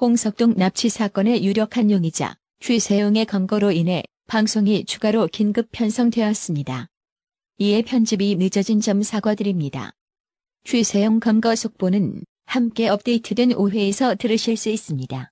[0.00, 6.88] 홍석동 납치 사건의 유력한 용의자 최세용의 검거로 인해 방송이 추가로 긴급 편성되었습니다.
[7.58, 9.92] 이에 편집이 늦어진 점 사과드립니다.
[10.64, 15.30] 최세용 검거 속보는 함께 업데이트된 5회에서 들으실 수 있습니다.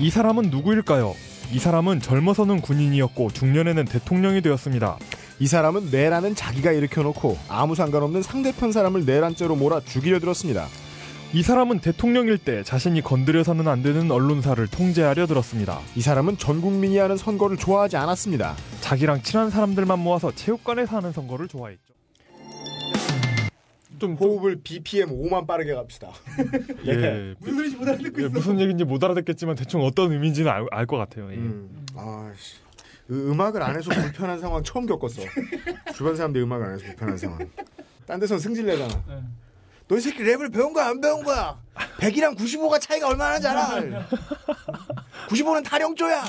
[0.00, 1.14] 이 사람은 누구일까요?
[1.52, 4.96] 이 사람은 젊어서는 군인이었고 중년에는 대통령이 되었습니다.
[5.40, 10.68] 이 사람은 내라는 자기가 일으켜놓고 아무 상관없는 상대편 사람을 내란죄로 몰아 죽이려 들었습니다.
[11.32, 15.80] 이 사람은 대통령일 때 자신이 건드려서는 안 되는 언론사를 통제하려 들었습니다.
[15.96, 18.54] 이 사람은 전 국민이 하는 선거를 좋아하지 않았습니다.
[18.80, 21.87] 자기랑 친한 사람들만 모아서 체육관에서 하는 선거를 좋아했죠.
[23.98, 26.10] 좀 호흡을 BPM 5만 빠르게 갑시다.
[26.86, 28.32] 예, 무슨 소리인지 못 알아듣고 예, 있어.
[28.32, 31.30] 무슨 얘기인지 못 알아듣겠지만 대충 어떤 의미인지는 알것 같아요.
[31.32, 31.36] 예.
[31.36, 32.56] 음, 아씨.
[33.10, 35.22] 음악을 안 해서 불편한 상황 처음 겪었어.
[35.94, 37.38] 주변 사람들이 음악을 안 해서 불편한 상황.
[38.06, 39.02] 딴 데선 승질 내잖아.
[39.88, 41.58] 너이 새끼 랩을 배운 거야 안 배운 거야?
[41.98, 43.80] 100이랑 95가 차이가 얼마나 알아?
[45.28, 46.22] 95는 타령조야.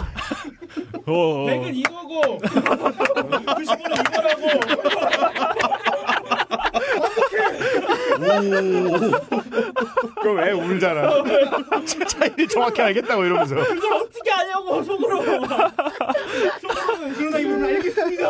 [1.05, 1.45] 어, 어.
[1.47, 5.88] 100은 이거고 95는 이거라고.
[10.21, 11.23] 그럼 애 울잖아.
[12.07, 13.55] 차이를 정확히 알겠다고 이러면서.
[13.55, 15.21] 그걸 어떻게 아냐고 속으로.
[15.21, 18.29] 속으로는 그러나 입으로는 알겠습니다.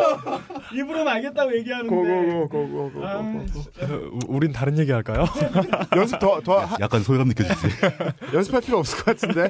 [0.74, 1.90] 입으로는 알겠다고 얘기하는데.
[1.90, 3.06] 고고고고고고.
[3.06, 5.26] 아, 우- 우린 다른 얘기 할까요?
[5.96, 7.68] 연습 더 더 약간 소외감 느껴지지.
[8.34, 9.50] 연습할 필요 없을 것 같은데.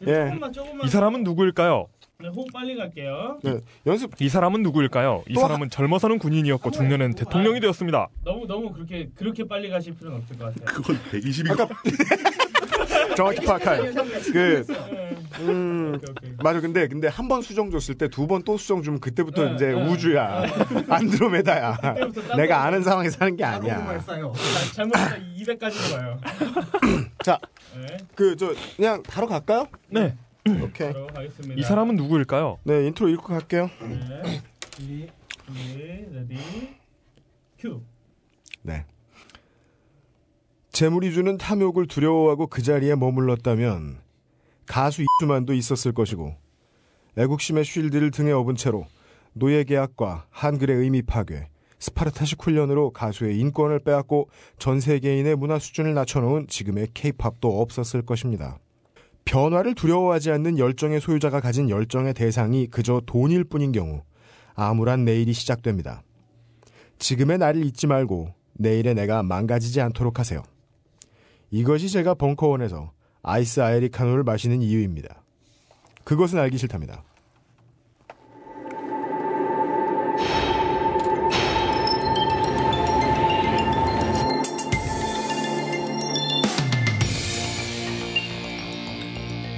[0.00, 0.26] 네, 예.
[0.28, 0.86] 조금만 조금만.
[0.86, 1.86] 이 사람은 누구일까요?
[2.22, 3.38] 네, 호흡 빨리 갈게요.
[3.42, 5.24] 네, 연습 이 사람은 누구일까요?
[5.28, 8.08] 이또 사람은 젊어서는 군인이었고 중년에는 대통령이 되었습니다.
[8.24, 10.64] 너무 너무 그렇게 그렇게 빨리 가실 필요는 없을 것 같아요.
[10.66, 11.68] 그건 120이 아까
[13.16, 13.92] 정확히 파악할.
[14.32, 14.64] 그
[15.40, 16.32] 음, 오케이, 오케이.
[16.42, 16.60] 맞아.
[16.60, 19.66] 근데 근데 한 번 수정 줬을 때 두 번 또 수정 주면 그때부터 네, 이제
[19.72, 19.72] 네.
[19.86, 20.44] 우주야.
[20.88, 21.76] 안드로메다야.
[21.76, 22.62] 그때부터 딴 내가 거.
[22.64, 23.98] 아는 상황에 사는 게 아니야.
[24.00, 24.14] 자,
[24.74, 26.20] 잘못해서 200까지로 가요.
[27.24, 27.38] 자,
[27.76, 29.66] 네, 그 저 그냥 바로 갈까요?
[29.88, 30.14] 네.
[30.48, 30.92] 오케이.
[30.92, 31.54] 바로 가겠습니다.
[31.60, 32.58] 이 사람은 누구일까요?
[32.64, 33.70] 네, 인트로 읽고 갈게요.
[33.80, 35.08] 네, 준비,
[35.44, 36.36] 준비, 레디,
[37.58, 37.80] 큐.
[38.62, 38.84] 네.
[40.70, 43.98] 재물이 주는 탐욕을 두려워하고 그 자리에 머물렀다면
[44.66, 46.34] 가수 이수만도 있었을 것이고
[47.18, 48.86] 애국심의 쉴드를 등에 업은 채로
[49.34, 51.48] 노예 계약과 한글의 의미 파괴,
[51.78, 58.58] 스파르타식 훈련으로 가수의 인권을 빼앗고 전 세계인의 문화 수준을 낮춰놓은 지금의 케이팝도 없었을 것입니다.
[59.24, 64.02] 변화를 두려워하지 않는 열정의 소유자가 가진 열정의 대상이 그저 돈일 뿐인 경우
[64.54, 66.02] 암울한 내일이 시작됩니다.
[66.98, 70.42] 지금의 나를 잊지 말고 내일의 내가 망가지지 않도록 하세요.
[71.50, 75.22] 이것이 제가 벙커원에서 아이스 아메리카노를 마시는 이유입니다.
[76.04, 77.04] 그것은 알기 싫답니다.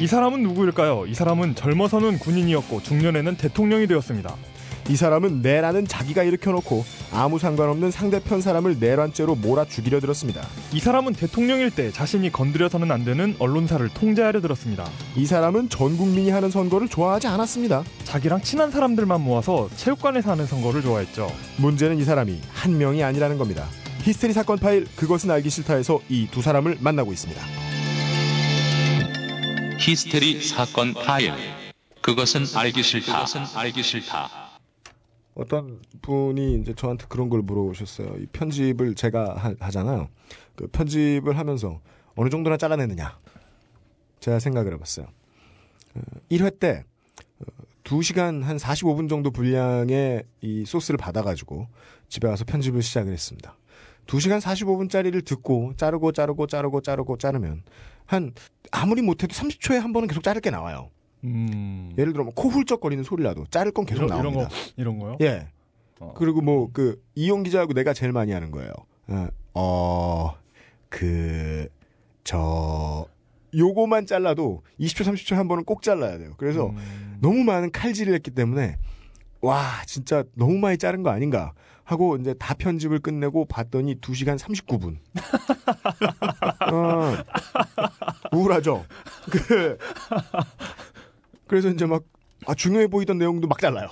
[0.04, 1.06] 이 사람은 누구일까요?
[1.06, 4.34] 이 사람은 젊어서는 군인이었고 중년에는 대통령이 되었습니다.
[4.90, 10.46] 이 사람은 내라는 자기가 일으켜놓고 아무 상관없는 상대편 사람을 내란죄로 몰아 죽이려 들었습니다.
[10.74, 14.86] 이 사람은 대통령일 때 자신이 건드려서는 안 되는 언론사를 통제하려 들었습니다.
[15.16, 17.82] 이 사람은 전 국민이 하는 선거를 좋아하지 않았습니다.
[18.04, 21.28] 자기랑 친한 사람들만 모아서 체육관에서 하는 선거를 좋아했죠.
[21.56, 23.64] 문제는 이 사람이 한 명이 아니라는 겁니다.
[24.02, 27.63] 히스테리 사건 파일 그것은 알기 싫다에서 이 두 사람을 만나고 있습니다.
[29.78, 31.32] 히스테리 사건 파일.
[32.00, 33.12] 그것은 알기 싫다.
[33.12, 34.30] 그것은 알기 싫다.
[35.34, 38.16] 어떤 분이 이제 저한테 그런 걸 물어보셨어요.
[38.18, 41.80] 이 편집을 제가 하, 잖아요그 편집을 하면서
[42.14, 43.18] 어느 정도나 잘라내느냐.
[44.20, 45.06] 제가 생각을 해봤어요.
[45.94, 46.84] 어, 1회 때
[47.40, 47.44] 어,
[47.82, 51.66] 2시간 한 45분 정도 분량의 이 소스를 받아가지고
[52.08, 53.56] 집에 가서 편집을 시작을 했습니다.
[54.06, 57.62] 2시간 45분짜리를 듣고 자르고 자르고 자르고 자르고 자르면
[58.06, 58.32] 한
[58.70, 60.90] 아무리 못해도 30초에 한 번은 계속 자를 게 나와요.
[61.24, 61.94] 음.
[61.96, 64.48] 예를 들어 뭐코 훌쩍거리는 소리 라도 자를 건 계속 이런, 이런 나옵니다.
[64.48, 65.16] 거 이런 거요?
[65.22, 65.48] 예.
[66.00, 66.12] 어.
[66.16, 68.72] 그리고 뭐 그 이용 기자하고 내가 제일 많이 하는 거예요.
[69.54, 70.34] 어,
[70.88, 71.68] 그,
[72.24, 73.06] 저,
[73.56, 76.34] 요거만 잘라도 20초, 30초에 한 번은 꼭 잘라야 돼요.
[76.36, 77.18] 그래서 음.
[77.20, 78.76] 너무 많은 칼질을 했기 때문에
[79.40, 81.52] 와, 진짜 너무 많이 자른 거 아닌가
[81.84, 84.96] 하고 이제 다 편집을 끝내고 봤더니 2시간 39분.
[86.72, 87.12] 어,
[88.32, 88.84] 우울하죠.
[89.30, 89.78] 그,
[91.46, 92.04] 그래서 이제 막
[92.46, 93.88] 아, 중요해 보이던 내용도 막 잘라요.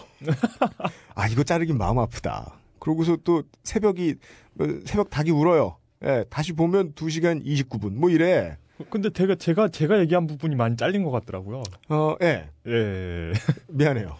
[1.14, 2.58] 아, 이거 자르긴 마음 아프다.
[2.78, 4.16] 그러고서 또 새벽이,
[4.54, 5.76] 뭐 새벽 닭이 울어요.
[6.04, 7.92] 예, 다시 보면 2시간 29분.
[7.94, 8.56] 뭐 이래.
[8.90, 11.62] 근데 제가 제가 제가 얘기한 부분이 많이 잘린 것 같더라고요.
[11.88, 12.48] 어, 예.
[12.66, 13.32] 예.
[13.68, 14.16] 미안해요.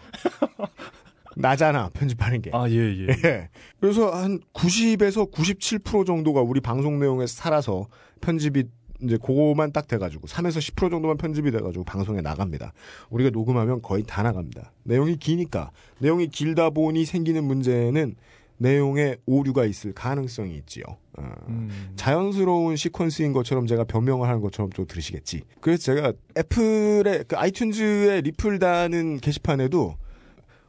[1.35, 2.51] 나잖아, 편집하는 게.
[2.53, 3.07] 아, 예, 예.
[3.25, 3.49] 예.
[3.79, 7.87] 그래서 한 90에서 97% 정도가 우리 방송 내용에 살아서
[8.21, 8.63] 편집이
[9.03, 12.73] 이제 그거만 딱 돼가지고 3에서 10% 정도만 편집이 돼가지고 방송에 나갑니다.
[13.09, 14.71] 우리가 녹음하면 거의 다 나갑니다.
[14.83, 18.15] 내용이 기니까 내용이 길다 보니 생기는 문제는
[18.57, 20.83] 내용에 오류가 있을 가능성이 있지요.
[21.17, 21.69] 어, 음.
[21.95, 25.41] 자연스러운 시퀀스인 것처럼 제가 변명을 하는 것처럼 또 들으시겠지.
[25.59, 29.95] 그래서 제가 애플의 그 아이튠즈의 리플 다는 게시판에도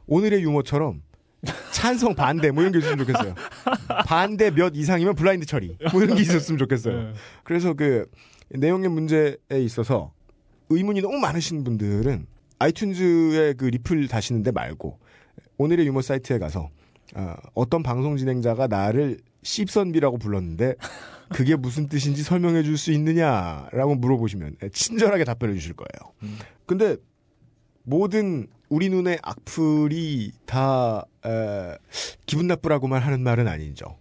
[0.07, 1.01] 오늘의 유머처럼
[1.71, 3.35] 찬성 반대 뭐 이런 게 있으면 좋겠어요.
[4.05, 6.97] 반대 몇 이상이면 블라인드 처리 뭐 이런 게 있었으면 좋겠어요.
[6.97, 7.13] 예.
[7.43, 8.09] 그래서 그
[8.49, 10.13] 내용의 문제에 있어서
[10.69, 12.25] 의문이 너무 많으신 분들은
[12.59, 14.99] 아이튠즈의 그 리플 다시는데 말고
[15.57, 16.69] 오늘의 유머 사이트에 가서
[17.15, 20.75] 어, 어떤 방송 진행자가 나를 씹선비라고 불렀는데
[21.29, 26.13] 그게 무슨 뜻인지 설명해 줄 수 있느냐라고 물어보시면 친절하게 답변해 주실 거예요.
[26.23, 26.37] 음.
[26.65, 26.97] 근데
[27.83, 31.77] 모든 우리 눈의 악플이 다 에,
[32.25, 33.97] 기분 나쁘라고만 하는 말은 아니죠.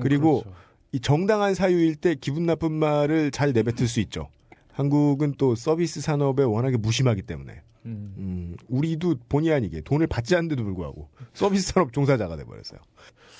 [0.00, 0.58] 그리고 그렇죠.
[0.92, 4.28] 이 정당한 사유일 때 기분 나쁜 말을 잘 내뱉을 수 있죠.
[4.72, 8.14] 한국은 또 서비스 산업에 워낙에 무심하기 때문에 음.
[8.16, 12.80] 음, 우리도 본의 아니게 돈을 받지 않는데도 불구하고 서비스 산업 종사자가 돼버렸어요.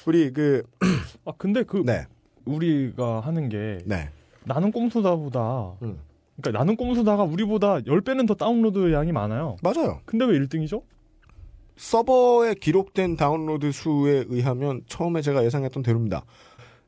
[0.06, 0.62] 우리 그
[1.24, 2.06] 아, 근데 그 네,
[2.44, 4.10] 우리가 하는 게 네,
[4.44, 5.98] 나는 꼼수다보다 음.
[6.40, 9.56] 그러니까 나는 꼼수다가 우리보다 10배는 더 다운로드 양이 많아요.
[9.62, 10.00] 맞아요.
[10.04, 10.82] 근데 왜 1등이죠?
[11.76, 16.24] 서버에 기록된 다운로드 수에 의하면 처음에 제가 예상했던 대로입니다.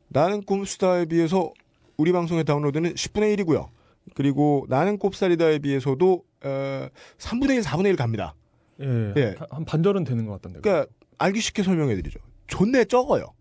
[0.08, 1.52] 나는 꿈수다에 비해서
[1.96, 3.68] 우리 방송의 다운로드는 10분의 1이고요.
[4.14, 6.88] 그리고 나는 꼽사리다에 비해서도 어,
[7.18, 8.34] 3분의 1, 4분의 1 갑니다.
[8.80, 9.12] 예.
[9.16, 9.34] 예.
[9.50, 10.60] 한 반절은 되는 것 같던데.
[10.60, 12.18] 그러니까 알기 쉽게 설명해드리죠.
[12.46, 13.34] 존내 적어요.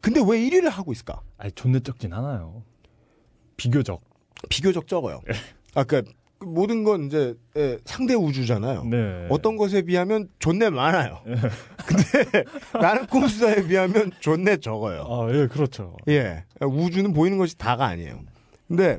[0.00, 1.20] 근데 왜 1위를 하고 있을까?
[1.36, 2.62] 아니, 존내 적진 않아요.
[3.56, 4.09] 비교적.
[4.48, 5.20] 비교적 적어요.
[5.74, 6.02] 아까
[6.40, 8.84] 그 모든 건 이제 예, 상대 우주잖아요.
[8.84, 9.26] 네.
[9.28, 11.20] 어떤 것에 비하면 존내 많아요.
[11.86, 12.44] 근데
[12.80, 15.04] 나는 꼼수다에 비하면 존내 적어요.
[15.06, 15.96] 아, 예, 그렇죠.
[16.08, 16.44] 예.
[16.62, 18.20] 우주는 보이는 것이 다가 아니에요.
[18.68, 18.98] 근데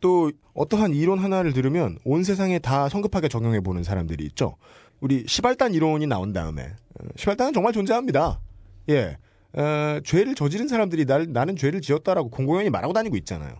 [0.00, 4.56] 또 어떠한 이론 하나를 들으면 온 세상에 다 성급하게 적용해 보는 사람들이 있죠.
[5.00, 8.40] 우리 시발단 이론이 나온 다음에 어, 시발단은 정말 존재합니다.
[8.90, 9.16] 예.
[9.54, 13.54] 어, 죄를 저지른 사람들이 날, 나는 죄를 지었다라고 공공연히 말하고 다니고 있잖아요.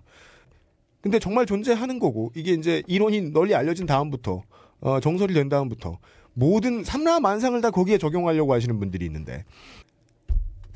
[1.03, 4.43] 근데 정말 존재하는 거고 이게 이제 이론이 널리 알려진 다음부터
[4.81, 5.99] 어, 정설이 된 다음부터
[6.33, 9.45] 모든 삼라 만상을 다 거기에 적용하려고 하시는 분들이 있는데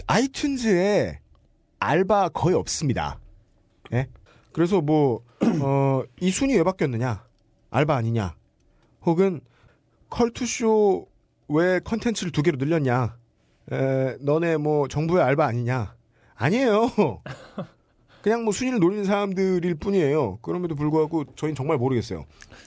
[0.06, 1.16] 아이튠즈에
[1.78, 3.18] 알바 거의 없습니다.
[3.92, 4.08] 예?
[4.52, 5.22] 그래서 뭐,
[5.62, 7.24] 어, 이 순위 왜 바뀌었느냐?
[7.70, 8.34] 알바 아니냐?
[9.02, 9.40] 혹은
[10.10, 11.06] 컬투쇼
[11.48, 13.16] 왜 컨텐츠를 두 개로 늘렸냐?
[13.72, 15.94] 에, 너네 뭐 정부의 알바 아니냐?
[16.34, 16.90] 아니에요.
[18.26, 20.38] 그냥 뭐 순위를 노리는 사람들일 뿐이에요.
[20.42, 22.24] 그럼에도 불구하고 저희는 정말 모르겠어요.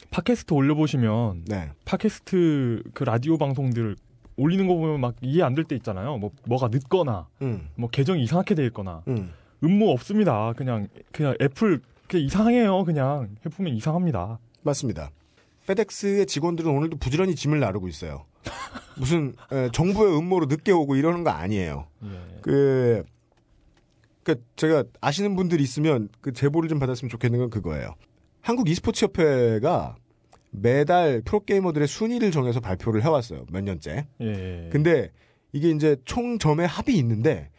[0.09, 1.69] 팟캐스트 올려보시면 네.
[1.83, 3.97] 팟캐스트 그 라디오 방송들
[4.37, 6.17] 올리는 거 보면 막 이해 안 될 때 있잖아요.
[6.17, 9.33] 뭐 뭐가 늦거나 음, 뭐 계정이 이상하게 돼 있거나 음.
[9.61, 10.53] 음모 없습니다.
[10.55, 12.85] 그냥 그냥 애플 그냥 이상해요.
[12.85, 14.39] 그냥 해보면 이상합니다.
[14.61, 15.11] 맞습니다.
[15.67, 18.23] 페덱스의 직원들은 오늘도 부지런히 짐을 나르고 있어요.
[18.97, 21.87] 무슨 에, 정부의 음모로 늦게 오고 이러는 거 아니에요.
[22.05, 22.39] 예.
[22.41, 23.03] 그,
[24.35, 27.95] 그 제가 아시는 분들 있으면 그 제보를 좀 받았으면 좋겠는 건 그거예요.
[28.41, 29.95] 한국 e스포츠 협회가
[30.51, 33.45] 매달 프로게이머들의 순위를 정해서 발표를 해왔어요.
[33.51, 34.07] 몇 년째.
[34.21, 34.69] 예.
[34.71, 35.11] 근데
[35.53, 37.49] 이게 이제 총 점의 합이 있는데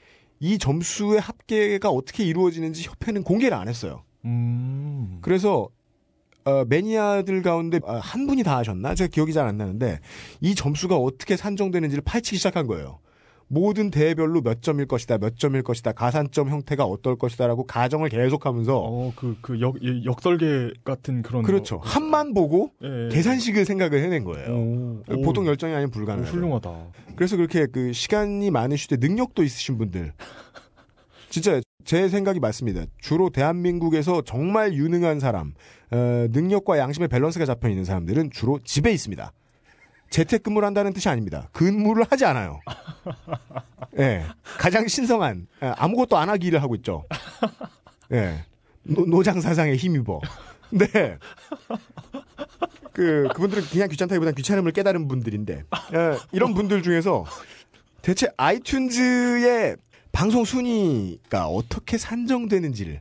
[0.40, 4.02] 이 점수의 합계가 어떻게 이루어지는지 협회는 공개를 안 했어요.
[4.24, 5.18] 음.
[5.22, 5.68] 그래서
[6.44, 8.94] 어, 매니아들 가운데 아, 한 분이 다 하셨나?
[8.94, 10.00] 제가 기억이 잘 안 나는데
[10.40, 12.98] 이 점수가 어떻게 산정되는지를 파헤치기 시작한 거예요.
[13.52, 19.12] 모든 대회별로 몇 점일 것이다, 몇 점일 것이다, 가산점 형태가 어떨 것이다라고 가정을 계속하면서 어,
[19.16, 21.42] 그, 그, 역, 예, 역설계 같은 그런.
[21.42, 21.80] 그렇죠.
[21.80, 21.88] 거.
[21.88, 23.08] 한만 보고 예.
[23.10, 24.54] 계산식을 생각을 해낸 거예요.
[24.54, 25.22] 오, 오.
[25.22, 26.32] 보통 열정이 아니면 오, 불가능해요.
[26.32, 26.92] 훌륭하다.
[27.16, 30.12] 그래서 그렇게 그 시간이 많으시되 능력도 있으신 분들
[31.28, 32.84] 진짜 제 생각이 맞습니다.
[33.00, 35.54] 주로 대한민국에서 정말 유능한 사람,
[35.90, 39.32] 어, 능력과 양심의 밸런스가 잡혀 있는 사람들은 주로 집에 있습니다.
[40.10, 41.48] 재택근무를 한다는 뜻이 아닙니다.
[41.52, 42.60] 근무를 하지 않아요.
[43.98, 44.24] 예,
[44.58, 47.04] 가장 신성한 예, 아무것도 안 하기를 하고 있죠.
[48.12, 48.44] 예,
[48.82, 50.20] 노, 노장 사상에 힘입어.
[50.70, 51.16] 네.
[52.92, 55.64] 그 그분들은 그냥 귀찮다기보단 귀찮음을 깨달은 분들인데
[55.94, 57.24] 예, 이런 분들 중에서
[58.02, 59.78] 대체 아이튠즈의
[60.12, 63.00] 방송 순위가 어떻게 산정되는지를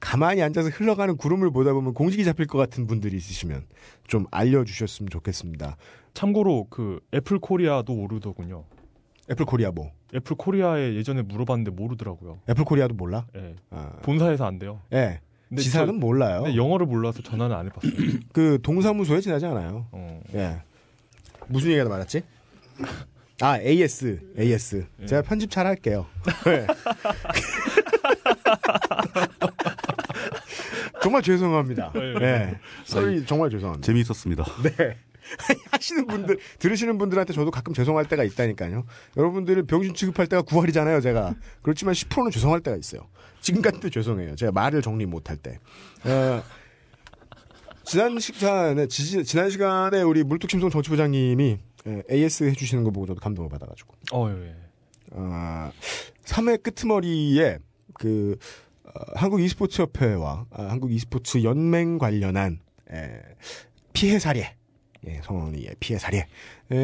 [0.00, 3.64] 가만히 앉아서 흘러가는 구름을 보다 보면 공식이 잡힐 것 같은 분들이 있으시면
[4.06, 5.76] 좀 알려주셨으면 좋겠습니다.
[6.14, 8.64] 참고로 그 애플 코리아도 모르더군요.
[9.30, 12.40] 애플 코리아 뭐 애플 코리아에 예전에 물어봤는데 모르더라고요.
[12.48, 13.26] 애플 코리아도 몰라?
[13.36, 13.54] 예.
[13.70, 14.80] 아, 본사에서 안 돼요.
[14.92, 15.20] 예.
[15.48, 16.42] 근데 지사는 저- 몰라요.
[16.44, 17.92] 근데 영어를 몰라서 전화는 안 해봤어요.
[18.32, 19.86] 그 동사무소에 지나지 않아요.
[19.92, 20.20] 어.
[20.34, 20.62] 예.
[21.46, 22.22] 무슨 얘기가 많았지?
[23.42, 24.86] 아, AS, AS.
[25.02, 25.06] 예.
[25.06, 26.06] 제가 편집 잘 할게요.
[31.00, 31.02] 네.
[31.02, 31.92] 정말 죄송합니다.
[31.96, 32.18] 예.
[32.18, 32.58] 네.
[32.84, 33.86] 썰이 정말 죄송합니다.
[33.86, 34.44] 재미있었습니다.
[34.62, 34.96] 네.
[35.70, 38.84] 하시는 분들, 들으시는 분들한테 저도 가끔 죄송할 때가 있다니까요.
[39.16, 41.34] 여러분들을 병신 취급할 때가 9할이잖아요, 제가.
[41.62, 43.06] 그렇지만 10%는 죄송할 때가 있어요.
[43.40, 44.34] 지금 같은 때 죄송해요.
[44.36, 45.58] 제가 말을 정리 못할 때.
[46.04, 46.42] 어,
[47.84, 53.48] 지난 시간에, 지, 지난 시간에 우리 물뚝심송 정치부장님이 예, AS 해주시는 거 보고 저도 감동을
[53.48, 53.94] 받아가지고.
[54.12, 54.54] 어, 예.
[55.12, 55.72] 어,
[56.24, 57.58] 3회 끄트머리에
[57.94, 58.69] 그 어,
[59.14, 62.60] 한국 e스포츠 협회와 아, 한국 e스포츠 연맹 관련한
[62.92, 63.20] 에,
[63.92, 64.54] 피해 사례,
[65.06, 66.24] 예, 성원이의 피해 사례에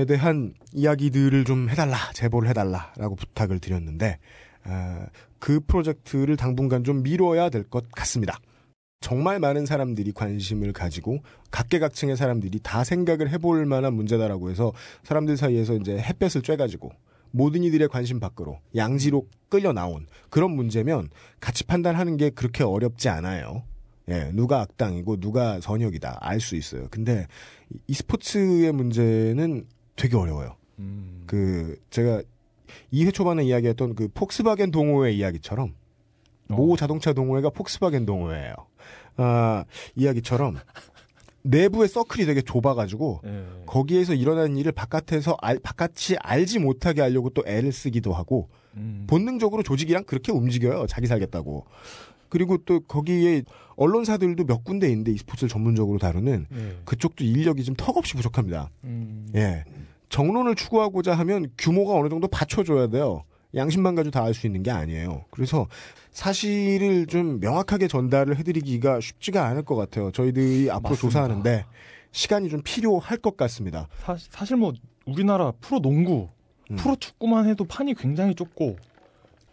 [0.09, 4.19] 대한 이야기들을 좀 해달라, 제보를 해달라라고 부탁을 드렸는데
[4.65, 5.07] 아,
[5.39, 8.39] 그 프로젝트를 당분간 좀 미뤄야 될 것 같습니다.
[9.01, 11.19] 정말 많은 사람들이 관심을 가지고
[11.51, 14.73] 각계각층의 사람들이 다 생각을 해볼 만한 문제다라고 해서
[15.05, 16.91] 사람들 사이에서 이제 햇볕을 쬐가지고
[17.37, 23.63] 모든 이들의 관심 밖으로 양지로 끌려 나온 그런 문제면 가치 판단하는 게 그렇게 어렵지 않아요.
[24.09, 26.87] 예, 누가 악당이고 누가 선역이다 알 수 있어요.
[26.91, 27.27] 근데
[27.75, 29.67] 이- e스포츠의 문제는
[29.97, 30.57] 되게 어려워요.
[30.79, 31.25] 음.
[31.27, 32.23] 그 제가
[32.93, 35.75] 2회 초반에 이야기했던 그 폭스바겐 동호회 이야기처럼
[36.49, 36.77] 모 어.
[36.77, 38.55] 자동차 동호회가 폭스바겐 동호회예요.
[39.19, 39.65] 아,
[39.95, 40.57] 이야기처럼
[41.47, 43.45] 내부의 서클이 되게 좁아가지고 예.
[43.67, 49.05] 거기에서 일어나는 일을 바깥에서 알, 바깥이 알지 못하게 하려고 또 애를 쓰기도 하고 음.
[49.07, 50.87] 본능적으로 조직이랑 그렇게 움직여요.
[50.87, 51.65] 자기 살겠다고.
[52.29, 53.45] 그리고 또 거기에
[53.77, 56.77] 언론사들도 몇 군데 있는데 e스포츠를 전문적으로 다루는 예.
[56.85, 58.71] 그쪽도 인력이 좀 턱없이 부족합니다.
[58.85, 59.29] 음.
[59.35, 59.65] 예.
[60.09, 63.25] 정론을 추구하고자 하면 규모가 어느 정도 받쳐줘야 돼요.
[63.57, 65.25] 양심만 가지고 다할수 있는 게 아니에요.
[65.31, 65.67] 그래서
[66.11, 70.11] 사실을 좀 명확하게 전달을 해드리기가 쉽지가 않을 것 같아요.
[70.13, 71.01] 저희들이 앞으로 맞습니다.
[71.01, 71.65] 조사하는데
[72.13, 73.89] 시간이 좀 필요할 것 같습니다.
[74.03, 74.73] 사, 사실 뭐
[75.07, 76.29] 우리나라 프로 농구,
[76.71, 76.77] 음.
[76.77, 78.77] 프로 축구만 해도 판이 굉장히 좁고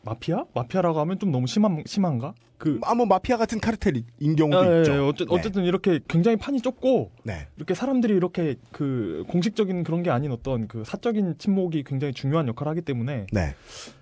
[0.04, 0.44] 마피아?
[0.54, 2.34] 마피아라고 하면 좀 너무 심한 심한가?
[2.64, 4.06] 그 아, 뭐 마피아 같은 카르텔인
[4.38, 4.94] 경우도 예, 있죠.
[4.94, 5.36] 예, 어째, 네.
[5.36, 7.48] 어쨌든 이렇게 굉장히 판이 좁고 네.
[7.58, 12.70] 이렇게 사람들이 이렇게 그 공식적인 그런 게 아닌 어떤 그 사적인 침묵이 굉장히 중요한 역할을
[12.70, 13.56] 하기 때문에 네.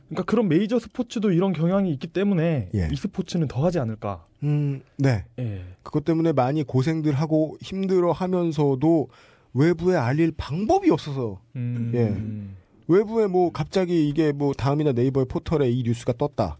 [0.10, 2.90] 그러니까 그런 메이저 스포츠도 이런 경향이 있기 때문에 예.
[2.92, 4.28] 이 스포츠는 더 하지 않을까.
[4.44, 5.26] 음, 네.
[5.40, 5.64] 예.
[5.82, 9.10] 그것 때문에 많이 고생들 하고 힘들어 하면서도
[9.56, 12.94] 외부에 알릴 방법이 없어서 음, 예.
[12.94, 16.60] 외부에 뭐 갑자기 이게 뭐 다음이나 네이버의 포털에 이 뉴스가 떴다.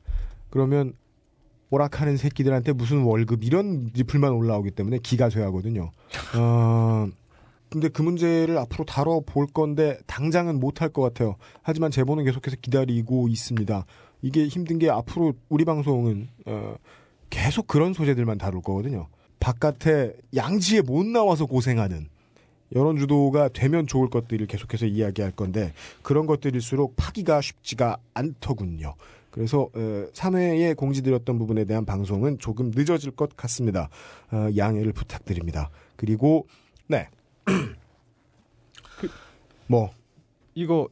[0.50, 0.94] 그러면
[1.72, 5.92] 오락하는 새끼들한테 무슨 월급 이런 리플만 올라오기 때문에 기가 쇠하거든요.
[6.38, 7.08] 어,
[7.70, 11.38] 근데 그 문제를 앞으로 다뤄볼 건데 당장은 못할 것 같아요.
[11.64, 13.86] 하지만 제보는 계속해서 기다리고 있습니다.
[14.22, 16.76] 이게 힘든 게 앞으로 우리 방송은 어,
[17.30, 19.08] 계속 그런 소재들만 다룰 거거든요.
[19.40, 22.10] 바깥에 양지에 못 나와서 고생하는
[22.76, 25.74] 여론 주도가 되면 좋을 것들을 계속해서 이야기할 건데
[26.04, 28.96] 그런 것들일수록 파기가 쉽지가 않더군요.
[29.32, 33.90] 그래서 어, 3회에 공지드렸던 부분에 대한 방송은 조금 늦어질 것 같습니다.
[34.32, 35.70] 어, 양해를 부탁드립니다.
[35.96, 36.48] 그리고
[36.88, 37.10] 네.
[39.68, 39.90] 뭐
[40.54, 40.90] 이거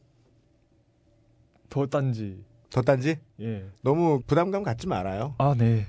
[1.68, 2.42] 더 딴지.
[2.70, 3.66] 덧단지 예.
[3.82, 5.34] 너무 부담감 갖지 말아요.
[5.38, 5.86] 아, 네.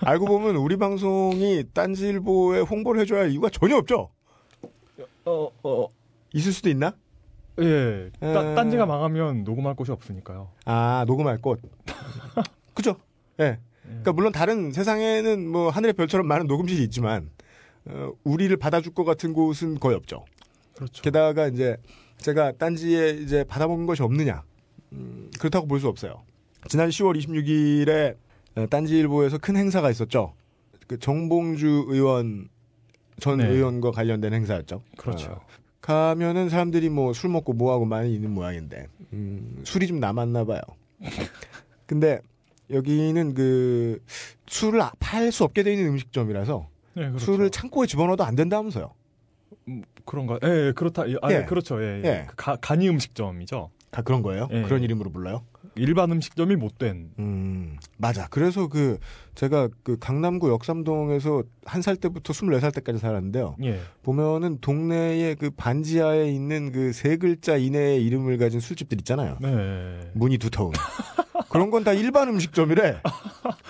[0.00, 4.10] 알고 보면 우리 방송이 딴지일보에 홍보를 해줘야 할 이유가 전혀 없죠.
[5.24, 5.88] 어, 어.
[6.32, 6.94] 있을 수도 있나?
[7.60, 8.10] 예.
[8.22, 8.32] 에.
[8.32, 10.50] 딴, 딴지가 망하면 녹음할 곳이 없으니까요.
[10.64, 11.60] 아 녹음할 곳.
[12.74, 12.96] 그죠?
[13.40, 13.58] 예.
[13.82, 17.30] 그러니까 물론 다른 세상에는 뭐 하늘의 별처럼 많은 녹음실이 있지만
[17.86, 20.24] 어, 우리를 받아줄 것 같은 곳은 거의 없죠.
[20.74, 21.02] 그렇죠.
[21.02, 21.76] 게다가 이제
[22.18, 24.42] 제가 딴지에 이제 받아먹은 것이 없느냐
[24.92, 26.22] 음, 그렇다고 볼 수 없어요.
[26.68, 28.16] 지난 10월 26일에
[28.56, 30.34] 어, 딴지일보에서 큰 행사가 있었죠.
[30.86, 32.48] 그 정봉주 의원
[33.18, 33.48] 전 네.
[33.48, 34.82] 의원과 관련된 행사였죠.
[34.96, 35.32] 그렇죠.
[35.32, 35.40] 어,
[35.80, 40.60] 가면은 사람들이 뭐 술 먹고 뭐 하고 많이 있는 모양인데 음, 술이 좀 남았나 봐요.
[41.86, 42.20] 근데
[42.70, 44.02] 여기는 그
[44.46, 47.18] 술을 팔 수 없게 돼 있는 음식점이라서 네, 그렇죠.
[47.24, 48.90] 술을 창고에 집어넣어도 안 된다면서요.
[49.68, 50.38] 음, 그런가?
[50.44, 51.08] 예, 예, 그렇다.
[51.10, 51.36] 예, 아, 예.
[51.38, 51.82] 예, 그렇죠.
[51.82, 52.08] 예, 예.
[52.08, 52.24] 예.
[52.28, 53.70] 그 가, 간이 음식점이죠.
[53.90, 54.48] 다 그런 거예요?
[54.52, 54.62] 예.
[54.62, 55.42] 그런 이름으로 불러요?
[55.76, 57.10] 일반 음식점이 못 된.
[57.18, 58.26] 음, 맞아.
[58.28, 58.98] 그래서 그,
[59.34, 63.56] 제가 그 강남구 역삼동에서 한 살 때부터 24살 때까지 살았는데요.
[63.64, 63.80] 예.
[64.02, 69.38] 보면은 동네에 그 반지하에 있는 그 세 글자 이내의 이름을 가진 술집들 있잖아요.
[69.40, 70.10] 네.
[70.14, 70.72] 문이 두터운.
[71.48, 73.00] 그런 건 다 일반 음식점이래.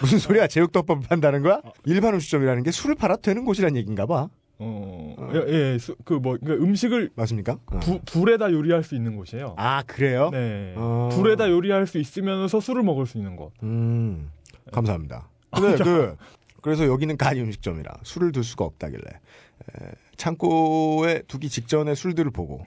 [0.01, 0.47] 무슨 소리야?
[0.49, 1.61] 제육덮밥 판다는 거야?
[1.85, 4.29] 일반 음식점이라는 게 술을 팔아도 되는 곳이란 얘기인가 봐.
[4.63, 5.31] 어, 어.
[5.35, 7.59] 예, 예, 수- 그 뭐, 그러니까 음식을 맞습니까?
[7.67, 7.79] 어.
[7.81, 9.55] 부, 불에다 요리할 수 있는 곳이에요.
[9.57, 10.29] 아, 그래요?
[10.31, 10.75] 네.
[10.77, 11.09] 어.
[11.13, 13.53] 불에다 요리할 수 있으면서 술을 먹을 수 있는 곳.
[13.63, 14.31] 음,
[14.73, 15.29] 감사합니다.
[15.51, 16.17] 근데 그,
[16.61, 22.67] 그래서 여기는 간이 음식점이라 술을 둘 수가 없다길래 에, 창고에 두기 직전에 술들을 보고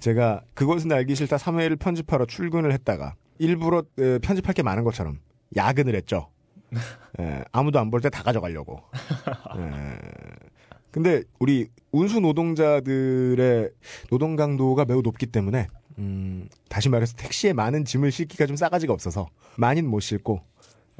[0.00, 5.20] 제가 그것은 알기 싫다 3회를 편집하러 출근을 했다가 일부러 에, 편집할 게 많은 것처럼
[5.56, 6.28] 야근을 했죠.
[7.20, 8.80] 에, 아무도 안 볼 때 다 가져가려고.
[9.56, 9.98] 에,
[10.92, 13.70] 근데 우리 운수 노동자들의
[14.10, 15.66] 노동 강도가 매우 높기 때문에
[15.98, 20.40] 음, 다시 말해서 택시에 많은 짐을 싣기가 좀 싸가지가 없어서 많이는 못 싣고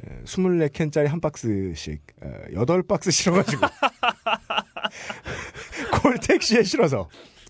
[0.03, 3.61] 에, 24캔짜리 한 박스씩 에, 8박스 실어가지고
[6.01, 7.07] 콜 택시에 실어서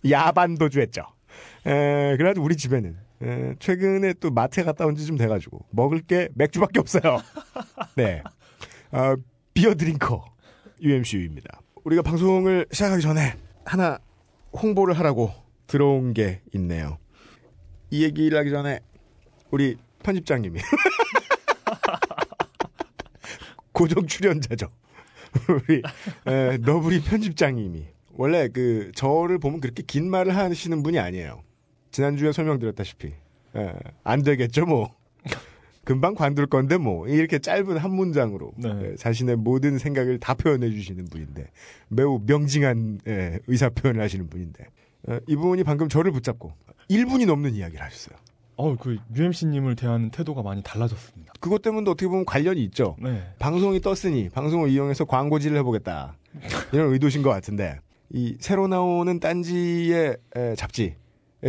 [0.09, 1.01] 야반 도주했죠.
[1.65, 6.27] 에, 그래가지고 우리 집에는 에, 최근에 또 마트에 갔다 온 지 좀 돼가지고 먹을 게
[6.35, 7.21] 맥주밖에 없어요.
[7.95, 8.21] 네,
[8.91, 9.15] 어,
[9.53, 10.25] 비어 드링커
[10.81, 11.61] UMCU입니다.
[11.83, 13.99] 우리가 방송을 시작하기 전에 하나
[14.53, 15.31] 홍보를 하라고
[15.67, 16.97] 들어온 게 있네요.
[17.89, 18.79] 이 얘기를 하기 전에
[19.51, 20.59] 우리 편집장님이
[23.73, 24.67] 고정 출연자죠.
[25.49, 25.81] 우리
[26.27, 31.43] 에, 너브리 편집장님이 원래 그 저를 보면 그렇게 긴 말을 하시는 분이 아니에요.
[31.91, 33.13] 지난주에 설명드렸다시피
[33.55, 33.73] 에,
[34.03, 34.95] 안 되겠죠 뭐.
[35.85, 38.69] 금방 관둘 건데 뭐 이렇게 짧은 한 문장으로 네.
[38.69, 41.47] 에, 자신의 모든 생각을 다 표현해 주시는 분인데
[41.89, 44.65] 매우 명징한 에, 의사 표현을 하시는 분인데
[45.09, 46.53] 에, 이분이 방금 저를 붙잡고
[46.89, 48.17] 1분이 넘는 이야기를 하셨어요.
[48.55, 51.33] 어, 그 UMC님을 대하는 태도가 많이 달라졌습니다.
[51.39, 52.95] 그것 때문에 어떻게 보면 관련이 있죠.
[53.01, 53.23] 네.
[53.39, 56.15] 방송이 떴으니 방송을 이용해서 광고질을 해보겠다
[56.71, 60.95] 이런 의도신 것 같은데 이 새로 나오는 딴지의 에, 잡지에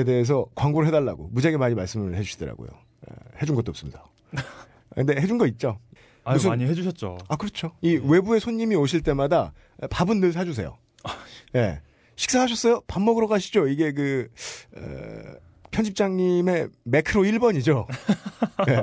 [0.05, 2.69] 대해서 광고를 해달라고 무지하게 많이 말씀을 해주시더라고요.
[2.69, 4.05] 에, 해준 것도 없습니다.
[4.95, 5.79] 근데 해준 거 있죠.
[6.25, 7.19] 아유, 무슨- 많이 해주셨죠.
[7.29, 7.73] 아 그렇죠.
[7.83, 9.53] 이 외부의 손님이 오실 때마다
[9.91, 10.77] 밥은 늘 사주세요.
[11.57, 11.81] 예.
[12.17, 12.83] 식사하셨어요?
[12.87, 13.67] 밥 먹으러 가시죠.
[13.69, 14.29] 이게 그
[14.77, 14.81] 어,
[15.71, 17.87] 편집장님의 매크로 1번이죠.
[18.71, 18.83] 예.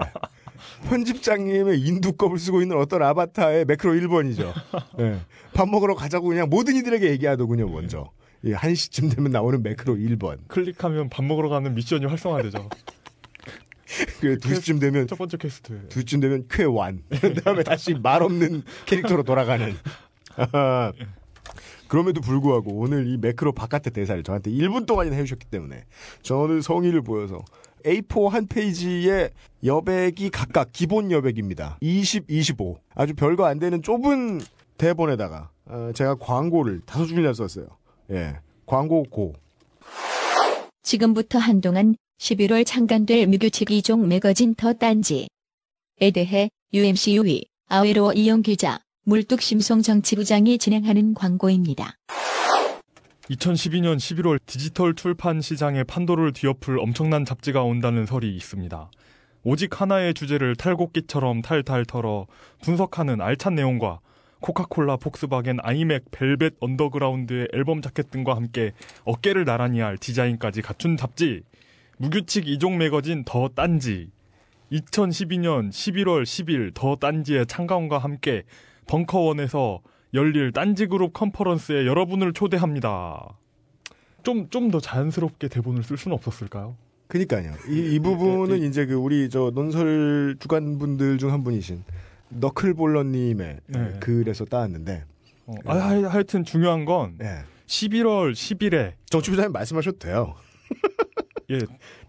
[0.89, 4.53] 편집장님의 인두껍을 쓰고 있는 어떤 아바타의 매크로 1번이죠.
[4.99, 5.19] 예.
[5.53, 8.11] 밥 먹으러 가자고 그냥 모든 이들에게 얘기하더군요, 먼저.
[8.43, 10.39] 이 1시쯤 되면 나오는 매크로 1번.
[10.47, 12.69] 클릭하면 밥 먹으러 가는 미션이 활성화되죠.
[14.19, 15.87] 그 2시쯤 되면 첫 번째 퀘스트.
[15.89, 17.03] 두쯤 되면 퀘완.
[17.09, 19.75] 그 다음에 다시 말 없는 캐릭터로 돌아가는.
[21.87, 25.83] 그럼에도 불구하고 오늘 이 매크로 바깥의 대사를 저한테 1분 동안이나 해주셨기 때문에
[26.21, 27.39] 저는 성의를 보여서
[27.83, 29.31] A4 한 페이지에
[29.63, 31.77] 여백이 각각 기본 여백입니다.
[31.81, 32.77] 20, 25.
[32.95, 34.39] 아주 별거 안 되는 좁은
[34.77, 37.67] 대본에다가 어, 제가 광고를 다섯 줄이나 썼어요.
[38.11, 38.39] 예.
[38.65, 39.33] 광고 고.
[40.83, 45.25] 지금부터 한동안 11월 창간될 무규칙 이종 매거진 더 딴지에
[46.13, 51.95] 대해 UMCU의 아웨로 이용 기자, 물뚝 심송 정치부장이 진행하는 광고입니다.
[53.31, 58.91] 2012년 11월 디지털 출판 시장의 판도를 뒤엎을 엄청난 잡지가 온다는 설이 있습니다.
[59.41, 62.27] 오직 하나의 주제를 탈곡기처럼 탈탈 털어
[62.61, 63.99] 분석하는 알찬 내용과
[64.41, 68.73] 코카콜라, 폭스바겐, 아이맥, 벨벳, 언더그라운드의 앨범 자켓 등과 함께
[69.05, 71.41] 어깨를 나란히 할 디자인까지 갖춘 잡지.
[72.01, 74.09] 무규칙 이종 매거진 더 딴지.
[74.71, 78.43] 2012년 11월 10일 더 딴지의 창간과 함께
[78.87, 79.81] 벙커원에서
[80.15, 83.37] 열릴 딴지그룹 컨퍼런스에 여러분을 초대합니다.
[84.23, 86.75] 좀, 좀 더 자연스럽게 대본을 쓸 수는 없었을까요?
[87.07, 87.53] 그니까요.
[87.69, 91.83] 이, 이 부분은 이제 그 우리 저 논설 주관분들 중 한 분이신
[92.29, 93.93] 너클볼러님의 네.
[93.99, 95.03] 글에서 따왔는데,
[95.45, 97.43] 어, 아, 하, 하여튼 중요한 건 예.
[97.67, 100.35] 11월 10일에 정치부장님 말씀하셔도 돼요.
[101.51, 101.59] 예,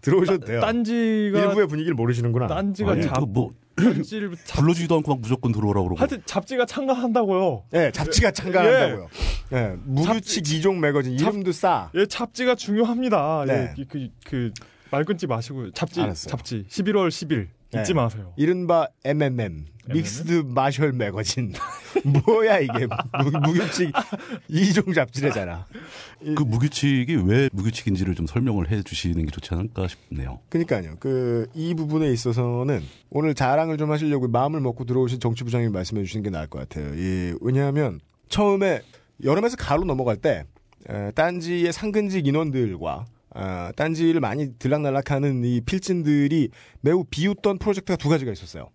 [0.01, 0.61] 들어오셔도 돼요.
[0.61, 2.47] 딴지가 일부의 분위기를 모르시는구나.
[2.47, 5.99] 딴지가 잡, 그뭐 딴지를 잡, 불러주지도 않고 막 무조건 들어오라고 그러고.
[5.99, 7.63] 하여튼 잡지가 참가한다고요.
[7.73, 9.07] 예, 잡지가 참가한다고요.
[9.53, 11.89] 예, 무규칙 이종 매거진 잡- 이름도 싸.
[11.95, 13.45] 예, 잡지가 중요합니다.
[13.47, 13.73] 네.
[13.77, 14.51] 예, 그, 그,
[14.91, 16.29] 말 끊지 마시고 잡지, 알았어요.
[16.29, 17.93] 잡지 11월 10일 잊지 네.
[17.93, 18.33] 마세요.
[18.37, 21.53] 이른바 MMM 믹스드 마셜 매거진
[22.25, 23.91] 뭐야 이게 무, 무규칙
[24.47, 25.67] 이종 잡지래잖아.
[26.35, 30.39] 그 무규칙이 왜 무규칙인지를 좀 설명을 해 주시는 게 좋지 않을까 싶네요.
[30.49, 30.95] 그러니까요.
[30.99, 36.29] 그 이 부분에 있어서는 오늘 자랑을 좀 하시려고 마음을 먹고 들어오신 정치부장님이 말씀해 주시는 게
[36.29, 36.95] 나을 것 같아요.
[36.97, 38.81] 예, 왜냐하면 처음에
[39.23, 40.45] 여름에서 가로 넘어갈 때
[40.89, 46.49] 에, 딴지의 상근직 인원들과 아, 딴지를 많이 들락날락하는 이 필진들이
[46.81, 48.69] 매우 비웃던 프로젝트가 두 가지가 있었어요.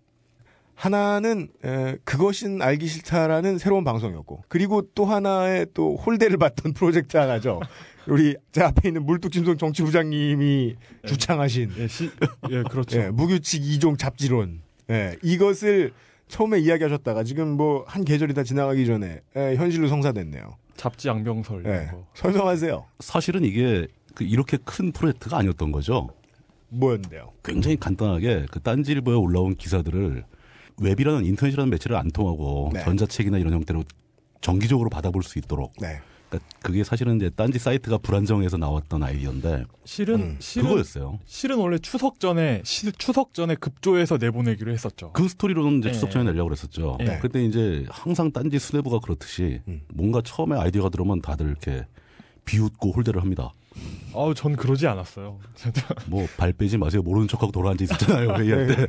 [0.75, 7.61] 하나는 에, 그것인 알기 싫다라는 새로운 방송이었고 그리고 또 하나의 또 홀대를 받던 프로젝트 하나죠.
[8.07, 12.11] 우리 제 앞에 있는 물뚝심송 정치부장님이 주창하신 예, 시,
[12.51, 12.99] 예, 그렇죠.
[13.01, 14.62] 예, 무규칙 이종 잡지론.
[14.90, 15.92] 예, 이것을
[16.29, 20.42] 처음에 이야기하셨다가 지금 뭐 한 계절이 다 지나가기 전에 예, 현실로 성사됐네요.
[20.77, 22.07] 잡지 양병설 예, 거.
[22.14, 22.85] 설명하세요.
[23.01, 23.88] 사실은 이게 그
[24.24, 26.09] 이렇게 큰 프로젝트가 아니었던 거죠.
[26.70, 27.33] 뭐였는데요?
[27.42, 30.24] 굉장히 간단하게 그 딴지일보에 올라온 기사들을
[30.81, 32.85] 웹이라는 인터넷이라는 매체를 안 통하고 네.
[32.85, 33.85] 전자책이나 이런 형태로
[34.40, 35.72] 정기적으로 받아볼 수 있도록.
[35.81, 36.00] 네.
[36.28, 41.18] 그러니까 그게 사실은 이제 딴지 사이트가 불안정해서 나왔던 아이디어인데 실은 음, 실은 그거였어요.
[41.24, 45.11] 실은 원래 추석 전에 시- 추석 전에 급조해서 내보내기로 했었죠.
[45.14, 45.92] 그 스토리로는 이제 예.
[45.94, 46.98] 추석 전에 내려고 그랬었죠.
[47.00, 47.18] 예.
[47.22, 49.81] 그때 이제 항상 딴지 수뇌부가 그렇듯이 음.
[49.94, 51.87] 뭔가 처음에 아이디어가 들어오면 다들 이렇게
[52.44, 53.50] 비웃고 홀대를 합니다.
[54.14, 55.38] 아우 전 그러지 않았어요.
[56.09, 57.03] 뭐 발 빼지 마세요.
[57.03, 58.35] 모르는 척하고 돌아앉아 있었잖아요.
[58.37, 58.87] 회의할 때.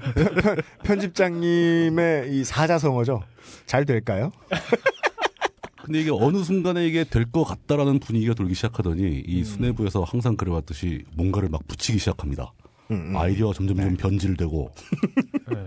[0.83, 3.21] 편집장님의 이 사자성어죠.
[3.65, 4.31] 잘 될까요?
[5.83, 9.23] 근데 이게 어느 순간에 이게 될 것 같다라는 분위기가 돌기 시작하더니 음.
[9.25, 12.53] 이 수뇌부에서 항상 그래왔듯이 뭔가를 막 붙이기 시작합니다.
[12.91, 13.17] 음, 음.
[13.17, 14.71] 아이디어가 점점 점 변질되고
[15.51, 15.65] 네.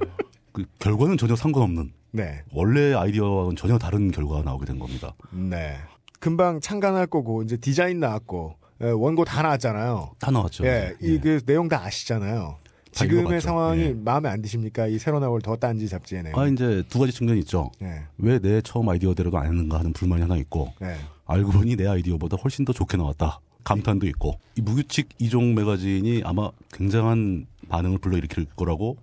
[0.53, 2.43] 그 결과는 전혀 상관없는 네.
[2.53, 5.15] 원래 아이디어와는 전혀 다른 결과가 나오게 된 겁니다.
[5.31, 5.77] 네.
[6.21, 10.13] 금방 창간할 거고 이제 디자인 나왔고 예, 원고 다 나왔잖아요.
[10.19, 10.67] 다 나왔죠.
[10.67, 12.57] 예, 이그 내용 다 아시잖아요.
[12.95, 13.41] 다 지금의.
[13.41, 13.93] 상황이 예.
[13.95, 14.87] 마음에 안 드십니까?
[14.87, 16.39] 이 새로 나올 더 딴지 내용.
[16.39, 17.71] 아 이제 두 가지 측면이 있죠.
[17.79, 18.03] 네.
[18.19, 20.97] 왜내 처음 아이디어대로도 안 했는가 하는 불만이 하나 있고 네.
[21.25, 23.41] 알고 보니 내 아이디어보다 훨씬 더 좋게 나왔다.
[23.65, 28.97] 감탄도 있고 이 무규칙 이종 매거진이 아마 굉장한 반응을 불러일으킬 거라고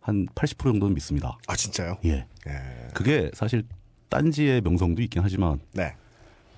[0.00, 1.38] 한 80% 정도는 믿습니다.
[1.48, 1.96] 아 진짜요?
[2.04, 2.26] 예.
[2.46, 2.52] 예.
[2.94, 3.64] 그게 사실
[4.08, 5.94] 딴지의 명성도 있긴 하지만 네.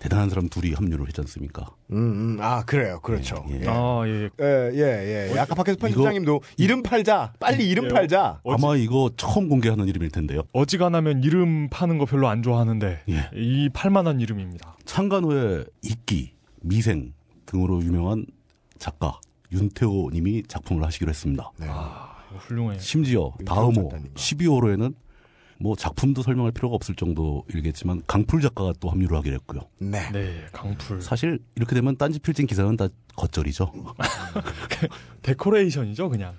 [0.05, 1.65] 대단한 사람 둘이 합류를 했지 않습니까?
[1.91, 1.97] 음,
[2.37, 3.43] 음, 아 그래요, 그렇죠.
[3.49, 3.67] 예, 예, 예.
[3.69, 4.29] 아 예.
[4.39, 5.33] 예, 예.
[5.35, 5.39] 예.
[5.39, 7.89] 아까 밖에서 편집장님도 이름 팔자, 빨리 이름 예.
[7.89, 8.43] 팔자.
[8.47, 10.43] 아마 이거 처음 공개하는 이름일 텐데요.
[10.53, 13.31] 어지간하면 이름 파는 거 별로 안 좋아하는데 예.
[13.35, 14.77] 이 팔만한 이름입니다.
[14.85, 17.15] 창간호의 이끼, 미생
[17.47, 18.27] 등으로 유명한
[18.79, 19.19] 작가
[19.53, 21.51] 윤태호 님이 작품을 하시기로 했습니다.
[21.59, 21.67] 네.
[21.71, 22.79] 아 이거 훌륭해.
[22.79, 24.15] 심지어 다음호 작가님과.
[24.17, 24.95] 12호로에는
[25.59, 29.61] 뭐 작품도 설명할 필요가 없을 정도일겠지만 강풀 작가가 또 합류를 하기로 했고요.
[29.79, 30.11] 네.
[30.13, 31.01] 네 강풀.
[31.01, 33.73] 사실 이렇게 되면 딴지 필진 기사는 다 겉절이죠.
[35.23, 36.35] 데코레이션이죠 그냥.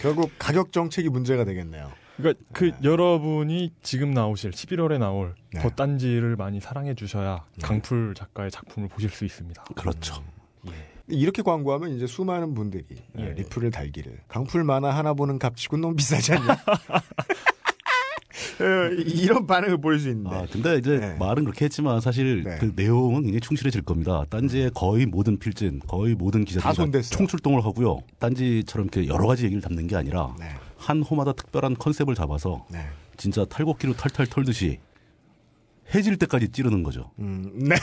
[0.00, 1.90] 결국 가격 정책이 문제가 되겠네요.
[2.16, 5.60] 그러니까 그 여러분이 지금 나오실 11월에 나올 네.
[5.60, 9.64] 더 딴지를 많이 사랑해 주셔야 강풀 작가의 작품을 보실 수 있습니다.
[9.74, 10.22] 그렇죠.
[11.08, 12.84] 이렇게 광고하면 이제 수많은 분들이
[13.18, 13.32] 예.
[13.32, 16.56] 리플을 달기를 강풀 만화 하나 보는 값치고 너무 비싸지 않냐?
[18.60, 20.30] 어, 이런 반응을 보일 수 있는데.
[20.34, 21.14] 아, 근데 이제 네.
[21.18, 22.58] 말은 그렇게 했지만 사실 네.
[22.58, 24.24] 그 내용은 굉장히 충실해질 겁니다.
[24.30, 27.02] 딴지의 거의 모든 필진, 거의 모든 다 기자들이.
[27.02, 28.00] 총출동을 하고요.
[28.18, 30.46] 딴지처럼 이렇게 여러 가지 얘기를 담는 게 아니라 네.
[30.76, 32.86] 한 호마다 특별한 컨셉을 잡아서 네.
[33.16, 34.78] 진짜 탈곡기로 탈탈 털듯이
[35.94, 37.10] 해질 때까지 찌르는 거죠.
[37.18, 37.76] 음, 네.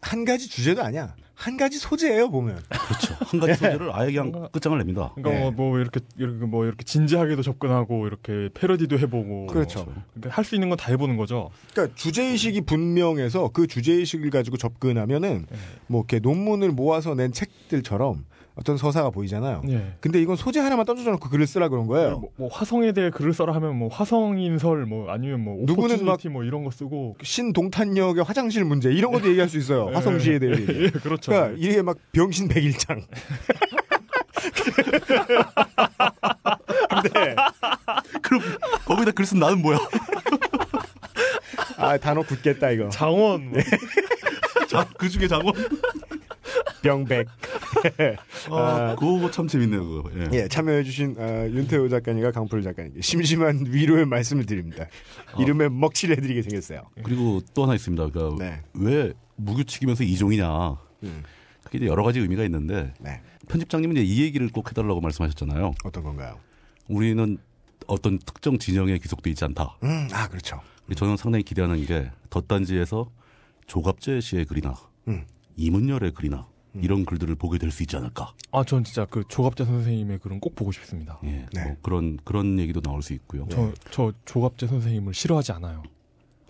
[0.00, 1.14] 한 가지 주제도 아니야.
[1.34, 2.60] 한 가지 소재예요, 보면.
[2.68, 3.14] 그렇죠.
[3.20, 5.12] 한 가지 소재를 아예 그냥 끝장을 냅니다.
[5.14, 5.50] 그러니까 네.
[5.50, 9.86] 뭐, 뭐 이렇게 이렇게 뭐 이렇게 진지하게도 접근하고 이렇게 패러디도 해보고 그렇죠.
[10.28, 11.50] 할수 있는 건 다 해보는 거죠.
[11.72, 15.56] 그러니까 주제 의식이 분명해서 그 주제 의식을 가지고 접근하면은 네.
[15.86, 19.62] 뭐 이렇게 논문을 모아서 낸 책들처럼 어떤 서사가 보이잖아요.
[19.68, 19.94] 예.
[20.00, 22.18] 근데 이건 소재 하나만 던져줘 놓고 글을 쓰라 그런 거예요.
[22.18, 26.44] 뭐, 뭐 화성에 대해 글을 써라 하면 뭐 화성인설 뭐 아니면 뭐 누구는 오퍼튜니티 뭐
[26.44, 29.88] 이런 거 쓰고 신동탄역의 화장실 문제 이런 것도 얘기할 수 있어요.
[29.90, 29.94] 예.
[29.94, 30.52] 화성시에 대해.
[30.52, 30.82] 얘기.
[30.84, 31.21] 예, 그렇죠.
[31.24, 33.02] 그러니까 이게 막 병신 백일장.
[37.02, 37.36] 근데
[38.22, 38.40] 그럼
[38.84, 39.78] 거기다 글 쓴 나는 뭐야?
[41.76, 42.88] 아 단어 굳겠다 이거.
[42.90, 43.60] 장원 뭐.
[44.68, 45.52] 자, 그 중에 장원.
[46.82, 47.28] 병백.
[48.50, 50.10] 아, 그거 참 재밌네요, 그거.
[50.16, 50.28] 예.
[50.32, 54.86] 예, 참여해주신 어, 윤태호 작가님과 강풀 작가님께 심심한 위로의 말씀을 드립니다.
[55.38, 56.82] 이름에 먹칠을 해드리게 생겼어요.
[57.04, 58.08] 그리고 또 하나 있습니다.
[58.08, 58.62] 그러니까 네.
[58.74, 60.76] 왜 무규칙이면서 이종이냐.
[61.02, 61.22] 음.
[61.64, 65.74] 그게 이제 여러 가지 의미가 있는데 네, 편집장님은 이제 이 얘기를 꼭 해달라고 말씀하셨잖아요.
[65.84, 66.38] 어떤 건가요?
[66.88, 67.38] 우리는
[67.86, 69.76] 어떤 특정 진영에 귀속돼 있지 않다.
[69.82, 70.60] 음, 아 그렇죠.
[70.96, 73.10] 저는 상당히 기대하는 게 덧단지에서
[73.66, 74.74] 조갑재 씨의 글이나
[75.08, 75.24] 음.
[75.56, 78.32] 이문열의 글이나 이런 글들을 보게 될 수 있지 않을까.
[78.50, 81.18] 아, 전 진짜 그 조갑재 선생님의 글은 꼭 보고 싶습니다.
[81.24, 81.64] 예, 네.
[81.64, 83.46] 뭐 그런 그런 얘기도 나올 수 있고요.
[83.50, 85.82] 저, 저 조갑재 선생님을 싫어하지 않아요.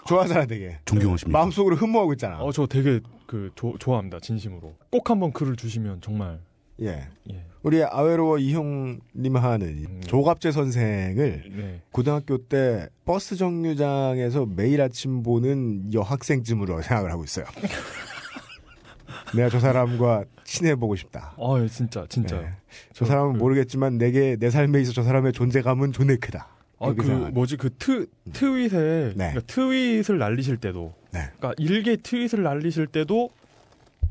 [0.07, 0.79] 좋아하잖아 되게.
[0.85, 1.39] 존경하십니까?
[1.39, 2.41] 마음속으로 흠모하고 있잖아.
[2.41, 3.01] 어, 저 되게
[3.33, 4.21] 그 조- 좋아합니다.
[4.21, 4.75] 진심으로.
[4.91, 6.39] 꼭 한번 글을 주시면 정말
[6.83, 7.45] 예, 예.
[7.63, 10.01] 우리 아웨로워 이형님 하는 이 음.
[10.07, 11.81] 조갑재 선생을 네.
[11.93, 17.47] 고등학교 때 버스 정류장에서 매일 아침 보는 여학생쯤으로 생각을 하고 있어요.
[19.35, 21.35] 내가 저 사람과 친해보고 싶다.
[21.39, 22.37] 아, 예, 진짜 진짜.
[22.43, 22.49] 예.
[22.93, 26.49] 저 사람은 그- 모르겠지만 내게 내 삶에 있어 저 사람의 존재감은 존내 크다.
[26.81, 27.31] 아, 그 생각합니다.
[27.31, 29.31] 뭐지 그 트, 트윗에 네.
[29.31, 31.21] 그러니까 트윗을 날리실 때도 네.
[31.39, 33.31] 그러니까 일개 트윗을 날리실 때도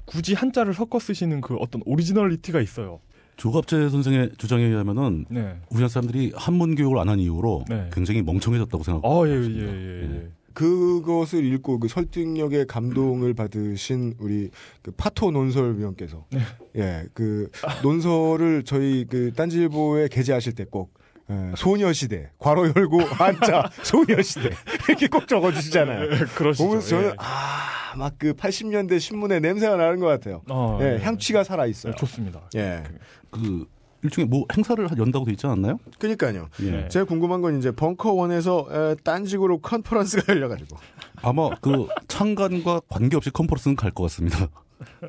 [0.05, 2.99] 굳이 한자를 섞어 쓰시는 그 어떤 오리지널리티가 있어요.
[3.37, 5.55] 조갑제 선생의 주장에 의하면은 네.
[5.69, 7.89] 우리나라 사람들이 한문 교육을 안 한 이후로 네.
[7.91, 9.27] 굉장히 멍청해졌다고 아, 생각합니다.
[9.27, 10.27] 예, 예, 예, 예.
[10.53, 14.49] 그것을 읽고 그 설득력의 감동을 받으신 우리
[14.81, 16.39] 그 파토 논설위원께서 네.
[16.75, 17.49] 예, 그
[17.81, 20.93] 논설을 저희 그 딴지일보에 게재하실 때 꼭
[21.31, 24.49] 예, 소녀시대 괄호 열고 한자 소녀시대
[24.89, 26.09] 이렇게 꼭 적어주시잖아요.
[26.35, 26.65] 그러시죠.
[26.67, 27.13] 보면서 저는 예.
[27.93, 30.41] 아막 그 80년대 신문의 냄새가 나는 것 같아요.
[30.49, 31.03] 어, 예, 예.
[31.03, 31.93] 향취가 살아 있어요.
[31.93, 32.41] 네, 좋습니다.
[32.55, 32.83] 예,
[33.29, 33.65] 그
[34.03, 35.77] 일종의 뭐 행사를 연다고 돼 있지 않았나요?
[35.99, 36.47] 그러니까요.
[36.63, 36.71] 예.
[36.71, 36.87] 네.
[36.89, 40.75] 제가 궁금한 건 이제 벙커원에서 에, 딴직으로 컨퍼런스가 열려가지고
[41.21, 44.47] 아마 그 창간과 관계없이 컨퍼런스는 갈 것 같습니다.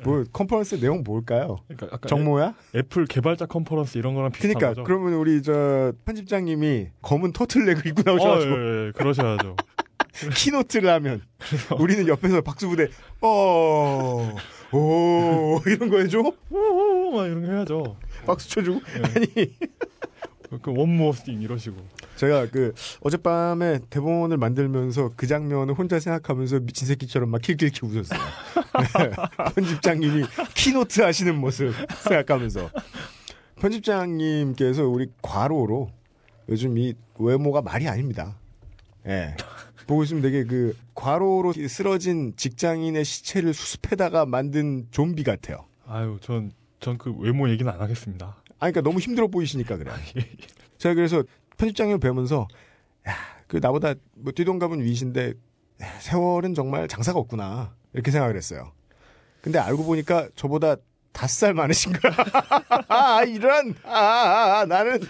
[0.03, 1.57] 뭐 컨퍼런스 내용 뭘까요?
[1.75, 2.53] 그러니까 정모야?
[2.75, 4.83] 애- 애플 개발자 컨퍼런스 이런 거랑 비슷한 그러니까 거죠.
[4.83, 9.55] 그러면 우리 저 편집장님이 검은 터틀넥을 입고 어, 나오셔가지고 예, 예, 그러셔야죠.
[10.35, 11.21] keynote를 하면
[11.79, 12.87] 우리는 옆에서 박수 부대
[13.21, 14.35] 어,
[14.71, 16.19] 오 이런 거 해줘?
[16.51, 17.97] 오오오 막 이런 거 해야죠.
[18.25, 19.01] 박수 쳐주고 네.
[19.15, 19.27] 아니
[20.61, 21.77] 그 one more thing 이러시고.
[22.15, 28.19] 제가 그 어젯밤에 대본을 만들면서 그 장면을 혼자 생각하면서 미친 새끼처럼 막 킬킬킬 웃었어요.
[28.99, 29.11] 네.
[29.55, 32.69] 편집장님이 keynote 하시는 모습 생각하면서
[33.59, 35.89] 편집장님께서 우리 과로로
[36.49, 38.35] 요즘 이 외모가 말이 아닙니다.
[39.07, 39.35] 예.
[39.87, 45.65] 보고 있으면 되게 그 과로로 쓰러진 직장인의 시체를 수습해다가 만든 좀비 같아요.
[45.85, 48.35] 아유, 전, 전 그 외모 얘기는 안 하겠습니다.
[48.63, 49.91] 아, 그러니까 너무 힘들어 보이시니까 그래.
[50.77, 51.21] 제가 그래서
[51.57, 52.47] 편집장님을 뵈면서
[53.09, 53.13] 야,
[53.47, 55.33] 그 나보다 뭐 띠동갑은 위신데
[55.81, 58.71] 야, 세월은 정말 장사가 없구나 이렇게 생각을 했어요.
[59.41, 60.77] 근데 알고 보니까 저보다
[61.11, 62.13] 다섯 살 많으신 거야.
[62.87, 65.01] 아, 이런 아, 아, 아, 나는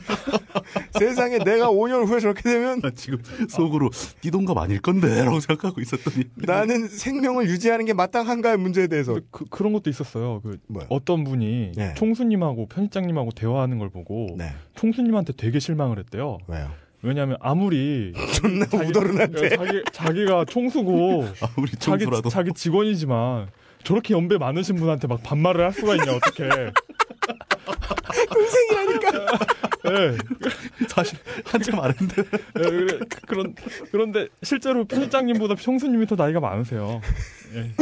[0.98, 6.88] 세상에 내가 5년 후에 저렇게 되면 나 지금 속으로 띠동갑 아닐 건데라고 생각하고 있었더니 나는
[6.88, 10.40] 생명을 유지하는 게 마땅한가의 문제에 대해서 그, 그런 것도 있었어요.
[10.42, 10.86] 그 뭐요?
[10.90, 11.94] 어떤 분이 네.
[11.94, 16.38] 총수님하고 편집장님하고 대화하는 걸 보고 네 총수님한테 되게 실망을 했대요.
[16.48, 16.70] 왜요?
[17.02, 23.48] 왜냐하면 아무리 존나 자기- 우더른한데 자기 자기가 총수고 아, 우리 자기 자기 직원이지만
[23.86, 26.48] 저렇게 연배 많으신 분한테 막 반말을 할 수가 있냐 어떻게?
[28.34, 29.10] 동생이라니까
[29.84, 30.18] 네.
[30.88, 33.54] 사실 한참 아는데 네, 그래, 그런
[33.92, 37.00] 그런데 실제로 편집장님보다 총수님이 더 나이가 많으세요.
[37.54, 37.72] 예.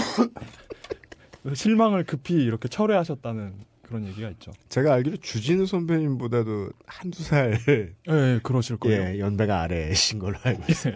[1.43, 4.53] 그래서 실망을 급히 이렇게 철회하셨다는 그런 얘기가 있죠.
[4.69, 9.15] 제가 알기로 주진우 선배님보다도 한두 살 예, 예, 그러실 거예요.
[9.15, 10.95] 예, 연배가 아래신 걸로 알고 있어요.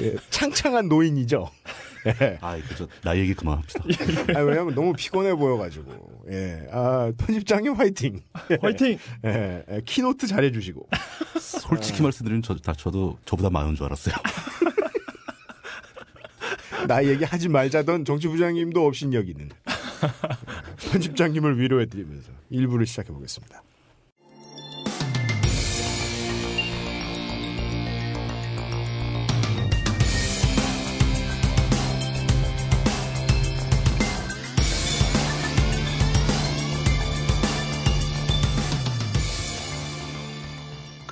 [0.00, 1.50] 예, 창창한 노인이죠.
[2.06, 2.38] 예.
[2.40, 3.84] 아 이거 저 나이 얘기 그만합시다.
[4.34, 6.24] 아, 왜냐면 너무 피곤해 보여가지고.
[6.30, 6.66] 예.
[6.72, 8.20] 아, 편집장님 화이팅.
[8.60, 8.98] 화이팅!
[9.24, 10.88] 예, 예, keynote 잘해주시고.
[11.40, 14.14] 솔직히 말씀드리면 저, 다 저도 저보다 많은 줄 알았어요.
[16.88, 19.48] 나이 얘기 하지 말자던 정치부장님도 업신여기는.
[19.48, 23.62] 예, 편집장님을 위로해드리면서 일부를 시작해보겠습니다.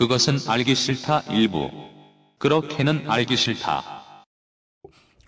[0.01, 1.71] 그것은 알기 싫다 일부.
[2.39, 4.25] 그렇게는 알기 싫다.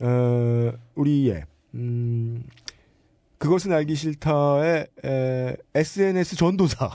[0.01, 2.43] 어, 우리의, 음,
[3.37, 6.91] 그것은 알기 싫다의 에, SNS 전도사.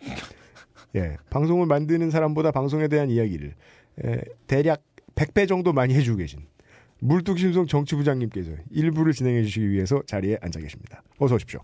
[0.96, 3.54] 예, 방송을 만드는 사람보다 방송에 대한 이야기를
[4.02, 4.82] 에, 대략
[5.14, 6.40] 100배 정도 많이 해주고 계신
[7.00, 11.02] 물뚝심송 정치부장님께서 일부를 진행해 주시기 위해서 자리에 앉아 계십니다.
[11.18, 11.60] 어서 오십시오.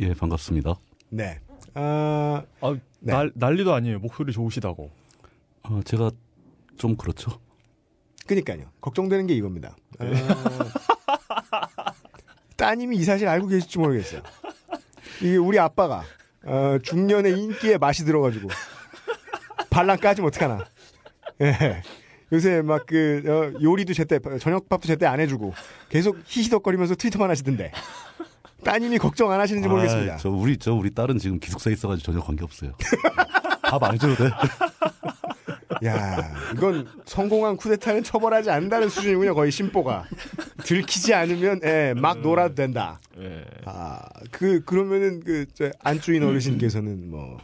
[0.00, 0.74] 예 반갑습니다.
[1.08, 1.40] 네.
[1.72, 3.12] 아, 아, 네.
[3.12, 4.00] 날, 난리도 아니에요.
[4.00, 4.97] 목소리 좋으시다고.
[5.70, 6.10] 어, 제가
[6.76, 7.30] 좀 그렇죠.
[8.26, 8.70] 그니까요.
[8.80, 9.76] 걱정되는 게 이겁니다.
[9.98, 10.04] 아,
[12.56, 14.22] 따님이 이 사실 알고 계실지 모르겠어요.
[15.20, 16.04] 이게 우리 아빠가
[16.44, 18.48] 어, 중년의 인기에 맛이 들어가지고
[19.70, 20.64] 반란 까지면 어떡하나.
[21.40, 21.82] 예.
[22.32, 25.54] 요새 막 그 요리도 제때 저녁밥도 제때 안 해주고
[25.88, 27.72] 계속 히히덕거리면서 트위터만 하시던데
[28.64, 30.14] 따님이 걱정 안 하시는지 모르겠습니다.
[30.14, 32.72] 아, 저 우리 저 우리 딸은 지금 기숙사에 있어가지고 전혀 관계 없어요.
[33.62, 34.30] 밥 안 줘도 돼.
[35.84, 39.34] 야, 이건 성공한 쿠데타는 처벌하지 않는다는 수준이군요.
[39.34, 40.04] 거의 심보가
[40.64, 43.00] 들키지 않으면 예, 막 놀아도 된다.
[43.18, 43.44] 예.
[43.64, 47.38] 아, 그 그러면은 그 저, 안주인 어르신께서는 뭐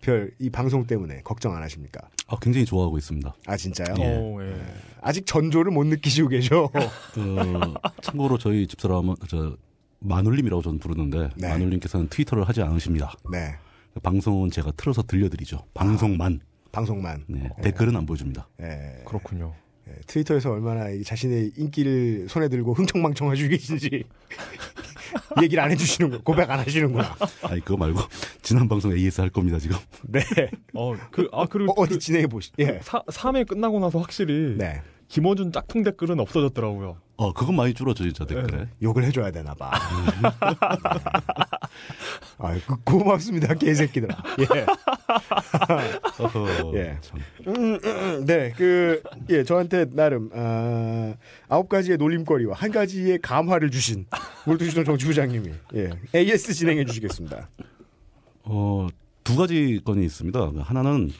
[0.00, 2.00] 별 이 방송 때문에 걱정 안 하십니까?
[2.28, 3.34] 아, 굉장히 좋아하고 있습니다.
[3.46, 3.94] 아 진짜요?
[3.98, 4.04] 예.
[4.04, 4.54] 어, 예.
[5.00, 6.64] 아직 전조를 못 느끼시고 계셔.
[6.64, 9.56] 어, 참고로 저희 집사람은 저
[10.00, 11.48] 마눌님이라고 저는 부르는데 네.
[11.48, 13.12] 마눌님께서는 트위터를 하지 않으십니다.
[13.32, 13.56] 네,
[14.02, 15.64] 방송은 제가 틀어서 들려드리죠.
[15.74, 16.40] 방송만.
[16.72, 17.24] 방송만.
[17.26, 18.48] 네, 댓글은 안 보여줍니다.
[18.62, 19.54] 예, 그렇군요.
[19.88, 24.04] 예, 트위터에서 얼마나 이 자신의 인기를 손에 들고 흥청망청 하시고 계신지
[25.42, 27.16] 얘기를 안 해주시는 거, 고백 안 하시는구나.
[27.42, 28.00] 아니 그거 말고
[28.42, 29.76] 지난 방송 AS 할 겁니다 지금.
[30.02, 30.20] 네,
[30.74, 32.52] 어, 그, 아, 그리고 어, 디 진행해 보시.
[32.58, 36.98] 예, 사, 3회 끝나고 나서 확실히 네, 김어준 짝퉁 댓글은 없어졌더라고요.
[37.16, 38.68] 어 그건 많이 줄어져 진짜 댓글에.
[38.82, 39.72] 욕을 해줘야 되나 봐.
[42.38, 44.16] 아, 그, 고맙습니다, 개새끼들아.
[44.54, 44.66] 예.
[46.22, 46.96] 어허, 예.
[47.00, 47.18] 참.
[47.48, 51.14] 음, 음, 네, 그, 예, 저한테 나름, 아,
[51.48, 54.06] 아홉 가지의 놀림거리와 한 가지의 감화를 주신
[54.46, 57.48] 몰두주동 정치부장님이, 예, AS 진행해 주시겠습니다.
[58.44, 58.86] 어,
[59.24, 60.52] 두 가지 건이 있습니다.
[60.60, 61.10] 하나는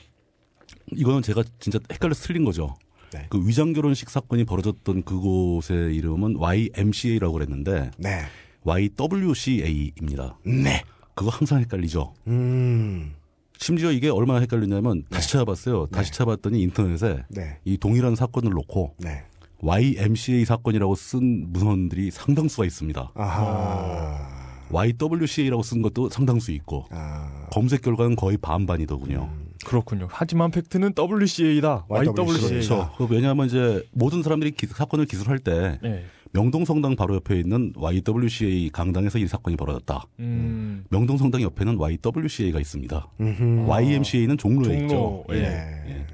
[0.93, 2.73] 이거는 제가 진짜 헷갈려서 틀린 거죠.
[3.13, 3.27] 네.
[3.29, 8.21] 그 위장 결혼식 사건이 벌어졌던 그곳의 이름은 YMCA라고 그랬는데 네.
[8.63, 10.37] YWCA입니다.
[10.45, 10.83] 네.
[11.15, 12.13] 그거 항상 헷갈리죠.
[12.27, 13.13] 음,
[13.57, 15.87] 심지어 이게 얼마나 헷갈리냐면 다시 찾아봤어요.
[15.87, 17.57] 다시 찾아봤더니 인터넷에 네.
[17.65, 19.23] 이 동일한 사건을 놓고 네.
[19.61, 23.11] YMCA 사건이라고 쓴 문헌들이 상당수가 있습니다.
[23.15, 24.39] 아하.
[24.71, 29.29] YWCA라고 쓴 것도 상당수 있고 아, 검색 결과는 거의 반반이더군요.
[29.65, 30.07] 그렇군요.
[30.09, 31.85] 하지만 팩트는 WCA다.
[31.89, 32.13] YWCA.
[32.25, 32.49] YWCA.
[32.49, 32.91] 그렇죠.
[32.97, 36.05] 그 왜냐하면 이제 모든 사람들이 기- 사건을 기술할 때 네.
[36.31, 40.03] 명동성당 바로 옆에 있는 YWCA 강당에서 이 사건이 벌어졌다.
[40.19, 40.85] 음.
[40.89, 43.07] 명동성당 옆에는 YWCA가 있습니다.
[43.19, 43.65] 음흠.
[43.67, 44.83] YMCA는 종로에 종로.
[44.83, 45.23] 있죠.
[45.31, 45.41] 예.
[45.41, 46.05] 네.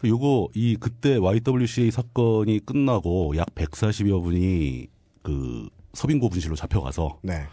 [0.00, 4.88] 그 요거 이 그때 YWCA 사건이 끝나고 약 140여 분이
[5.22, 7.44] 그 서빙고 분실로 잡혀가서 네.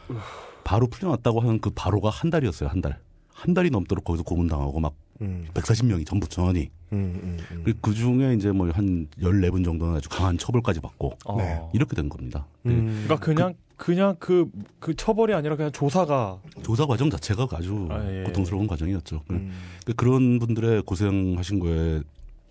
[0.63, 2.69] 바로 풀려났다고 하는 그 바로가 한 달이었어요.
[2.69, 2.99] 한 달.
[3.33, 6.69] 한 달이 넘도록 거기서 고문당하고 막 음, 140명이 전부 전원이.
[6.91, 7.61] 음, 음, 음.
[7.63, 11.37] 그리고 그 중에 이제 뭐 한 14분 정도는 아주 강한 처벌까지 받고 어.
[11.37, 11.61] 네.
[11.73, 12.45] 이렇게 된 겁니다.
[12.63, 12.73] 네.
[12.73, 13.03] 음.
[13.05, 18.03] 그러니까 그냥 그, 냥 그 그 처벌이 아니라 그냥 조사가 조사 과정 자체가 아주 아,
[18.11, 18.23] 예.
[18.23, 19.21] 고통스러운 과정이었죠.
[19.31, 19.51] 음.
[19.85, 22.01] 그 그런 분들의 고생하신 거에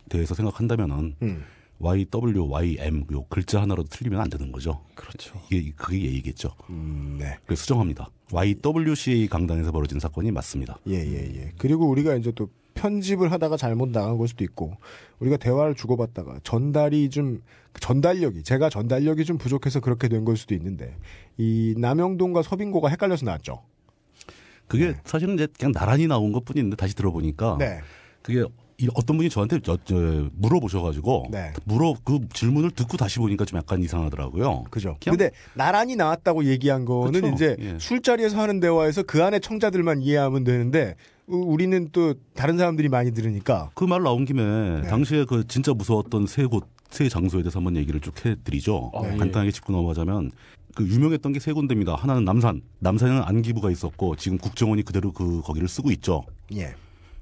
[0.08, 1.44] 대해서 생각한다면은 음.
[1.80, 4.84] YWYM 요 글자 하나라도 틀리면 안 되는 거죠.
[4.94, 5.40] 그렇죠.
[5.50, 6.50] 이게 그게 예의겠죠.
[6.70, 7.36] 음, 네.
[7.46, 8.10] 그래서 수정합니다.
[8.32, 10.78] YWCA 강당에서 벌어진 사건이 맞습니다.
[10.88, 11.52] 예, 예, 예.
[11.58, 14.76] 그리고 우리가 이제 또 편집을 하다가 잘못 나간 걸 수도 있고,
[15.18, 17.42] 우리가 대화를 주고받다가 전달이 좀,
[17.80, 20.96] 전달력이, 제가 전달력이 좀 부족해서 그렇게 된 걸 수도 있는데,
[21.38, 23.62] 이 남영동과 서빙고가 헷갈려서 나왔죠.
[24.68, 27.80] 그게 사실은 이제 그냥 나란히 나온 것 뿐인데 다시 들어보니까 네.
[28.22, 28.44] 그게 이
[28.94, 31.52] 어떤 분이 저한테 여- 저- 물어보셔가지고 네.
[31.64, 34.64] 물어 그 질문을 듣고 다시 보니까 좀 약간 이상하더라고요.
[34.70, 34.96] 그죠.
[35.02, 37.28] 그냥- 근데 나란히 나왔다고 얘기한 거는 그쵸.
[37.34, 37.76] 이제 예.
[37.80, 40.94] 술자리에서 하는 대화에서 그 안에 청자들만 이해하면 되는데,
[41.26, 44.88] 우- 우리는 또 다른 사람들이 많이 들으니까, 그 말 나온 김에 네.
[44.88, 48.92] 당시에 그 진짜 무서웠던 세 곳, 세 장소에 대해서 한번 얘기를 쭉 해드리죠.
[48.94, 49.16] 아, 예.
[49.16, 50.30] 간단하게 짚고 넘어가자면
[50.76, 51.96] 그 유명했던 게 세 군데입니다.
[51.96, 52.62] 하나는 남산.
[52.78, 56.22] 남산에는 안기부가 있었고 지금 국정원이 그대로 그 거기를 쓰고 있죠.
[56.54, 56.74] 예.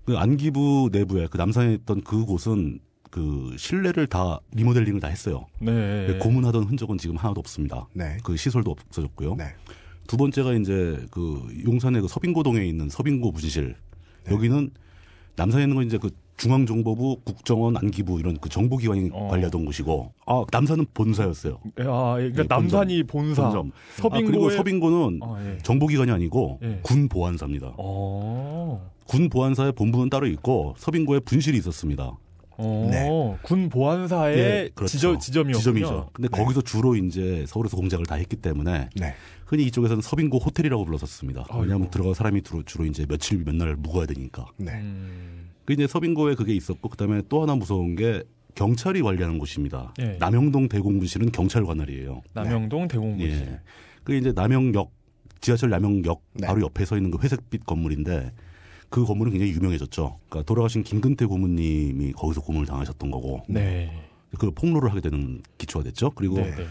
[0.06, 2.78] 그 안기부 내부에 그 남산에 있던 그곳은
[3.10, 5.46] 그 실내를 다 리모델링을 다 했어요.
[5.58, 6.16] 네.
[6.20, 7.88] 고문하던 흔적은 지금 하나도 없습니다.
[7.92, 8.16] 네.
[8.22, 9.34] 그 시설도 없어졌고요.
[9.34, 9.54] 네.
[10.06, 13.74] 두 번째가 이제 그 용산의 그 서빙고동에 있는 서빙고 분실.
[14.24, 14.32] 네.
[14.32, 14.70] 여기는
[15.34, 19.28] 남산에 있는 건 이제 그 중앙정보부, 국정원, 안기부 이런 그 정보기관이 어.
[19.28, 21.58] 관리하던 곳이고, 아 남산은 본사였어요.
[21.78, 23.42] 아, 그러니까 예, 남산이 본사.
[23.44, 23.72] 본점.
[23.96, 25.58] 서빙고의 아, 그리고 서빙고는 아, 예.
[25.62, 26.80] 정보기관이 아니고 예.
[26.82, 27.72] 군 보안사입니다.
[27.78, 28.90] 어.
[29.06, 32.12] 군 보안사의 본부는 따로 있고 서빙고에 분실이 있었습니다.
[32.58, 32.88] 어.
[32.90, 33.36] 네.
[33.42, 34.90] 군 보안사의 예, 그렇죠.
[34.90, 35.58] 지점 지점이었군요.
[35.58, 36.10] 지점 이죠.
[36.12, 36.36] 근데 네.
[36.42, 39.14] 거기서 주로 이제 서울에서 공작을 다 했기 때문에 네.
[39.44, 41.44] 흔히 이쪽에서는 서빙고 호텔이라고 불렀었습니다.
[41.52, 41.90] 왜냐하면 아이고.
[41.90, 44.46] 들어가 사람이 주로, 주로 이제 며칠 몇 날 묵어야 되니까.
[44.56, 44.72] 네.
[44.72, 45.50] 음.
[45.66, 48.22] 그 이제 서빙고에 그게 있었고 그다음에 또 하나 무서운 게
[48.54, 49.92] 경찰이 관리하는 곳입니다.
[50.00, 50.16] 예.
[50.18, 52.22] 남영동 대공분실은 경찰 관할이에요.
[52.32, 53.46] 남영동 대공분실.
[53.46, 53.60] 예.
[54.04, 54.92] 그 이제 남영역
[55.40, 56.46] 지하철 남영역 네.
[56.46, 58.32] 바로 옆에 서 있는 그 회색빛 건물인데
[58.88, 60.18] 그 건물은 굉장히 유명해졌죠.
[60.28, 63.90] 그러니까 돌아가신 김근태 고문님이 거기서 고문을 당하셨던 거고 네.
[64.38, 66.10] 그 폭로를 하게 되는 기초가 됐죠.
[66.10, 66.54] 그리고 네.
[66.54, 66.66] 네.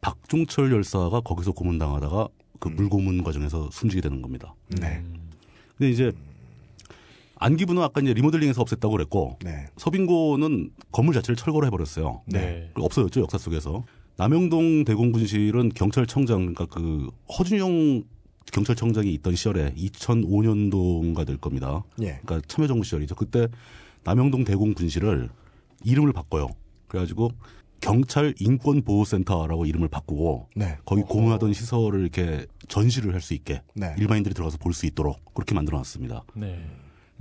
[0.00, 2.76] 박종철 열사가 거기서 고문당하다가 그 음.
[2.76, 4.54] 물고문 과정에서 숨지게 되는 겁니다.
[4.80, 5.02] 네.
[5.04, 5.30] 음.
[5.76, 6.12] 근데 이제
[7.40, 9.66] 안기부는 아까 이제 리모델링해서 없앴다고 그랬고 네.
[9.78, 12.22] 서빙고는 건물 자체를 철거를 해버렸어요.
[12.26, 12.70] 네.
[12.74, 13.84] 없어졌죠 역사 속에서.
[14.16, 18.04] 남영동 대공분실은 경찰청장 그러니까 그 허준용
[18.52, 21.82] 경찰청장이 있던 시절에 2005년도인가 될 겁니다.
[22.02, 22.20] 예.
[22.22, 23.14] 그러니까 참여정부 시절이죠.
[23.14, 23.48] 그때
[24.04, 25.30] 남영동 대공분실을
[25.84, 26.48] 이름을 바꿔요.
[26.88, 27.30] 그래가지고
[27.80, 30.76] 경찰 인권보호센터라고 이름을 바꾸고 네.
[30.84, 33.94] 거기 고문하던 시설을 이렇게 전시를 할 수 있게 네.
[33.98, 36.24] 일반인들이 들어가서 볼 수 있도록 그렇게 만들어놨습니다.
[36.34, 36.66] 네.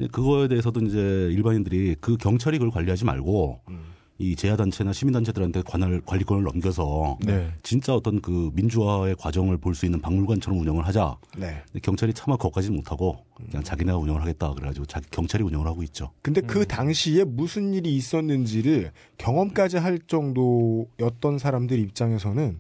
[0.08, 0.98] 그거에 대해서도 이제
[1.32, 3.80] 일반인들이 그 경찰이 그걸 관리하지 말고 음.
[4.22, 7.54] 이 제야단체나 시민단체들한테 관할 관리권을 넘겨서 네.
[7.64, 11.16] 진짜 어떤 그 민주화의 과정을 볼 수 있는 박물관처럼 운영을 하자.
[11.38, 11.64] 네.
[11.82, 16.12] 경찰이 차마 거기까지 못하고 그냥 자기네가 운영을 하겠다 그래가지고 자기 경찰이 운영을 하고 있죠.
[16.22, 22.60] 근데 그 당시에 무슨 일이 있었는지를 경험까지 할 정도였던 사람들 입장에서는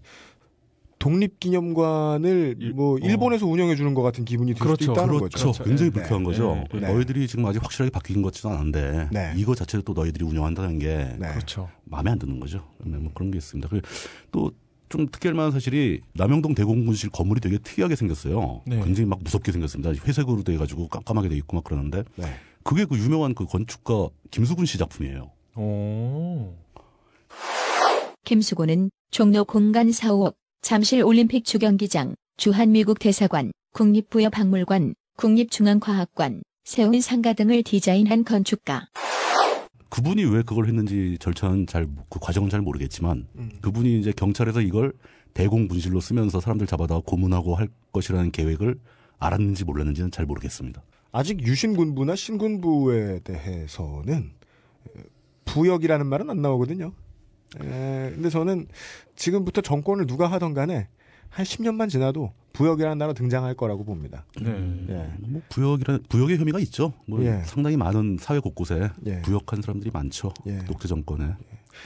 [0.99, 2.97] 독립기념관을 일- 뭐 어.
[2.97, 4.83] 일본에서 운영해 주는 것 같은 기분이 들 그렇죠.
[4.83, 5.47] 수도 있다는 그렇죠.
[5.51, 5.63] 거죠.
[5.63, 5.99] 굉장히 네.
[5.99, 6.55] 불쾌한 거죠.
[6.55, 6.63] 네.
[6.71, 6.91] 그 네.
[6.93, 9.33] 너희들이 지금 아직 확실하게 바뀐 것 같지도 않은데 네.
[9.37, 11.27] 이거 자체를 또 너희들이 운영한다는 게 네.
[11.29, 11.69] 그렇죠.
[11.85, 12.63] 마음에 안 드는 거죠.
[12.83, 13.69] 네, 뭐 그런 게 있습니다.
[14.31, 14.51] 또
[14.89, 18.63] 좀 특이할 만한 사실이 남영동 대공분실 건물이 되게 특이하게 생겼어요.
[18.65, 18.77] 네.
[18.83, 19.91] 굉장히 막 무섭게 생겼습니다.
[19.91, 22.25] 회색으로 돼 가지고 깜깜하게 돼 있고 막 그러는데 네.
[22.63, 25.29] 그게 그 유명한 그 건축가 김수근 씨 작품이에요.
[25.57, 26.55] 오.
[28.25, 38.25] 김수곤은 종로 공간 4호, 잠실 올림픽 주경기장, 주한미국 대사관, 국립부여박물관, 국립중앙과학관, 세운 상가 등을 디자인한
[38.25, 38.87] 건축가.
[39.89, 43.27] 그분이 왜 그걸 했는지 절차는 잘, 그 과정은 잘 모르겠지만,
[43.61, 44.93] 그분이 이제 경찰에서 이걸
[45.33, 48.77] 대공분실로 쓰면서 사람들 잡아다 고문하고 할 것이라는 계획을
[49.17, 50.83] 알았는지 몰랐는지는 잘 모르겠습니다.
[51.11, 54.31] 아직 유신군부나 신군부에 대해서는
[54.95, 55.01] 에,
[55.45, 56.91] 부역이라는 말은 안 나오거든요.
[57.63, 58.67] 에, 근데 저는
[59.15, 60.87] 지금부터 정권을 누가 하던 간에
[61.29, 64.25] 한 10년만 지나도 부역이라는 단어 등장할 거라고 봅니다.
[64.41, 64.49] 네.
[64.89, 65.13] 예.
[65.19, 66.93] 뭐 부역이라 부역의 혐의가 있죠.
[67.05, 67.43] 뭐 예.
[67.45, 69.21] 상당히 많은 사회 곳곳에 예.
[69.21, 70.33] 부역한 사람들이 많죠.
[70.47, 70.59] 예.
[70.65, 71.35] 독재 정권에.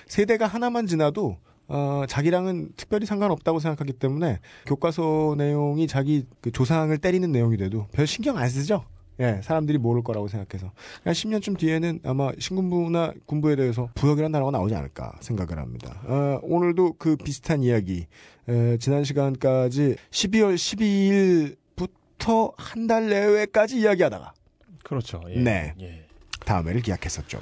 [0.08, 1.38] 세대가 하나만 지나도
[1.68, 8.08] 어, 자기랑은 특별히 상관없다고 생각하기 때문에 교과서 내용이 자기 그 조상을 때리는 내용이 돼도 별
[8.08, 8.86] 신경 안 쓰죠.
[9.20, 10.72] 예, 사람들이 모를 거라고 생각해서.
[11.04, 16.02] 한 10년쯤 뒤에는 아마 신군부나 군부에 대해서 부역이라는 단어가 나오지 않을까 생각을 합니다.
[16.06, 18.08] 어, 오늘도 그 비슷한 이야기,
[18.50, 24.34] 에, 지난 시간까지 12월 12일부터 한 달 내외까지 이야기하다가
[24.84, 25.22] 그렇죠.
[25.30, 25.40] 예.
[25.40, 25.74] 네.
[25.82, 26.06] 예.
[26.46, 27.40] 다음 해를 기약했었죠.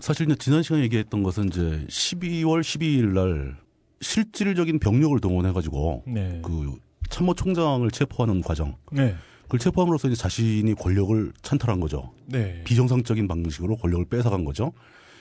[0.00, 3.56] 사실 이제 지난 시간에 얘기했던 것은 이제 12월 12일 날
[4.00, 6.40] 실질적인 병력을 동원해가지고 네.
[6.44, 6.78] 그
[7.10, 8.76] 참모총장을 체포하는 과정.
[8.92, 9.14] 네.
[9.54, 12.12] 그걸 체포함으로써 이제 자신이 권력을 찬탈한 거죠.
[12.26, 12.64] 네.
[12.64, 14.72] 비정상적인 방식으로 권력을 뺏어간 거죠.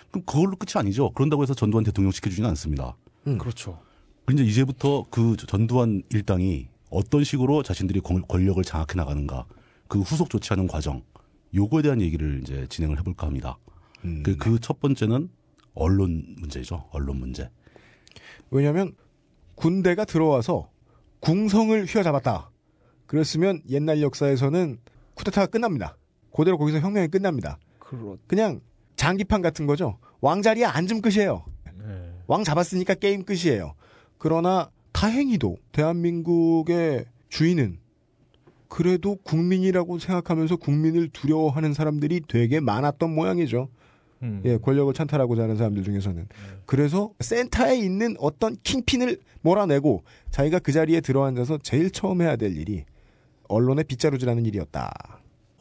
[0.09, 1.11] 그럼 그걸로 끝이 아니죠.
[1.11, 2.95] 그런다고 해서 전두환 대통령 시켜주지는 않습니다.
[3.38, 3.79] 그렇죠.
[4.31, 9.45] 이제 이제부터 그 전두환 일당이 어떤 식으로 자신들이 권- 권력을 장악해 나가는가,
[9.88, 11.03] 그 후속 조치하는 과정,
[11.53, 13.59] 요거에 대한 얘기를 이제 진행을 해볼까 합니다.
[14.03, 15.29] 음, 그첫 번째는
[15.75, 16.86] 언론 문제죠.
[16.91, 17.51] 언론 문제.
[18.49, 18.93] 왜냐하면
[19.55, 20.71] 군대가 들어와서
[21.19, 22.49] 궁성을 휘어잡았다.
[23.14, 24.80] 그랬으면 옛날 역사에서는
[25.14, 25.95] 쿠데타가 끝납니다.
[26.36, 27.59] 그대로 거기서 혁명이 끝납니다.
[27.78, 28.18] 그렇.
[28.26, 28.59] 그냥
[28.95, 29.99] 장기판 같은 거죠.
[30.22, 31.45] 왕자리에 앉으면 끝이에요.
[31.78, 32.11] 네.
[32.26, 33.76] 왕 잡았으니까 게임 끝이에요.
[34.18, 37.78] 그러나 다행히도 대한민국의 주인은
[38.68, 43.70] 그래도 국민이라고 생각하면서 국민을 두려워하는 사람들이 되게 많았던 모양이죠.
[44.24, 44.41] 음.
[44.43, 46.30] 예, 권력을 찬탈하고자 하는 사람들 중에서는.
[46.66, 52.86] 그래서 센터에 있는 어떤 킹핀을 몰아내고 자기가 그 자리에 들어앉아서 제일 처음 해야 될 일이
[53.54, 54.91] 언론의 빗자루질하는 일이었다.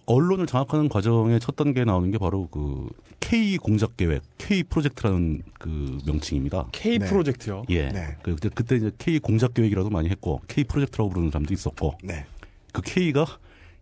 [0.07, 2.89] 언론을 장악하는 과정의 첫 단계에 나오는 게 바로 그
[3.21, 6.67] K 공작 계획, K 프로젝트라는 그 명칭입니다.
[6.73, 7.07] K 네.
[7.07, 7.63] 프로젝트요.
[7.71, 7.89] 예.
[7.89, 8.17] 네.
[8.23, 12.27] 그 그때, 그때 이제 K 공작 계획이라도 많이 했고 K 프로젝트라고 부르는 사람도 있었고 네.
[12.73, 13.27] 그 K가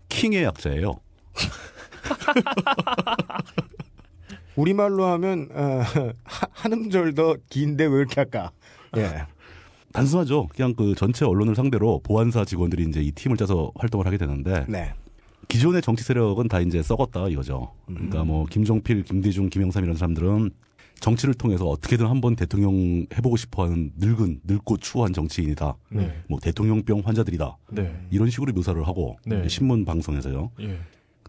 [0.09, 1.01] 킹의 약자예요.
[4.57, 5.81] 우리말로 하면 어,
[6.25, 8.51] 하- 한음절 더 긴데 왜 이렇게 할까?
[8.97, 9.25] 예.
[9.93, 10.49] 단순하죠.
[10.55, 14.93] 그냥 그 전체 언론을 상대로 보안사 직원들이 이제 이 팀을 짜서 활동을 하게 되는데 네.
[15.49, 17.72] 기존의 정치 세력은 다 이제 썩었다 이거죠.
[17.86, 20.51] 그러니까 뭐 김종필, 김대중, 김영삼 이런 사람들은
[21.01, 25.74] 정치를 통해서 어떻게든 한번 대통령 해보고 싶어하는 늙은 늙고 추한 정치인이다.
[25.88, 26.14] 네.
[26.28, 27.57] 뭐 대통령병 환자들이다.
[27.72, 28.07] 네.
[28.11, 29.49] 이런 식으로 묘사를 하고 네.
[29.49, 30.51] 신문 방송에서요.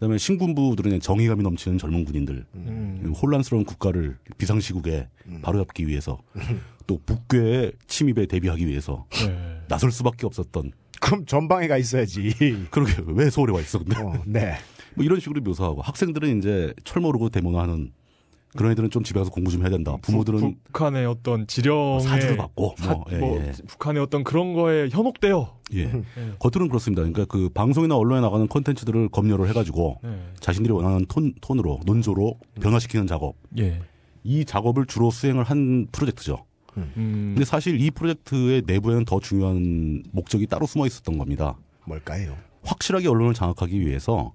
[0.02, 0.06] 예.
[0.06, 3.14] 그다음에 신군부들은 정의감이 넘치는 젊은 군인들, 음.
[3.22, 5.08] 혼란스러운 국가를 비상시국에
[5.44, 6.20] 바로잡기 위해서
[6.88, 9.62] 또 북괴의 침입에 대비하기 위해서 네.
[9.68, 12.68] 나설 수밖에 없었던 그럼 전방에 가 있어야지.
[12.72, 14.56] 그러게 왜 서울에 와 있어 근데 어, 네.
[14.96, 17.92] 뭐 이런 식으로 묘사하고 학생들은 이제 철 모르고 데모하는
[18.56, 19.96] 그런 애들은 좀 집에 가서 공부 좀 해야 된다.
[20.02, 23.52] 부모들은 북- 북한의 어떤 지령에 사주를 받고 사- 뭐, 예, 뭐 예.
[23.68, 25.80] 북한의 어떤 그런 거에 현혹되어 예.
[25.84, 25.92] 예.
[26.40, 27.02] 겉으로는 그렇습니다.
[27.02, 30.10] 그러니까 그 방송이나 언론에 나가는 콘텐츠들을 검열을 해가지고 네.
[30.40, 33.36] 자신들이 원하는 톤, 톤으로 논조로 변화시키는 작업.
[33.58, 33.80] 예.
[34.24, 36.46] 이 작업을 주로 수행을 한 프로젝트죠.
[36.78, 37.32] 음.
[37.36, 41.58] 근데 사실 이 프로젝트의 내부에는 더 중요한 목적이 따로 숨어 있었던 겁니다.
[41.86, 42.38] 뭘까요?
[42.64, 44.34] 확실하게 언론을 장악하기 위해서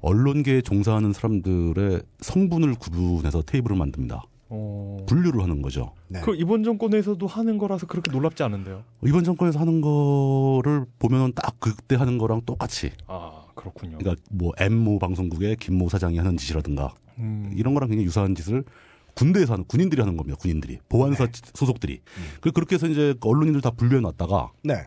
[0.00, 4.24] 언론계에 종사하는 사람들의 성분을 구분해서 테이블을 만듭니다.
[4.52, 4.96] 어.
[5.06, 5.92] 분류를 하는 거죠.
[6.08, 6.20] 네.
[6.22, 8.82] 그 이번 정권에서도 하는 거라서 그렇게 놀랍지 않은데요.
[9.06, 12.90] 이번 정권에서 하는 거를 보면은 딱 그때 하는 거랑 똑같이.
[13.06, 13.98] 아 그렇군요.
[13.98, 17.52] 그러니까 뭐 M모 방송국의 김모 사장이 하는 짓이라든가 음.
[17.54, 18.64] 이런 거랑 굉장히 유사한 짓을
[19.14, 20.36] 군대에서 하는 군인들이 하는 겁니다.
[20.40, 22.00] 군인들이 보안사 소속들이.
[22.40, 24.84] 그 그렇게 해서 이제 언론인들 다 분류해 놨다가 네.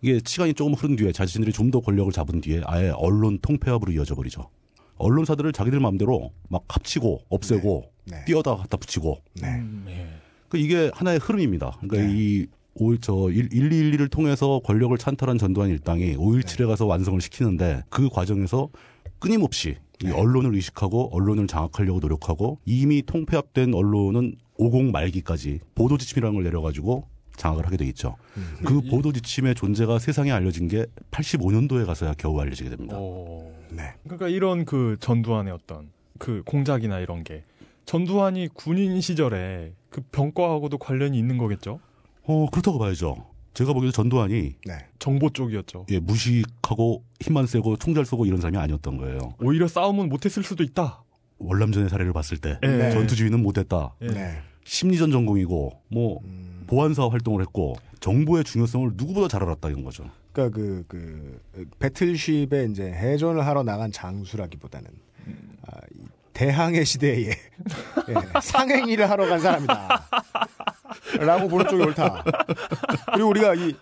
[0.00, 4.14] 이게 시간이 조금 흐른 뒤에 자신들이 좀 더 권력을 잡은 뒤에 아예 언론 통폐합으로 이어져
[4.14, 4.48] 버리죠.
[4.96, 8.24] 언론사들을 자기들 마음대로 막 합치고 없애고 네.
[8.24, 9.48] 띄어다 갖다 붙이고 네.
[9.48, 10.06] 음, 예.
[10.48, 11.78] 그 이게 하나의 흐름입니다.
[11.80, 12.14] 그러니까 네.
[12.16, 18.70] 이 오, 저 1212를 통해서 권력을 찬탈한 전두환 일당이 5.17에 가서 완성을 시키는데 그 과정에서
[19.18, 20.12] 끊임없이 이 네.
[20.12, 27.04] 언론을 의식하고 언론을 장악하려고 노력하고 이미 통폐합된 언론은 50 말기까지 보도 지침이라는 걸 내려가지고
[27.38, 28.16] 장악을 하게 돼 있죠.
[28.36, 28.56] 음.
[28.64, 32.96] 그 보도 지침의 존재가 세상에 알려진 게 85년도에 가서야 겨우 알려지게 됩니다.
[32.98, 33.50] 오.
[33.70, 33.94] 네.
[34.04, 37.44] 그러니까 이런 그 전두환의 어떤 그 공작이나 이런 게
[37.86, 41.80] 전두환이 군인 시절에 그 병과하고도 관련이 있는 거겠죠?
[42.24, 43.24] 어, 그렇다고 봐야죠.
[43.54, 44.86] 제가 보기에도 전두환이 네.
[44.98, 45.86] 정보 쪽이었죠.
[45.90, 49.34] 예, 무식하고 힘만 세고 총잘 쏘고 이런 사람이 아니었던 거예요.
[49.40, 51.02] 오히려 싸움은 못했을 수도 있다.
[51.38, 52.66] 월남전의 사례를 봤을 때 예.
[52.68, 52.90] 네.
[52.90, 53.94] 전투지휘는 못했다.
[54.02, 54.06] 예.
[54.08, 54.38] 네.
[54.64, 60.08] 심리전 전공이고 뭐 음, 보안사 활동을 했고 정보의 중요성을 누구보다 잘 알았다 이런 거죠.
[60.32, 61.40] 그러니까 그, 그,
[61.80, 64.88] 배틀쉽에 이제 해전을 하러 나간 장수라기보다는,
[65.66, 67.30] 아, 이 대항해 시대에
[68.08, 70.08] 예, 상행위를 하러 간 사람이다.
[71.18, 72.22] 라고 보는 쪽이 옳다.
[73.12, 73.74] 그리고 우리가 이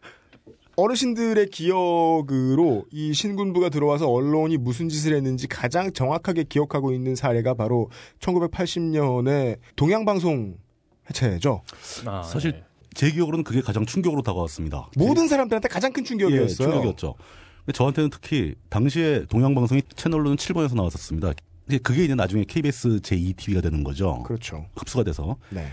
[0.76, 7.91] 어르신들의 기억으로 이 신군부가 들어와서 언론이 무슨 짓을 했는지 가장 정확하게 기억하고 있는 사례가 바로
[8.20, 10.57] 1980년에 동양방송
[11.11, 11.62] 해체죠.
[12.07, 12.66] 아, 사실 예.
[12.97, 14.89] 제 기억으로는 그게 가장 충격으로 다가왔습니다.
[14.97, 16.69] 모든 사람들한테 가장 큰 예, 충격이었어요.
[16.69, 17.15] 충격이었죠.
[17.59, 21.35] 근데 저한테는 특히 당시에 동양방송이 채널로는 7번에서 나왔었습니다.
[21.83, 24.23] 그게 이제 나중에 KBS 제2TV가 되는 거죠.
[24.23, 24.67] 그렇죠.
[24.77, 25.37] 흡수가 돼서.
[25.51, 25.67] 네.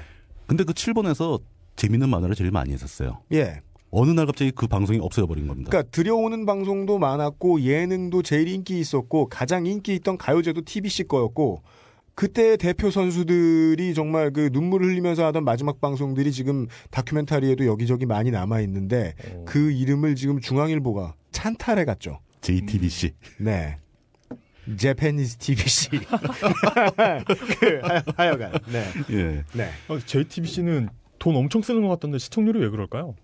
[0.48, 1.42] 근데 그 7번에서
[1.78, 3.22] 재밌는 만화를 제일 많이 했었어요.
[3.32, 3.62] 예.
[3.90, 5.70] 어느 날 갑자기 그 방송이 없어져 버린 겁니다.
[5.70, 11.62] 그러니까 들여오는 방송도 많았고 예능도 제일 인기 있었고 가장 인기 있던 가요제도 TBC 거였고
[12.16, 18.62] 그때 대표 선수들이 정말 그 눈물을 흘리면서 하던 마지막 방송들이 지금 다큐멘터리에도 여기저기 많이 남아
[18.62, 19.46] 있는데 어.
[19.48, 22.20] 그 이름을 지금 중앙일보가 찬탈해 갔죠.
[22.42, 23.14] JTBC.
[23.40, 23.78] 네.
[24.78, 25.90] 제페니스 TBC.
[27.60, 28.52] 그 하여- 하여간.
[28.72, 28.86] 네.
[29.12, 29.44] 예.
[29.54, 29.70] 네.
[29.88, 30.90] 아, JTBC는
[31.20, 33.16] 돈 엄청 쓰는 것 같던데 시청률이 왜 그럴까요?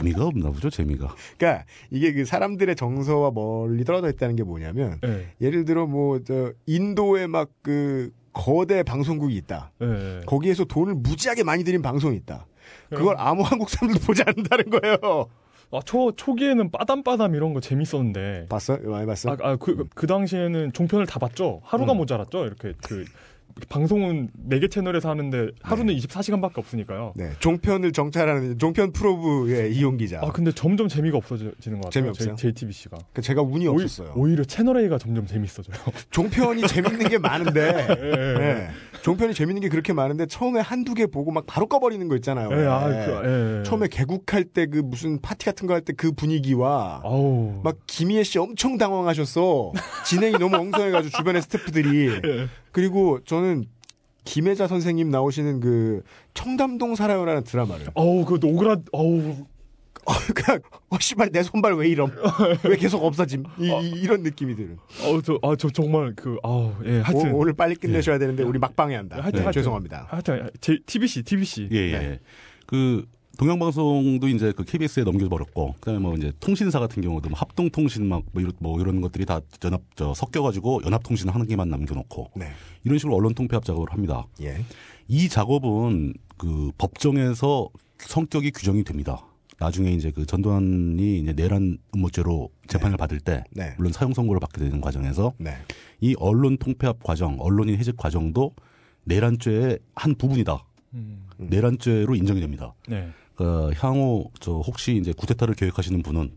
[0.00, 1.14] 재미가 없나 보죠, 재미가.
[1.38, 5.26] 그러니까 이게 그 사람들의 정서와 멀리 떨어져 있다는 게 뭐냐면 예.
[5.40, 9.72] 예를 들어 뭐 저 인도에 막 그 거대 방송국이 있다.
[9.82, 10.20] 예.
[10.26, 12.46] 거기에서 돈을 무지하게 많이 들인 방송이 있다.
[12.88, 15.26] 그걸 아무 한국 사람들도 보지 않는다는 거예요.
[15.72, 18.46] 아, 초, 초기에는 빠담빠담 이런 거 재밌었는데.
[18.48, 18.76] 봤어?
[18.78, 19.30] 많이 봤어?
[19.30, 21.60] 아, 아, 그, 그 당시에는 종편을 다 봤죠?
[21.64, 21.98] 하루가 음.
[21.98, 22.44] 모자랐죠?
[22.44, 23.04] 이렇게 그,
[23.68, 27.12] 방송은 4개 채널에서 하는데 하루는 24시간밖에 없으니까요.
[27.16, 27.30] 네.
[27.40, 30.20] 종편을 정찰하는 종편 프로브의 이용 기자.
[30.22, 31.90] 아, 근데 점점 재미가 없어지는 것 같아요.
[31.90, 32.34] 재미없어요?
[32.36, 32.98] JTBC가.
[33.12, 34.12] 그 제가 운이 없었어요.
[34.16, 35.76] 오히려 채널A가 점점 재밌어져요.
[36.10, 38.68] 종편이 재밌는 게 많은데, 예, 네.
[39.02, 42.48] 종편이 재밌는 게 그렇게 많은데 처음에 한두 개 보고 막 바로 꺼버리는 거 있잖아요.
[42.52, 43.06] 예, 아, 네.
[43.06, 43.62] 그, 예.
[43.64, 47.60] 처음에 개국할 때 그 무슨 파티 같은 거 할 때 그 분위기와 아우.
[47.64, 49.72] 막 김희애 씨 엄청 당황하셨어.
[50.06, 52.20] 진행이 너무 엉성해가지고 주변의 스태프들이.
[52.70, 52.72] 예.
[52.72, 53.64] 그리고 저는
[54.24, 56.02] 김혜자 선생님 나오시는 그
[56.34, 59.46] 청담동 살아요라는 드라마를 어우, 그 노그라, 어우.
[60.06, 62.10] 어, 그냥 어 씨발 내 손발 왜 이럼
[62.64, 67.00] 왜 계속 없어짐 이, 런 느낌이 드는 어우, 저, 아, 저 정말 그, 아우, 예,
[67.00, 67.32] 하여튼.
[67.34, 69.60] 오, 늘 빨리 끝내셔야 되는데 우리 막방에 한다 하여튼, 네, 하여튼.
[69.60, 71.68] 죄송합니다 하여튼, 제, TBC, TBC.
[71.72, 71.98] 예, 예.
[71.98, 72.20] 네.
[72.66, 73.04] 그
[73.38, 78.52] 동양방송도 이제 그 KBS에 넘겨버렸고, 그다음에 뭐 이제 통신사 같은 경우도 뭐 합동통신 막뭐 이런,
[78.58, 82.50] 뭐 이런 것들이 다 연합 저 섞여가지고 연합통신 하는 개만 남겨놓고 네.
[82.84, 84.26] 이런 식으로 언론 통폐합 작업을 합니다.
[84.42, 84.64] 예.
[85.08, 87.68] 이 작업은 그 법정에서
[87.98, 89.24] 성격이 규정이 됩니다.
[89.58, 93.74] 나중에 이제 그 전두환이 이제 내란 음모죄로 재판을 받을 때 네.
[93.76, 95.52] 물론 사형 선고를 받게 되는 과정에서 네.
[96.00, 98.54] 이 언론 통폐합 과정, 언론인 해직 과정도
[99.04, 100.64] 내란죄의 한 부분이다.
[100.94, 102.74] 음, 내란죄로 인정이 됩니다.
[102.88, 103.10] 네.
[103.40, 106.30] 그 향후 저 혹시 이제 구테타를 계획하시는 분은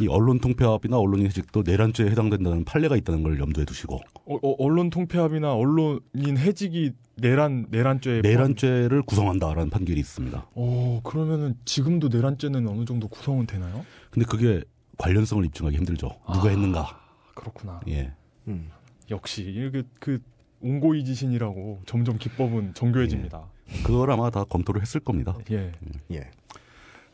[0.00, 4.88] 이 언론 통폐합이나 언론인 해직도 내란죄에 해당된다는 판례가 있다는 걸 염두에 두시고 어, 어, 언론
[4.88, 8.22] 통폐합이나 언론인 해직이 내란, 내란죄에.
[8.22, 10.46] 내란죄를 구성한다라는 판결이 있습니다.
[10.54, 13.84] 어, 그러면은 지금도 내란죄는 어느 정도 구성은 되나요?
[14.10, 14.62] 근데 그게
[14.96, 16.08] 관련성을 입증하기 힘들죠.
[16.32, 16.48] 누가 아.
[16.48, 16.80] 했는가?
[16.80, 17.00] 아,
[17.34, 17.80] 그렇구나.
[17.88, 18.10] 예.
[18.48, 18.70] 음.
[19.10, 20.22] 역시 이게 그
[20.62, 23.50] 옹고이 지신이라고 점점 기법은 정교해집니다.
[23.84, 25.36] 그걸 아마 다 검토를 했을 겁니다.
[25.50, 25.72] 예.
[26.12, 26.30] 예.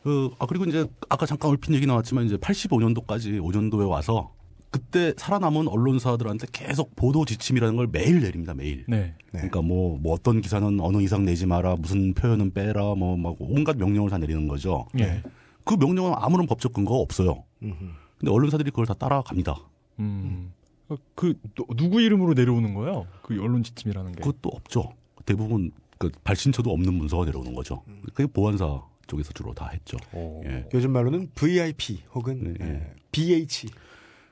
[0.03, 4.31] 그, 아, 그리고 이제 아까 잠깐 얼핏 얘기 나왔지만 이제 85년도까지 5년도에 와서
[4.69, 8.85] 그때 살아남은 언론사들한테 계속 보도 지침이라는 걸 매일 내립니다, 매일.
[8.87, 8.97] 네.
[8.97, 9.13] 네.
[9.31, 13.77] 그러니까 뭐, 뭐 어떤 기사는 어느 이상 내지 마라, 무슨 표현은 빼라, 뭐, 막 온갖
[13.77, 14.87] 명령을 다 내리는 거죠.
[14.99, 15.21] 예.
[15.63, 17.43] 그 명령은 아무런 법적 근거가 없어요.
[17.61, 17.75] 음흠.
[18.17, 19.55] 근데 언론사들이 그걸 다 따라갑니다.
[19.99, 20.51] 음.
[20.89, 23.05] 어, 그 누- 누구 이름으로 내려오는 거예요?
[23.21, 24.21] 그 언론 지침이라는 게.
[24.23, 24.93] 그것도 없죠.
[25.25, 25.71] 대부분
[26.09, 27.83] 그 발신처도 없는 문서가 내려오는 거죠.
[28.13, 29.97] 그게 보안사 쪽에서 주로 다 했죠.
[30.11, 30.41] 어.
[30.45, 30.67] 예.
[30.73, 33.67] 요즘 말로는 VIP 혹은 네, 예, BH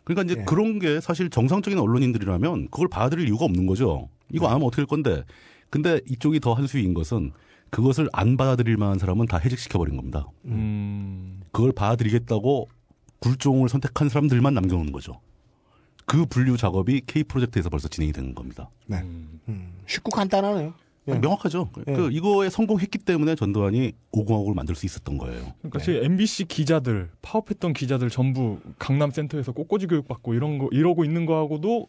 [0.04, 0.46] 그러니까 이제 예.
[0.46, 4.10] 그런 게 사실 정상적인 언론인들이라면 그걸 받아들일 이유가 없는 거죠.
[4.30, 5.24] 이거 안 하면 어떻게 할 건데.
[5.70, 7.32] 근데 이쪽이 더 한수위인 것은
[7.70, 10.28] 그것을 안 받아들일 만한 사람은 다 해직시켜버린 겁니다.
[10.46, 11.42] 음.
[11.52, 12.68] 그걸 받아들이겠다고
[13.20, 15.22] 굴종을 선택한 사람들만 남겨놓는 거죠.
[16.06, 18.70] 그 분류 작업이 K 프로젝트에서 벌써 진행이 되는 겁니다.
[18.88, 18.98] 네.
[18.98, 19.40] 음.
[19.48, 20.74] 음, 쉽고 간단하네요.
[21.08, 21.14] 예.
[21.18, 21.70] 명확하죠.
[21.88, 21.94] 예.
[21.94, 25.54] 그 이거에 성공했기 때문에 전두환이 오공화국을 만들 수 있었던 거예요.
[25.60, 25.86] 그러니까 네.
[25.86, 31.26] 지금 MBC 기자들 파업했던 기자들 전부 강남 센터에서 꽃꽂이 교육 받고 이런 거 이러고 있는
[31.26, 31.88] 거하고도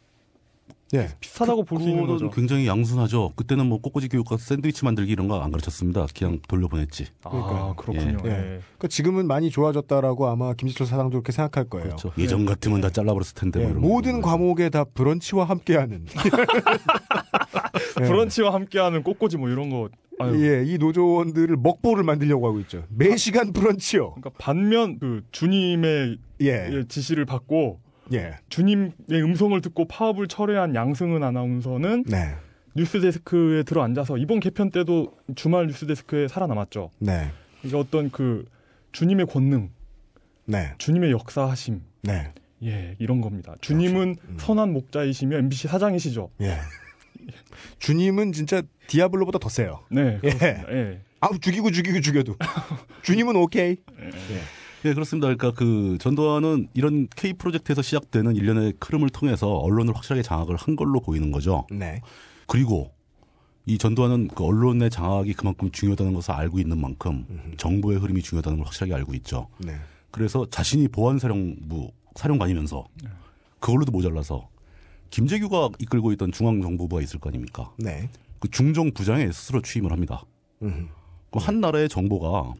[0.94, 1.08] 예.
[1.20, 2.30] 비슷하다고 볼 수 있는 거죠.
[2.30, 3.32] 굉장히 양순하죠.
[3.36, 6.06] 그때는 뭐 꼬꼬지 교육과 샌드위치 만들기 이런 거 안 가르쳤습니다.
[6.16, 7.06] 그냥 돌려보냈지.
[7.24, 7.56] 그러니까요.
[7.56, 8.18] 아, 그렇군요.
[8.24, 8.28] 예.
[8.30, 8.60] 예.
[8.76, 11.86] 그러니까 지금은 많이 좋아졌다라고 아마 김지철 사장도 그렇게 생각할 거예요.
[11.86, 12.12] 그렇죠.
[12.18, 13.60] 예전 같으면 다 잘라버렸을 텐데.
[13.60, 14.30] 예, 뭐 이런 모든 거.
[14.30, 16.04] 과목에 다 브런치와 함께하는.
[18.00, 18.04] 예.
[18.04, 19.88] 브런치와 함께하는 꽃꽂이 뭐 이런 거.
[20.18, 20.44] 아유.
[20.46, 22.84] 예, 이 노조원들을 먹보를 만들려고 하고 있죠.
[22.90, 24.10] 매 시간 브런치요.
[24.14, 27.80] 그러니까 반면 그 주님의 예, 지시를 받고
[28.12, 32.34] 예, 주님의 음성을 듣고 파업을 철회한 양승은 아나운서는 네,
[32.74, 36.90] 뉴스데스크에 들어 앉아서 이번 개편 때도 주말 뉴스데스크에 살아남았죠.
[36.98, 37.30] 네,
[37.62, 38.44] 이게 어떤 그
[38.92, 39.70] 주님의 권능,
[40.44, 42.32] 네, 주님의 역사하심, 네,
[42.64, 43.56] 예 이런 겁니다.
[43.60, 44.36] 주님은 음.
[44.38, 46.30] 선한 목자이시며 MBC 사장이시죠.
[46.42, 46.58] 예.
[47.78, 49.84] 주님은 진짜 디아블로보다 더 세요.
[49.90, 50.30] 네, 예.
[50.30, 50.72] 그렇습니다.
[50.72, 51.00] 예.
[51.20, 52.36] 아우 죽이고 죽이고 죽여도
[53.02, 53.76] 주님은 오케이.
[54.00, 54.10] 예,
[54.82, 55.28] 그렇습니다.
[55.28, 61.00] 그러니까 그 전두환은 이런 K 프로젝트에서 시작되는 일련의 흐름을 통해서 언론을 확실하게 장악을 한 걸로
[61.00, 61.66] 보이는 거죠.
[61.70, 62.00] 네,
[62.46, 62.90] 그리고
[63.64, 67.24] 이 전두환은 그 언론의 장악이 그만큼 중요하다는 것을 알고 있는 만큼
[67.56, 69.48] 정보의 흐름이 중요하다는 걸 확실하게 알고 있죠.
[69.58, 69.76] 네,
[70.10, 72.84] 그래서 자신이 보안사령부 사령관이면서
[73.60, 74.48] 그걸로도 모자라서
[75.10, 77.70] 김재규가 이끌고 있던 중앙정보부가 있을 거 아닙니까?
[77.78, 78.08] 네.
[78.40, 80.24] 그 중정부장에 스스로 취임을 합니다.
[80.62, 80.88] 음,
[81.30, 82.54] 그럼 한 나라의 정보가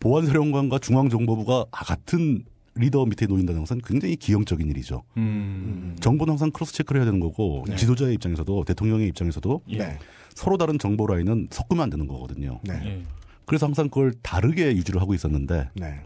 [0.00, 2.44] 보안사령관과 중앙정보부가 같은
[2.74, 5.02] 리더 밑에 놓인다는 것은 굉장히 기형적인 일이죠.
[5.16, 7.76] 음, 정보는 항상 cross check를 해야 되는 거고 네.
[7.76, 9.78] 지도자의 입장에서도 대통령의 입장에서도 예.
[9.78, 9.98] 네,
[10.34, 12.60] 서로 다른 정보 라인은 섞으면 안 되는 거거든요.
[12.64, 13.02] 네, 예.
[13.46, 16.00] 그래서 항상 그걸 다르게 유지를 하고 있었는데 네,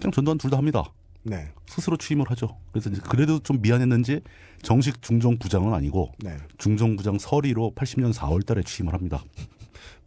[0.00, 0.82] 그냥 전두환 둘 다 합니다.
[1.22, 2.56] 네, 스스로 취임을 하죠.
[2.72, 4.20] 그래서 이제 그래도 좀 미안했는지
[4.62, 6.36] 정식 중정부장은 아니고 네.
[6.58, 9.22] 중정부장 서리로 80년 4월 달에 취임을 합니다.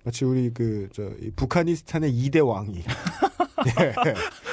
[0.04, 2.84] 마치 우리 그, 저, 이 북한이스탄의 이대 왕이.
[3.80, 3.93] 예.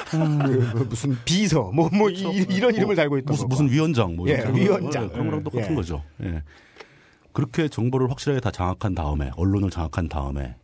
[0.09, 3.49] 그, 뭐 무슨 비서, 뭐, 뭐, 이, 이런 이름을 달고 있던 무슨.
[3.49, 5.03] 무슨 위원장 뭐 예, 이런 위원장.
[5.05, 5.75] 예, 그런 거랑 똑같은 예.
[5.75, 6.03] 거죠.
[6.23, 6.43] 예.
[7.33, 10.55] 그렇게 정보를 확실하게 다 장악한 다음에 언론을 장악한 다음에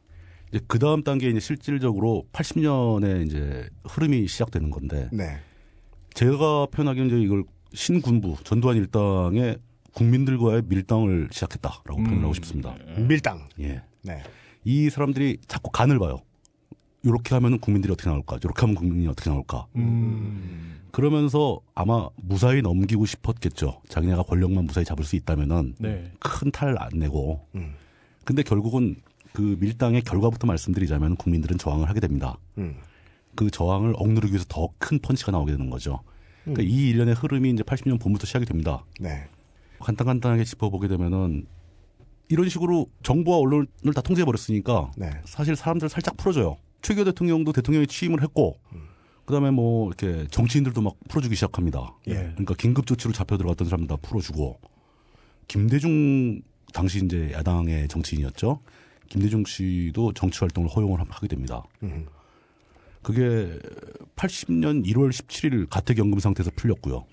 [0.49, 5.37] 이제 그 다음 단계에 이제 실질적으로 80년에 이제 흐름이 시작되는 건데 네.
[6.13, 9.57] 제가 표현하기는 이제 이걸 신군부 전두환 일당의
[9.93, 12.75] 국민들과의 밀당을 시작했다라고 표현을 하고 싶습니다.
[12.97, 13.47] 밀당.
[13.59, 13.81] 예.
[14.03, 14.23] 네.
[14.67, 16.19] 이 사람들이 자꾸 간을 봐요.
[17.01, 18.37] 이렇게 하면 국민들이 어떻게 나올까?
[18.43, 19.65] 이렇게 하면 국민이 어떻게 나올까?
[19.77, 23.81] 음, 그러면서 아마 무사히 넘기고 싶었겠죠.
[23.87, 26.11] 자기네가 권력만 무사히 잡을 수 있다면은 네.
[26.19, 27.47] 큰탈 안 내고.
[27.55, 27.75] 음.
[28.25, 28.97] 근데 결국은
[29.31, 32.37] 그 밀당의 결과부터 말씀드리자면 국민들은 저항을 하게 됩니다.
[32.57, 32.75] 음.
[33.35, 36.01] 그 저항을 억누르기 위해서 더 큰 펀치가 나오게 되는 거죠.
[36.43, 36.67] 그러니까 음.
[36.67, 38.83] 이 일련의 흐름이 이제 80년 봄부터 시작이 됩니다.
[38.99, 39.29] 네.
[39.79, 41.45] 간단간단하게 짚어보게 되면은
[42.29, 45.09] 이런 식으로 정부와 언론을 다 통제해 버렸으니까 네.
[45.25, 46.57] 사실 사람들 살짝 풀어줘요.
[46.81, 48.59] 최규 대통령도 대통령이 취임을 했고,
[49.25, 51.95] 그 다음에 뭐 이렇게 정치인들도 막 풀어주기 시작합니다.
[52.07, 52.13] 예.
[52.13, 54.59] 그러니까 긴급 조치로 잡혀 들어갔던 사람들 다 풀어주고,
[55.47, 56.41] 김대중
[56.73, 58.61] 당시 이제 야당의 정치인이었죠.
[59.09, 61.63] 김대중 씨도 정치 활동을 허용을 하게 됩니다.
[61.83, 62.05] 음.
[63.01, 63.57] 그게
[64.17, 67.05] 80년 1월 17일 가택연금 상태에서 풀렸고요.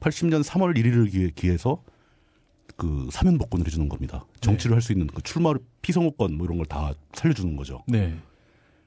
[0.00, 1.82] 80년 3월 1일을 기해, 기해서
[2.76, 4.24] 그 사면 복권을 해주는 겁니다.
[4.40, 5.52] 정치를 할수 있는 그 출마
[5.82, 7.82] 피선거권 뭐 이런 걸 다 살려주는 거죠.
[7.86, 8.16] 네.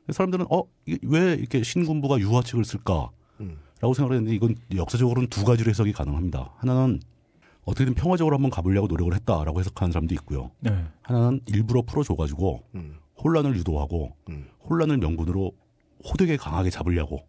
[0.10, 3.10] 사람들은 어, 이게 왜 이렇게 신군부가 유화책을 쓸까?
[3.40, 3.58] 음.
[3.80, 6.54] 라고 생각을 했는데 이건 역사적으로는 두 가지로 해석이 가능합니다.
[6.58, 7.00] 하나는
[7.64, 10.52] 어떻게든 평화적으로 한번 가보려고 노력을 했다라고 해석하는 사람도 있고요.
[10.60, 10.86] 네.
[11.02, 12.98] 하나는 일부러 풀어줘가지고 음.
[13.24, 14.48] 혼란을 유도하고 음.
[14.70, 15.52] 혼란을 명분으로
[16.04, 17.20] 호되게 강하게 잡으려고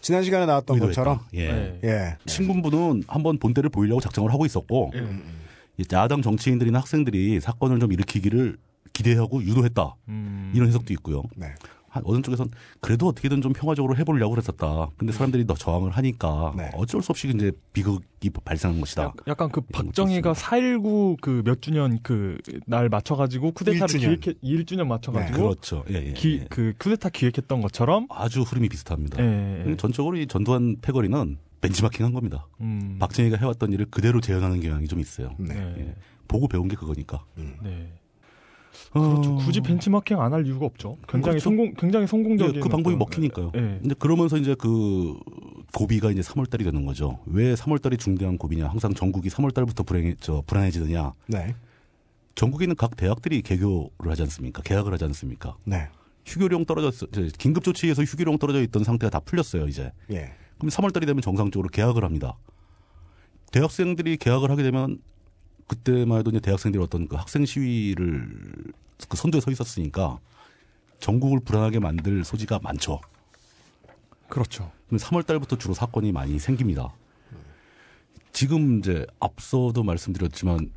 [0.00, 1.02] 지난 시간에 나왔던 의도했다.
[1.02, 1.20] 것처럼.
[1.34, 1.52] 예.
[1.52, 1.80] 네.
[1.84, 2.16] 예.
[2.26, 5.06] 신군부는 한번 본때를 보이려고 작정을 하고 있었고 예.
[5.78, 8.56] 이 야당 정치인들이나 학생들이 사건을 좀 일으키기를
[8.92, 10.52] 기대하고 유도했다 음.
[10.54, 11.22] 이런 해석도 있고요.
[11.36, 11.54] 네.
[11.90, 14.88] 한 어느 쪽에선 그래도 어떻게든 좀 평화적으로 해보려고 그랬었다.
[14.96, 16.70] 근데 사람들이 더 저항을 하니까 네.
[16.74, 19.12] 어쩔 수 없이 이제 비극이 발생한 것이다.
[19.26, 24.00] 약간 그 박정희가 4.19 그 몇 주년 그 날 맞춰가지고 쿠데타를 1주년.
[24.22, 25.84] 기획해 1주년 맞춰가지고 그렇죠.
[25.90, 26.46] 예, 예, 기, 예.
[26.48, 29.20] 그 쿠데타 기획했던 것처럼 아주 흐름이 비슷합니다.
[29.22, 29.76] 예, 예.
[29.76, 32.46] 전적으로 이 전두환 패거리는 벤치마킹한 겁니다.
[32.60, 32.96] 음.
[33.00, 35.34] 박정희가 해왔던 일을 그대로 재현하는 경향이 좀 있어요.
[35.38, 35.54] 네.
[35.54, 35.74] 네.
[35.78, 35.94] 예.
[36.28, 37.24] 보고 배운 게 그거니까.
[37.36, 37.92] 네.
[38.92, 39.34] 그렇죠.
[39.34, 40.96] 어, 굳이 벤치마킹 안 할 이유가 없죠.
[41.08, 41.44] 굉장히 그렇죠.
[41.44, 42.56] 성공, 굉장히 성공적인.
[42.56, 43.52] 예, 그 방법이 먹히니까요.
[43.54, 43.60] 예.
[43.80, 45.16] 근데 그러면서 이제 그
[45.74, 47.18] 고비가 이제 3월달이 되는 거죠.
[47.26, 48.66] 왜 3월달이 중대한 고비냐?
[48.68, 51.12] 항상 전국이 3월달부터 불행해, 저 불안해지느냐?
[51.28, 51.54] 네.
[52.34, 54.62] 전국에 있는 각 대학들이 개교를 하지 않습니까?
[54.62, 55.56] 개학을 하지 않습니까?
[55.64, 55.88] 네.
[56.26, 57.06] 휴교령 떨어졌어.
[57.38, 59.92] 긴급 조치에서 휴교령 떨어져 있던 상태가 다 풀렸어요, 이제.
[60.10, 60.32] 예.
[60.58, 62.36] 그럼 3월달이 되면 정상적으로 개학을 합니다.
[63.52, 64.98] 대학생들이 개학을 하게 되면
[65.70, 68.28] 그때만 해도 이제 대학생들이 어떤 그 학생 시위를
[69.08, 70.18] 그 선두에 서 있었으니까
[70.98, 73.00] 전국을 불안하게 만들 소지가 많죠.
[74.28, 74.72] 그렇죠.
[74.88, 76.92] 그럼 3월 달부터 주로 사건이 많이 생깁니다.
[78.32, 80.72] 지금 이제 앞서도 말씀드렸지만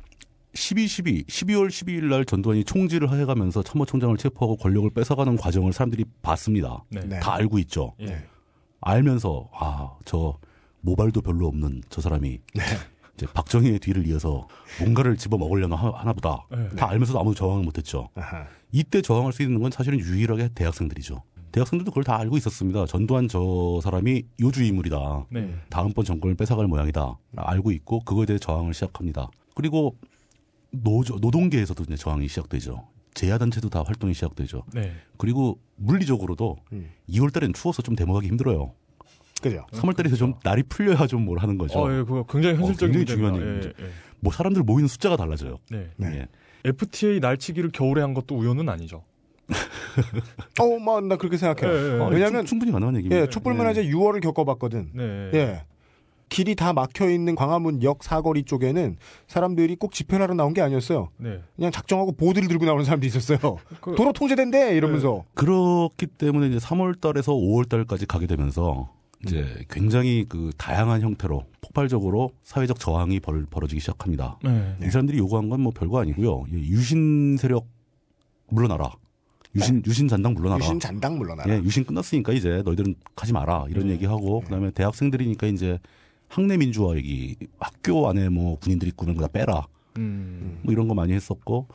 [0.54, 6.84] 12, 12, 12월 12일 날 전두환이 총지를 해가면서 참모총장을 체포하고 권력을 뺏어가는 과정을 사람들이 봤습니다.
[6.90, 7.00] 네.
[7.00, 7.18] 네.
[7.18, 7.94] 다 알고 있죠.
[8.00, 8.24] 예.
[8.80, 10.38] 알면서 아 저
[10.82, 12.38] 모발도 별로 없는 저 사람이
[13.16, 14.48] 이제 박정희의 뒤를 이어서
[14.80, 16.46] 뭔가를 집어 먹으려나 하- 하나 보다.
[16.50, 16.68] 네.
[16.76, 18.08] 다 알면서도 아무도 저항을 못했죠.
[18.14, 18.46] 아하.
[18.72, 21.22] 이때 저항할 수 있는 건 사실은 유일하게 대학생들이죠.
[21.52, 22.86] 대학생들도 그걸 다 알고 있었습니다.
[22.86, 25.26] 전두환 저 사람이 요주 인물이다.
[25.30, 25.54] 네.
[25.70, 27.16] 다음번 정권을 뺏어갈 모양이다.
[27.36, 29.28] 알고 있고 그거에 대해 저항을 시작합니다.
[29.54, 29.96] 그리고
[30.72, 32.88] 노조, 노동계에서도 이제 저항이 시작되죠.
[33.14, 34.64] 제야단체도 다 활동이 시작되죠.
[34.74, 34.92] 네.
[35.18, 36.90] 그리고 물리적으로도 음.
[37.08, 38.72] 2월 달엔 추워서 좀 데모가기 힘들어요.
[39.50, 39.66] 그죠.
[39.72, 41.78] 3월 달에서 좀 날이 풀려야 좀 뭘 하는 거죠.
[41.78, 43.66] 어, 예, 그거 굉장히 현실적인 굉장히 중요한 문제입니다.
[43.68, 43.82] 얘기죠.
[43.82, 43.92] 예, 예.
[44.20, 45.58] 뭐 사람들 모이는 숫자가 달라져요.
[45.70, 45.90] 네.
[45.96, 46.08] 네.
[46.20, 46.28] 예.
[46.68, 49.04] FTA 날치기를 겨울에 한 것도 우연은 아니죠.
[50.60, 51.76] 어, 뭐, 나 그렇게 생각해요.
[51.76, 51.98] 예, 예.
[52.00, 53.22] 어, 왜냐면- 충- 충분히 가능한 얘기입니다.
[53.22, 54.90] 예, 촛불문화제 6월을 겪어봤거든.
[54.94, 55.30] 네.
[55.34, 55.62] 예.
[56.30, 58.96] 길이 다 막혀 있는 광화문 역 사거리 쪽에는
[59.28, 61.10] 사람들이 꼭 집회를 하러 나온 게 아니었어요.
[61.18, 61.40] 네.
[61.54, 63.38] 그냥 작정하고 보드를 들고 나오는 사람도 있었어요.
[63.82, 65.24] 그- 도로 통제된대 이러면서.
[65.34, 68.90] 그렇기 때문에 이제 3월 달에서 5월 달까지 가게 되면서
[69.26, 69.64] 이제 음.
[69.70, 74.38] 굉장히 그 다양한 형태로 폭발적으로 사회적 저항이 벌, 벌어지기 시작합니다.
[74.44, 74.76] 네.
[74.82, 76.44] 이 사람들이 요구한 건 뭐 별거 아니고요.
[76.52, 77.66] 이 유신 세력
[78.48, 78.92] 물러나라.
[79.56, 80.58] 유신 유신 잔당 물러나라.
[80.64, 81.52] 유신 잔당 물러나라.
[81.54, 83.92] 예, 유신 끝났으니까 이제 너희들은 가지 마라 이런 네.
[83.94, 85.78] 얘기하고 그다음에 대학생들이니까 이제
[86.28, 89.66] 학내 민주화 얘기 학교 안에 뭐 군인들이 꾸면 거다 빼라
[89.98, 90.58] 음.
[90.62, 91.68] 뭐 이런 거 많이 했었고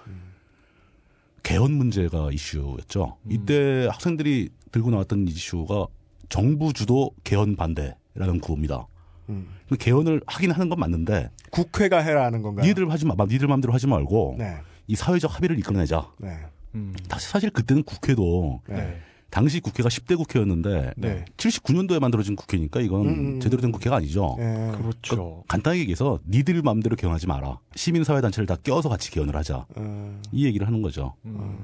[1.44, 3.18] 개헌 문제가 이슈였죠.
[3.30, 5.88] 이때 학생들이 들고 나왔던 이슈가
[6.30, 8.88] 정부 주도 개헌 반대라는 구호입니다.
[9.30, 9.48] 음.
[9.68, 12.66] 근데 개헌을 하긴 하는 건 맞는데 국회가 해라 하는 건가요?
[12.66, 14.58] 니들 하지 마, 니들 마음대로 하지 말고 네.
[14.88, 16.12] 이 사회적 합의를 이끌어내자.
[16.20, 16.38] 네.
[16.76, 16.94] 음.
[17.18, 18.76] 사실, 그때는 국회도 네.
[18.76, 19.00] 네.
[19.32, 21.26] 당시 국회가 10대 국회였는데 네.
[21.38, 23.40] 79년도에 만들어진 국회니까 이건 음, 음.
[23.40, 24.36] 제대로 된 국회가 아니죠.
[24.40, 24.72] 네.
[24.76, 25.44] 그렇죠.
[25.48, 27.60] 간단하게 얘기해서 니들 마음대로 개헌하지 마라.
[27.76, 29.66] 시민사회단체를 다 껴서 같이 개헌을 하자.
[29.76, 31.14] 어, 이 얘기를 하는 거죠.
[31.26, 31.58] 음.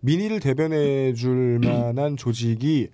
[0.00, 2.88] 민의를 대변해 줄 만한 조직이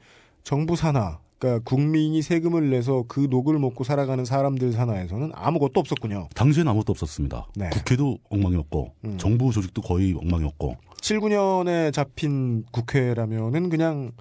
[0.45, 6.29] 정부 산하, 그러니까 국민이 세금을 내서 그 녹을 먹고 살아가는 사람들 산하에서는 아무것도 없었군요.
[6.35, 7.49] 당시에는 아무것도 없었습니다.
[7.57, 7.69] 네.
[7.71, 9.19] 국회도 엉망이었고 음.
[9.19, 14.13] 정부 조직도 거의 엉망이었고 79년에 잡힌 국회라면은 그냥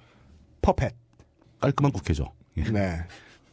[0.62, 0.92] 퍼펫.
[1.60, 2.32] 깔끔한 국회죠.
[2.56, 2.64] 예.
[2.64, 2.98] 네.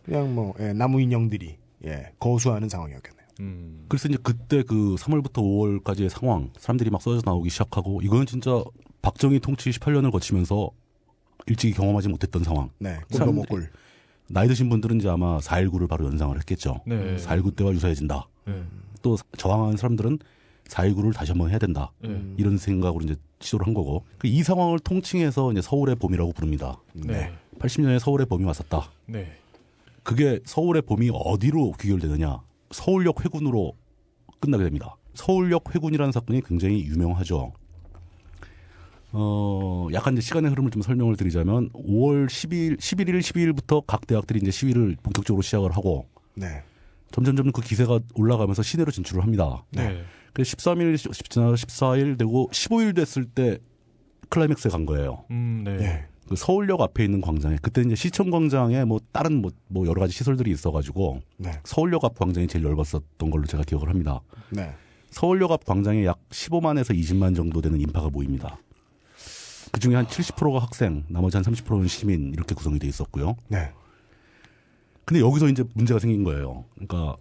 [0.03, 3.28] 그냥 뭐 예, 나무 인형들이 예, 거수하는 상황이었겠네요.
[3.41, 3.86] 음.
[3.88, 8.63] 그래서 이제 그때 그 3월부터 5월까지의 상황 사람들이 막 쏟아져 나오기 시작하고 이거는 진짜
[9.03, 10.72] 박정희 통치 18년을 거치면서
[11.50, 12.70] 일찍이 경험하지 못했던 상황.
[12.80, 12.97] 네.
[13.10, 13.70] 사람들이- 꿀도먹꿀.
[14.30, 16.82] 나이 드신 분들은 이제 아마 4.19를 바로 연상을 했겠죠.
[16.86, 17.18] 네.
[17.18, 18.28] 4.19 때와 유사해진다.
[18.45, 18.62] 네.
[19.02, 20.20] 또 저항하는 사람들은
[20.68, 21.91] 4.19를 다시 한번 해야 된다.
[22.00, 22.22] 네.
[22.38, 26.78] 이런 생각으로 이제 시도를 한 거고 그 이 상황을 통칭해서 이제 서울의 봄이라고 부릅니다.
[26.93, 27.32] 네.
[27.58, 28.91] 80년에 서울의 봄이 왔었다.
[29.08, 29.32] 네.
[30.04, 32.39] 그게 서울의 봄이 어디로 귀결되느냐?
[32.72, 33.74] 서울역 회군으로
[34.39, 34.95] 끝나게 됩니다.
[35.16, 37.52] 서울역 회군이라는 사건이 굉장히 유명하죠.
[39.12, 44.51] 어, 약간 이제 시간의 흐름을 좀 설명을 드리자면 5월 10일, 11일, 12일부터 각 대학들이 이제
[44.51, 46.64] 시위를 본격적으로 시작을 하고 네.
[47.12, 49.64] 점점점 그 기세가 올라가면서 시내로 진출을 합니다.
[49.72, 50.03] 네.
[50.34, 53.57] 그래서 13일, 14일, 14일 되고 15일 됐을 때
[54.30, 55.26] 클라이맥스에 간 거예요.
[55.32, 55.72] 음, 네.
[55.82, 56.05] 예.
[56.28, 60.14] 그 서울역 앞에 있는 광장에 그때 이제 시청 광장에 뭐 다른 뭐, 뭐 여러 가지
[60.14, 61.51] 시설들이 있어가지고 네.
[61.64, 64.22] 서울역 앞 광장이 제일 넓었었던 걸로 제가 기억을 합니다.
[64.51, 64.72] 네.
[65.10, 68.60] 서울역 앞 광장에 약 15만에서 20만 정도 되는 인파가 모입니다.
[69.72, 73.36] 그 중에 한 70%가 학생, 나머지 한 30%는 시민 이렇게 구성이 돼 있었고요.
[73.47, 73.72] 네.
[75.05, 76.65] 근데 여기서 이제 문제가 생긴 거예요.
[76.76, 77.15] 그러니까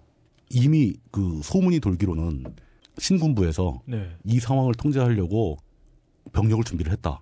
[0.51, 2.45] 이미 그 소문이 돌기로는
[2.99, 4.11] 신군부에서 네.
[4.25, 5.57] 이 상황을 통제하려고
[6.33, 7.21] 병력을 준비를 했다.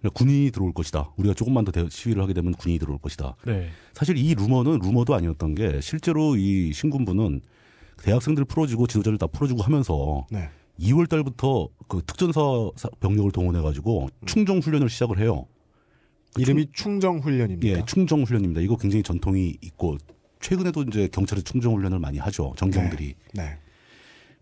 [0.00, 1.10] 그러니까 군인이 들어올 것이다.
[1.16, 3.36] 우리가 조금만 더 대- 시위를 하게 되면 군인이 들어올 것이다.
[3.46, 3.70] 네.
[3.94, 7.40] 사실 이 루머는 루머도 아니었던 게 실제로 이 신군부는
[8.02, 10.48] 대학생들 풀어주고 지도자를 다 풀어주고 하면서 네.
[10.80, 12.40] 2월 달부터 그 특전사
[12.76, 15.46] 사- 병력을 동원해 가지고 충정 훈련을 시작을 해요.
[16.38, 17.78] 이름이 충정 훈련입니다.
[17.78, 18.60] 예, 충정 훈련입니다.
[18.60, 19.96] 이거 굉장히 전통이 있고
[20.40, 22.52] 최근에도 이제 경찰에 충정 훈련을 많이 하죠.
[22.56, 23.14] 정경들이.
[23.34, 23.58] 네.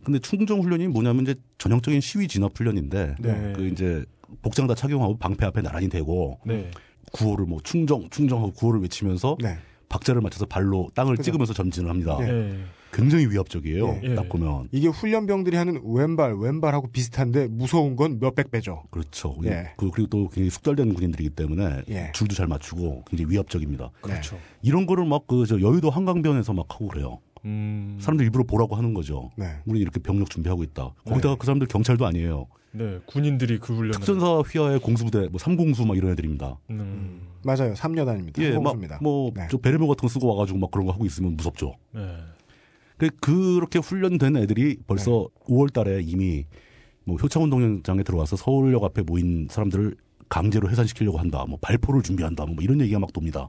[0.05, 3.53] 근데 충정 훈련이 뭐냐면 이제 전형적인 시위 진압 훈련인데 네.
[3.57, 4.05] 그 이제
[4.43, 6.71] 복장 다 착용하고 방패 앞에 나란히 대고 네.
[7.13, 9.57] 구호를 뭐 충정 충정하고 구호를 외치면서 네.
[9.89, 11.23] 박자를 맞춰서 발로 땅을 그죠.
[11.23, 12.19] 찍으면서 전진을 합니다.
[12.21, 12.25] 예.
[12.27, 12.65] 네.
[12.97, 14.01] 굉장히 위협적이에요.
[14.05, 14.15] 예.
[14.15, 18.85] 딱 보면 이게 훈련병들이 하는 왼발, 왼발하고 비슷한데 무서운 건 몇백 배죠.
[18.91, 19.37] 그렇죠.
[19.45, 19.73] 예.
[19.77, 22.11] 그- 그리고 또 굉장히 숙달된 군인들이기 때문에 예.
[22.15, 23.91] 줄도 잘 맞추고 굉장히 위협적입니다.
[24.01, 24.39] 그렇죠.
[24.63, 27.19] 이런 거를 막 그 저 여의도 한강변에서 막 하고 그래요.
[27.45, 27.99] 음.
[28.01, 29.31] 사람들 일부러 보라고 하는 거죠.
[29.37, 29.47] 네.
[29.67, 30.95] 우리 이렇게 병력 준비하고 있다.
[31.05, 32.47] 거기다가 그 사람들 경찰도 아니에요.
[32.73, 32.99] 네.
[33.07, 33.93] 군인들이 그 훈련을.
[33.93, 36.59] 특전사 휘하의 공수부대, 뭐 삼공수 막 이런 애들입니다.
[36.71, 37.21] 음.
[37.45, 37.75] 맞아요.
[37.75, 38.41] 3녀단입니다.
[38.43, 38.99] 예, 항공수입니다.
[39.01, 39.47] 막뭐 네.
[39.51, 41.75] 저 베레모 같은 거 쓰고 와가지고 막 그런 거 하고 있으면 무섭죠.
[41.95, 42.01] 네.
[42.99, 46.45] 그 그렇게 훈련된 애들이 벌써 5월 달에 이미
[47.05, 49.97] 뭐 효창운동장에 들어와서 서울역 앞에 모인 사람들을
[50.29, 51.45] 강제로 해산시키려고 한다.
[51.49, 52.47] 뭐 발포를 준비한다.
[52.47, 53.49] 뭐 이런 얘기가 막 돕니다.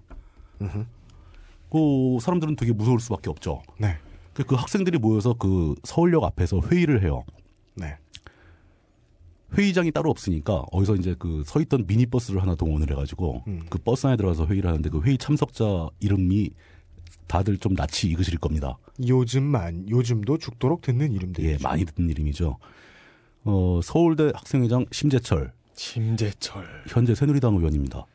[1.69, 3.61] 그 사람들은 되게 무서울 수밖에 없죠.
[3.79, 3.95] 네.
[4.33, 7.23] 그, 그 학생들이 모여서 그 서울역 앞에서 회의를 해요.
[7.75, 7.95] 네.
[9.57, 13.61] 회의장이 따로 없으니까 어디서 이제 그 서 있던 미니버스를 하나 동원을 해가지고 음.
[13.69, 16.51] 그 버스 안에 들어가서 회의를 하는데 그 회의 참석자 이름이
[17.28, 18.78] 다들 좀 낯이 익으실 겁니다.
[19.05, 21.51] 요즘만 요즘도 죽도록 듣는 이름들이죠.
[21.51, 22.57] 예, 많이 듣는 이름이죠.
[23.43, 26.84] 어, 서울대 학생회장 심재철, 심재철.
[26.88, 28.05] 현재 새누리당 의원입니다.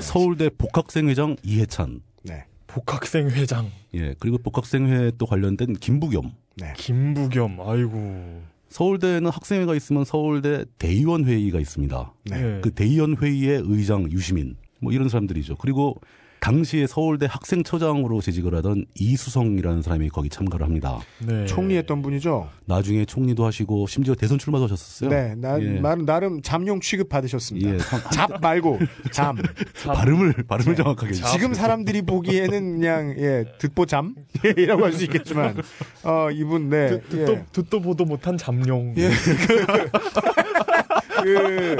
[0.00, 2.44] 서울대 복학생회장 이해찬, 네.
[2.66, 6.32] 복학생 회장 예, 그리고 복학생회 또 관련된 김부겸.
[6.56, 6.72] 네.
[6.76, 7.60] 김부겸.
[7.60, 8.42] 아이고.
[8.68, 12.14] 서울대는 학생회가 있으면 서울대 대의원 회의가 있습니다.
[12.30, 12.36] 네.
[12.36, 12.60] 예.
[12.62, 15.56] 그 대의원 회의의 의장 유시민 뭐 이런 사람들이죠.
[15.56, 16.00] 그리고
[16.46, 20.98] 당시에 서울대 학생처장으로 재직을 하던 이수성이라는 사람이 거기 참가를 합니다.
[21.24, 21.46] 네.
[21.46, 22.48] 총리했던 분이죠.
[22.64, 25.08] 나중에 총리도 하시고 심지어 대선 출마도 하셨었어요.
[25.08, 25.36] 네.
[25.36, 25.78] 나, 예.
[25.80, 27.74] 나름, 나름 잠용 취급 받으셨습니다.
[27.74, 28.80] 예, 참- 잡 말고
[29.12, 29.36] 잠.
[29.86, 30.82] 발음을 발음을 네.
[30.82, 31.30] 정확하게 해주세요.
[31.30, 35.56] 지금 사람들이 보기에는 그냥 예 듣보잠 예, 이라고 할 수 있겠지만
[36.02, 38.94] 어 이분 네 듣, 듣도, 예, 듣도 보도 못한 잠룡.
[38.98, 39.10] 예.
[41.22, 41.76] 그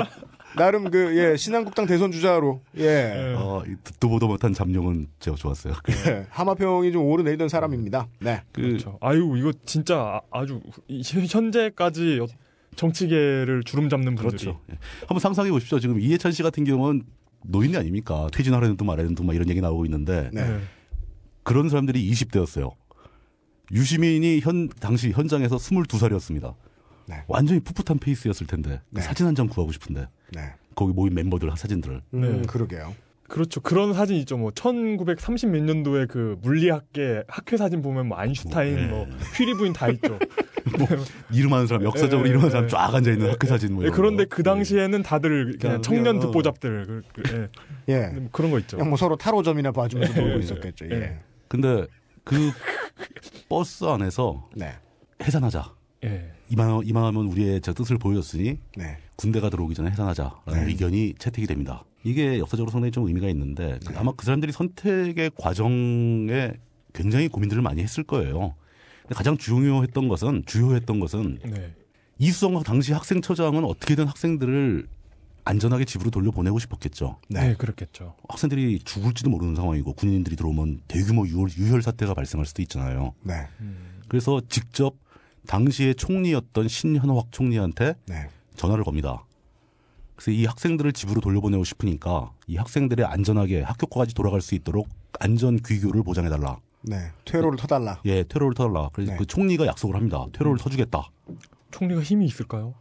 [0.56, 3.34] 나름 그 예 신한국당 대선 주자로 예, 예.
[3.36, 5.74] 어, 이 듣도 보도 못한 잠룡은 제가 좋았어요.
[6.06, 8.08] 예, 하마평이 좀 오르내리던 사람입니다.
[8.20, 8.42] 네.
[8.52, 8.98] 그 그렇죠.
[9.00, 12.26] 아유 이거 진짜 아- 아주 이- 현재까지 여-
[12.76, 14.60] 정치계를 주름 잡는 분들이 그렇죠.
[14.70, 14.78] 예.
[15.00, 15.78] 한번 상상해 보십시오.
[15.78, 17.02] 지금 이해찬 씨 같은 경우는
[17.44, 18.28] 노인이 아닙니까?
[18.32, 20.42] 퇴진하려는 둥 말하는 둥막 이런 얘기 나오고 있는데 네.
[20.48, 20.60] 네.
[21.42, 22.70] 그런 사람들이 20대였어요.
[23.72, 26.54] 유시민이 현 당시 현장에서 22살이었습니다.
[27.06, 27.22] 네.
[27.28, 29.02] 완전히 풋풋한 페이스였을 텐데 그 네.
[29.02, 30.52] 사진 한 장 구하고 싶은데 네.
[30.74, 32.42] 거기 모인 멤버들 사진들을 음, 네.
[32.46, 32.94] 그러게요.
[33.28, 33.60] 그렇죠.
[33.62, 34.36] 그런 사진 있죠.
[34.36, 38.86] 뭐 1930 몇 년도에 그 물리학계 학회 사진 보면 뭐 아인슈타인, 네.
[38.88, 40.18] 뭐 휘리 부인 다 있죠.
[41.32, 42.68] 이름 하는 사람 역사적으로 예, 이름 하는 예, 사람 예.
[42.68, 44.36] 쫙 앉아 있는 학교 사진 뭐 예, 이런 그런데 거.
[44.36, 46.20] 그 당시에는 다들 그냥 그냥, 청년 어.
[46.20, 47.48] 듣보잡들 그, 그,
[47.88, 47.94] 예.
[47.94, 48.06] 예.
[48.08, 48.76] 뭐 그런 거 있죠.
[48.84, 50.86] 뭐 서로 타로점이나 봐주면서 예, 놀고 예, 있었겠죠.
[50.90, 50.94] 예.
[50.94, 51.18] 예.
[51.48, 51.86] 근데
[52.24, 52.36] 그
[53.48, 54.74] 버스 안에서 네.
[55.22, 55.72] 해산하자.
[56.04, 56.30] 예.
[56.52, 58.98] 이만 이만하면 우리의 저 뜻을 보여줬으니 네.
[59.16, 60.66] 군대가 들어오기 전에 해산하자라는 네.
[60.66, 61.84] 의견이 채택이 됩니다.
[62.04, 63.98] 이게 역사적으로 상당히 좀 의미가 있는데 그 네.
[63.98, 66.52] 아마 그 사람들이 선택의 과정에
[66.92, 68.54] 굉장히 고민들을 많이 했을 거예요.
[69.00, 71.74] 근데 가장 중요했던 것은 주요했던 것은 네.
[72.18, 74.86] 이수성 당시 학생처장은 어떻게든 학생들을
[75.44, 77.18] 안전하게 집으로 돌려보내고 싶었겠죠.
[77.30, 77.48] 네.
[77.48, 77.54] 네.
[77.54, 78.14] 그렇겠죠.
[78.28, 83.14] 학생들이 죽을지도 모르는 상황이고 군인들이 들어오면 대규모 유혈, 유혈 사태가 발생할 수도 있잖아요.
[83.22, 83.46] 네.
[84.08, 85.01] 그래서 직접
[85.46, 88.28] 당시의 총리였던 신현확 총리한테 네.
[88.56, 89.24] 전화를 겁니다.
[90.14, 94.88] 그래서 이 학생들을 집으로 돌려보내고 싶으니까 이 학생들이 안전하게 학교까지 돌아갈 수 있도록
[95.18, 96.58] 안전 귀교를 보장해달라.
[96.82, 97.10] 네.
[97.24, 98.00] 퇴로를 터달라.
[98.04, 98.90] 예, 퇴로를 터달라.
[98.92, 99.18] 그래서 네.
[99.18, 100.26] 그 총리가 약속을 합니다.
[100.32, 101.10] 퇴로를 터주겠다.
[101.70, 102.74] 총리가 힘이 있을까요?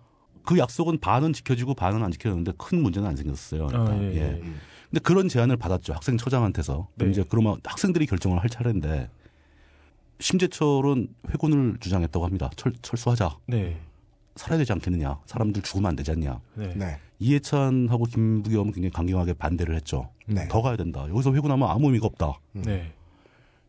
[0.43, 3.68] 그 약속은 반은 지켜지고 반은 안 지켜졌는데 큰 문제는 안 생겼어요.
[3.68, 3.93] 그러니까.
[3.93, 4.22] 아, 예, 예.
[4.22, 4.41] 예.
[4.89, 5.93] 근데 그런 제안을 받았죠.
[5.93, 6.89] 학생 처장한테서.
[6.95, 7.12] 그럼 네.
[7.12, 9.09] 이제 그러면 학생들이 결정을 할 차례인데
[10.22, 12.50] 심재철은 회군을 주장했다고 합니다.
[12.56, 13.38] 철, 철수하자.
[13.48, 13.78] 네.
[14.36, 15.20] 살아야 되지 않겠느냐.
[15.26, 16.40] 사람들 죽으면 안 되지 않냐.
[16.56, 16.74] 네.
[16.76, 17.00] 네.
[17.20, 20.10] 이해찬하고 김부겸은 굉장히 강경하게 반대를 했죠.
[20.26, 20.48] 네.
[20.48, 21.08] 더 가야 된다.
[21.10, 22.40] 여기서 회군하면 아무 의미가 없다.
[22.54, 22.94] 네.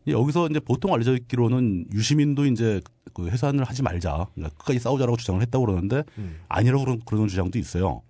[0.07, 2.81] 여기서 이제 보통 알려져 있기로는 유시민도 이제
[3.13, 4.27] 그 해산을 하지 말자.
[4.33, 6.39] 그러니까 끝까지 싸우자라고 주장을 했다고 그러는데 음.
[6.49, 8.01] 아니라고 그런, 그러는 주장도 있어요.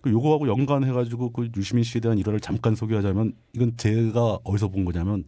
[0.00, 5.24] 그 요거하고 연관해가지고 그 유시민 씨에 대한 일화를 잠깐 소개하자면 이건 제가 어디서 본 거냐면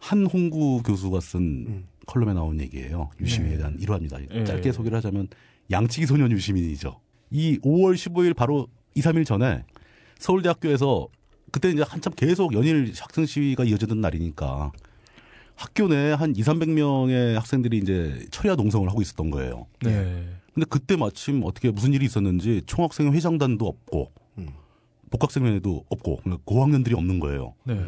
[0.00, 1.86] 한홍구 교수가 쓴 음.
[2.06, 3.10] 컬럼에 나온 얘기예요.
[3.20, 4.18] 유시민에 대한 일화입니다.
[4.18, 4.44] 네.
[4.44, 5.28] 짧게 소개를 하자면
[5.70, 6.98] 양치기 소년 유시민이죠.
[7.30, 9.64] 이 5월 15일 바로 2, 3일 전에
[10.18, 11.08] 서울대학교에서
[11.52, 14.72] 그때 이제 한참 계속 연일 학생 시위가 이어지던 날이니까
[15.54, 19.66] 학교 내에 한 2, 300명의 학생들이 이제 철야 농성을 하고 있었던 거예요.
[19.82, 20.26] 네.
[20.54, 24.48] 근데 그때 마침 어떻게 무슨 일이 있었는지 총학생 회장단도 없고 음.
[25.10, 27.54] 복학생회도 없고 그러니까 고학년들이 없는 거예요.
[27.64, 27.86] 네.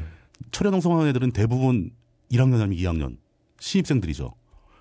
[0.50, 1.90] 철야 농성하는 애들은 대부분
[2.33, 3.16] 1학년 아니면 2학년
[3.61, 4.35] 신입생들이죠.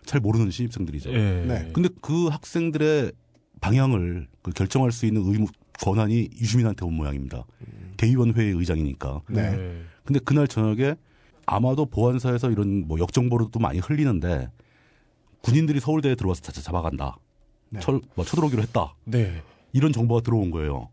[0.06, 1.12] 잘 모르는 신입생들이죠.
[1.14, 1.46] 예.
[1.48, 1.70] 네.
[1.74, 3.12] 근데 그 학생들의
[3.60, 5.48] 방향을 그 결정할 수 있는 의무
[5.80, 7.46] 권한이 유시민한테 온 모양입니다.
[7.98, 9.22] 대의원회의 의장이니까.
[9.30, 9.82] 네.
[10.04, 10.96] 근데 그날 저녁에
[11.46, 14.50] 아마도 보안사에서 이런 뭐 역정보도 또 많이 흘리는데
[15.42, 17.18] 군인들이 서울대에 들어와서 자- 잡아간다.
[17.70, 17.80] 네.
[17.80, 18.96] 철, 뭐 쳐들어오기로 했다.
[19.06, 19.42] 네.
[19.74, 20.90] 이런 정보가 들어온 거예요.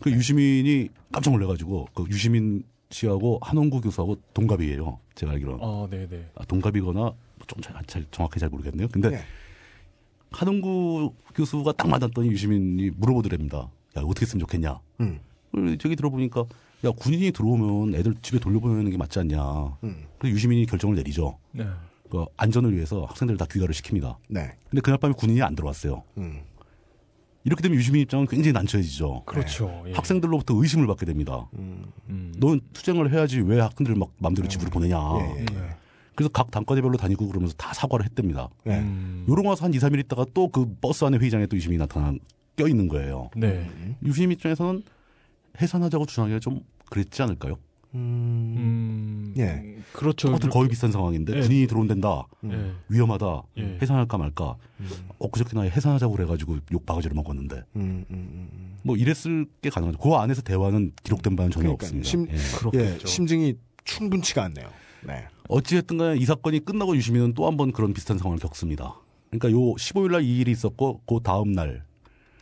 [0.00, 4.98] 그 유시민이 깜짝 놀래가지고 그 유시민 씨하고 한원구 교수하고 동갑이에요.
[5.14, 5.58] 제가 알기로는.
[5.62, 6.28] 아, 네, 네.
[6.34, 7.12] 아, 동갑이거나
[7.46, 8.88] 좀 잘, 잘 정확히 잘 모르겠네요.
[8.88, 9.20] 근데 네.
[10.30, 13.58] 한원구 교수가 딱 만났더니 유시민이 물어보더랍니다.
[13.58, 14.78] 야 어떻게 했으면 좋겠냐.
[15.00, 15.20] 음.
[15.78, 16.44] 저기 들어보니까
[16.84, 19.76] 야 군인이 들어오면 애들 집에 돌려보내는 게 맞지 않냐.
[19.84, 20.04] 음.
[20.18, 21.38] 그래서 유시민이 결정을 내리죠.
[21.52, 21.66] 네.
[22.10, 24.16] 그 안전을 위해서 학생들 다 귀가를 시킵니다.
[24.28, 24.52] 네.
[24.68, 26.02] 근데 그날 밤에 군인이 안 들어왔어요.
[26.18, 26.42] 음.
[27.46, 29.22] 이렇게 되면 유시민 입장은 굉장히 난처해지죠.
[29.24, 29.84] 그렇죠.
[29.86, 29.92] 예.
[29.92, 31.46] 학생들로부터 의심을 받게 됩니다.
[31.56, 31.84] 음.
[32.08, 32.32] 음.
[32.38, 34.98] 넌 투쟁을 해야지 왜 학생들 막 마음대로 집으로 보내냐.
[35.20, 35.44] 예, 예.
[35.44, 35.76] 네.
[36.16, 38.48] 그래서 각 단과대별로 다니고 그러면서 다 사과를 했답니다.
[38.64, 38.80] 네.
[38.80, 39.24] 음.
[39.28, 42.12] 요런 와서 한 2, 3일 있다가 또 그 버스 안에 회의장에 또 유시민이 나타나
[42.56, 43.30] 껴 있는 거예요.
[43.36, 43.70] 네.
[44.04, 44.82] 유시민 입장에서는
[45.62, 47.58] 해산하자고 주장하기가 좀 그랬지 않을까요?
[47.96, 48.54] 음.
[48.58, 49.34] 음.
[49.38, 49.76] 예.
[49.92, 50.28] 그렇죠.
[50.28, 51.40] 그것도 거의 비슷한 상황인데 예.
[51.40, 52.26] 군인이 들어온댄다.
[52.44, 52.72] 예.
[52.88, 53.42] 위험하다.
[53.58, 53.78] 예.
[53.80, 54.56] 해산할까 말까.
[55.18, 58.76] 엊그저께 나 해산하자고 그래가지고 욕 바가지를 먹었는데 음, 음, 음, 음.
[58.82, 59.98] 뭐 이랬을 게 가능하죠.
[59.98, 61.98] 그 안에서 대화는 기록된 바는 전혀 그러니까요.
[61.98, 62.08] 없습니다.
[62.08, 62.28] 심-
[62.74, 62.78] 예.
[62.80, 62.98] 예.
[63.04, 64.68] 심증이 충분치가 않네요.
[65.06, 65.26] 네.
[65.48, 68.96] 어찌됐든 간에 이 사건이 끝나고 유시민은 또 한 번 그런 비슷한 상황을 겪습니다.
[69.30, 71.84] 그러니까 요 15일 날 이 일이 있었고 그 다음 날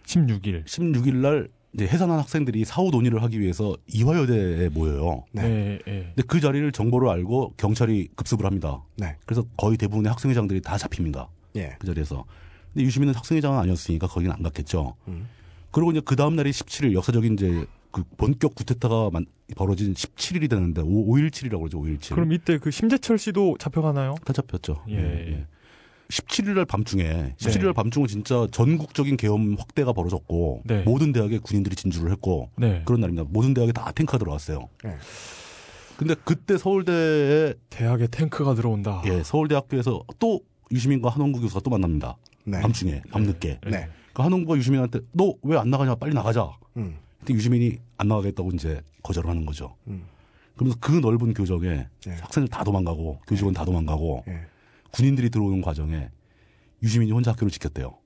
[0.07, 0.65] 16일.
[0.65, 5.25] 16일 날 이제 해산한 학생들이 사후 논의를 하기 위해서 이화여대에 모여요.
[5.33, 5.43] 네.
[5.43, 5.79] 네.
[5.89, 5.93] 예.
[6.15, 8.81] 근데 그 자리를 정보를 알고 경찰이 급습을 합니다.
[8.97, 9.17] 네.
[9.27, 11.29] 그래서 거의 대부분의 학생회장들이 다 잡힙니다.
[11.57, 11.75] 예.
[11.81, 12.25] 그 자리에서.
[12.73, 14.95] 근데 유시민은 학생회장은 아니었으니까 거기는 안 갔겠죠.
[15.09, 15.29] 음.
[15.73, 20.81] 그리고 이제 그 다음 날이 17일 역사적인 이제 그 본격 구테타가 만- 벌어진 17일이 되는데
[20.81, 21.81] 5, 5.17이라고 그러죠.
[21.81, 22.15] 5.17.
[22.15, 24.15] 그럼 이때 그 심재철 씨도 잡혀가나요?
[24.25, 24.83] 다 잡혔죠.
[24.91, 25.47] 예.
[26.09, 30.83] 17일 날 밤중에 17일 날 밤중은 진짜 전국적인 계엄 확대가 벌어졌고 네.
[30.83, 32.83] 모든 대학에 군인들이 진주를 했고 네.
[32.85, 33.27] 그런 날입니다.
[33.31, 34.69] 모든 대학에 다 탱크가 들어왔어요.
[34.85, 34.97] 네.
[35.97, 39.03] 근데 그때 서울대에 대학에 탱크가 들어온다.
[39.07, 40.41] 예, 서울대학교에서 또
[40.73, 42.17] 유시민과 한원구 교수가 또 만납니다.
[42.45, 42.61] 네.
[42.61, 43.61] 밤중에 밤늦게.
[43.71, 43.89] 네.
[44.13, 46.51] 그 한원구가 유시민한테 너 왜 안 나가냐 빨리 나가자.
[46.77, 46.97] 음.
[47.21, 49.77] 근데 유시민이 안 나가겠다고 이제 거절을 하는 거죠.
[49.87, 50.05] 음.
[50.57, 52.11] 그러면서 그 넓은 교정에 예.
[52.11, 54.41] 학생들 다 도망가고 교직원 다 도망가고 예.
[54.95, 56.09] 군인들이 들어오는 과정에
[56.83, 57.99] 유시민이 혼자 학교를 지켰대요.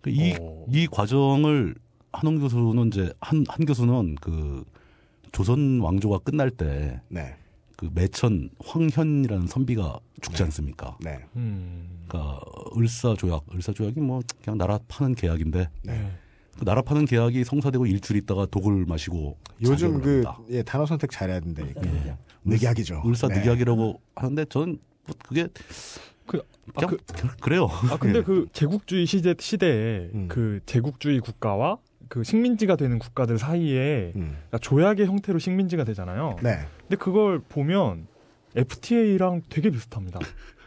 [0.00, 0.66] 그 이, 오.
[0.70, 1.74] 이 과정을
[2.12, 4.64] 한원 교수는 이제 한, 한 교수는 그
[5.30, 7.36] 조선 왕조가 끝날 때 네.
[7.76, 10.96] 그 매천 황현이라는 선비가 죽지 않습니까?
[11.00, 11.18] 네.
[11.36, 12.04] 음.
[12.08, 12.40] 그러니까
[12.76, 16.12] 을사 조약, 을사 조약이 뭐 그냥 나라 파는 계약인데 네.
[16.58, 20.22] 그 나라 파는 계약이 성사되고 일주일 있다가 독을 마시고 요즘 그.
[20.50, 21.82] 예, 단어 선택 잘해야 된다니까.
[22.08, 23.02] 요 늑약이죠.
[23.06, 23.40] 을사 네.
[23.40, 25.48] 늑약이라고 하는데 저는 뭐 그게
[26.40, 26.42] 그-
[26.74, 26.98] 아, 그냥
[27.40, 27.68] 그래요.
[27.90, 30.28] 아 근데 그 제국주의 시대 시대에 음.
[30.28, 31.78] 그 제국주의 국가와
[32.08, 34.36] 그 식민지가 되는 국가들 사이에 음.
[34.48, 36.36] 그러니까 조약의 형태로 식민지가 되잖아요.
[36.42, 36.60] 네.
[36.82, 38.06] 근데 그걸 보면
[38.56, 40.18] FTA랑 되게 비슷합니다.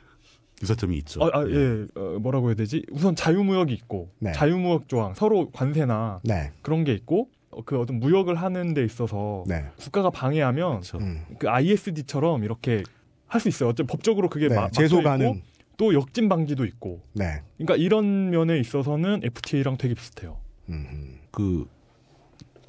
[0.61, 1.21] 유사점이 있죠.
[1.23, 2.83] 아, 아, 예, 어, 뭐라고 해야 되지?
[2.91, 4.31] 우선 자유무역이 있고 네.
[4.31, 6.51] 자유무역 조항 서로 관세나 네.
[6.61, 9.65] 그런 게 있고 어, 그 어떤 무역을 하는 데 있어서 네.
[9.77, 10.97] 국가가 방해하면 그렇죠.
[10.99, 11.23] 음.
[11.39, 12.83] 그 ISD처럼 이렇게
[13.27, 13.69] 할 수 있어요.
[13.69, 14.55] 어쨌든 법적으로 그게 네.
[14.55, 15.41] 마, 제소 가능.
[15.77, 17.01] 또 역진 방지도 있고.
[17.13, 17.41] 네.
[17.57, 20.37] 그러니까 이런 면에 있어서는 FTA랑 되게 비슷해요.
[20.69, 21.19] 음.
[21.31, 21.67] 그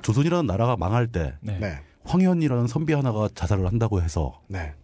[0.02, 1.59] 조선이라는 나라가 망할 때 네.
[1.59, 1.78] 네.
[2.04, 4.74] 황현이라는 선비 하나가 자살을 한다고 해서 네.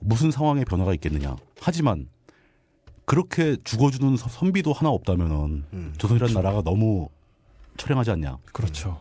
[0.00, 1.36] 무슨 상황의 변화가 있겠느냐.
[1.60, 2.08] 하지만
[3.04, 5.94] 그렇게 죽어주는 서- 선비도 하나 없다면은 음.
[5.98, 7.08] 조선이라는 나라가 너무
[7.76, 8.38] 처량하지 않냐.
[8.52, 9.00] 그렇죠.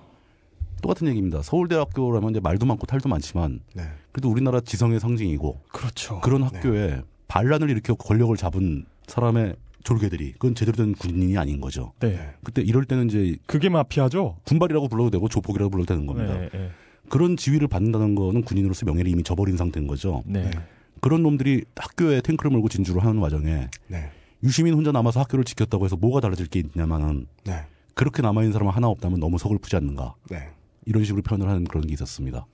[0.82, 1.41] 똑같은 얘기입니다.
[1.43, 3.84] 서울대학교라면 이제 말도 많고 탈도 많지만 네.
[4.11, 6.19] 그래도 우리나라 지성의 상징이고 그렇죠.
[6.21, 7.01] 그런 학교에
[7.32, 9.55] 반란을 일으켜 권력을 잡은 사람의
[9.86, 11.93] 졸개들이 그건 제대로 된 군인이 아닌 거죠.
[12.01, 12.34] 네.
[12.43, 14.36] 그때 이럴 때는 이제 그게 마피아죠?
[14.43, 16.38] 군발이라고 불러도 되고 조폭이라고 불러도 되는 겁니다.
[16.38, 16.49] 네.
[16.51, 16.71] 네.
[17.07, 20.23] 그런 지위를 받는다는 거는 군인으로서 명예를 이미 저버린 상태인 거죠.
[20.25, 20.43] 네.
[20.43, 20.51] 네.
[20.99, 24.11] 그런 놈들이 학교에 탱크를 몰고 진주를 하는 와중에 네.
[24.43, 27.65] 유시민 혼자 남아서 학교를 지켰다고 해서 뭐가 달라질 게 있냐면은 네.
[27.93, 30.15] 그렇게 남아 있는 사람은 하나 없다면 너무 서글프지 않는가.
[30.29, 30.49] 네.
[30.86, 32.45] 이런 식으로 표현을 하는 그런 게 있었습니다.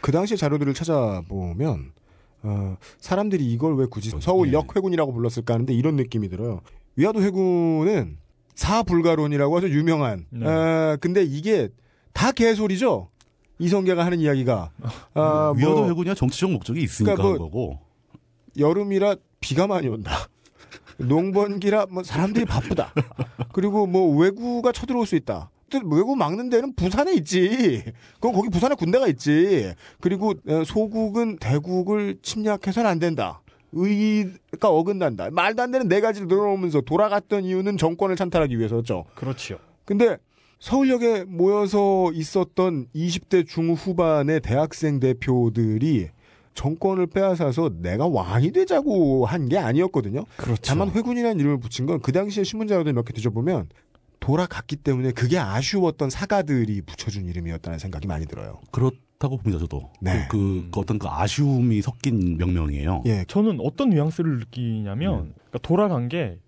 [0.00, 1.92] 그 당시 자료들을 찾아보면
[2.42, 6.60] 어, 사람들이 이걸 왜 굳이 서울역 회군이라고 불렀을까 하는데 이런 느낌이 들어요.
[6.96, 8.18] 위화도 회군은
[8.54, 10.26] 사불가론이라고 아주 유명한.
[10.30, 10.46] 네.
[10.46, 11.68] 아, 근데 이게
[12.12, 13.08] 다 개소리죠.
[13.58, 14.70] 이성계가 하는 이야기가
[15.14, 17.78] 아, 위화도 뭐 회군이야 정치적 목적이 있으니까 그러니까 한 뭐- 거고.
[18.58, 20.12] 여름이라 비가 많이 온다.
[20.98, 22.92] 농번기라 뭐 사람들이 바쁘다.
[23.52, 25.50] 그리고 뭐 외구가 쳐들어올 수 있다.
[25.70, 27.82] 근데 외구 막는 데는 부산에 있지.
[28.20, 29.72] 그럼 거기 부산에 군대가 있지.
[30.00, 33.40] 그리고 어, 소국은 대국을 침략해서는 안 된다.
[33.72, 35.30] 의가 어긋난다.
[35.30, 39.04] 말도 안 되는 네 가지를 늘어놓으면서 돌아갔던 이유는 정권을 찬탈하기 위해서였죠.
[39.14, 39.58] 그렇지요.
[39.84, 40.16] 근데
[40.58, 46.08] 서울역에 모여서 있었던 20대 중후반의 대학생 대표들이
[46.54, 50.24] 정권을 빼앗아서 내가 왕이 되자고 한 게 아니었거든요.
[50.36, 50.60] 그렇죠.
[50.66, 53.68] 다만 회군이라는 이름을 붙인 건 그 당시에 신문 자료들 몇 개 뒤져보면
[54.20, 58.60] 돌아갔기 때문에 그게 아쉬웠던 사가들이 붙여준 이름이었다는 생각이 많이 들어요.
[58.70, 59.90] 그렇다고 봅니다, 저도.
[60.00, 60.26] 네.
[60.30, 63.02] 그, 그, 그 어떤 그 아쉬움이 섞인 명명이에요.
[63.06, 66.38] 예, 저는 어떤 뉘앙스를 느끼냐면 그러니까 돌아간 게그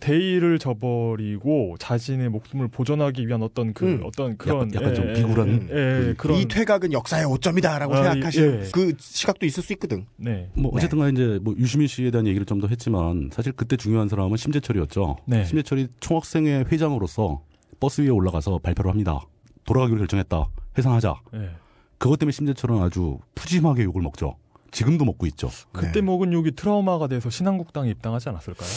[0.00, 4.00] 대의를 저버리고 자신의 목숨을 보존하기 위한 어떤 그 음.
[4.04, 8.64] 어떤 그런 약간 좀 예, 비굴한 예, 예, 그런 이 퇴각은 역사의 오점이다라고 아, 생각하시는
[8.64, 8.68] 예.
[8.72, 10.06] 그 시각도 있을 수 있거든.
[10.16, 10.48] 네.
[10.54, 14.08] 뭐 어쨌든 간에 이제 뭐 유시민 씨에 대한 얘기를 좀 더 했지만 사실 그때 중요한
[14.08, 15.16] 사람은 심재철이었죠.
[15.26, 15.44] 네.
[15.44, 17.42] 심재철이 총학생회 회장으로서
[17.78, 19.20] 버스 위에 올라가서 발표를 합니다.
[19.66, 20.48] 돌아가기로 결정했다.
[20.78, 21.14] 해산하자.
[21.34, 21.50] 예.
[21.98, 24.36] 그것 때문에 심재철은 아주 푸짐하게 욕을 먹죠.
[24.70, 25.50] 지금도 먹고 있죠.
[25.72, 26.00] 그때 네.
[26.00, 28.68] 먹은 욕이 트라우마가 돼서 신한국당에 입당하지 않았을까요?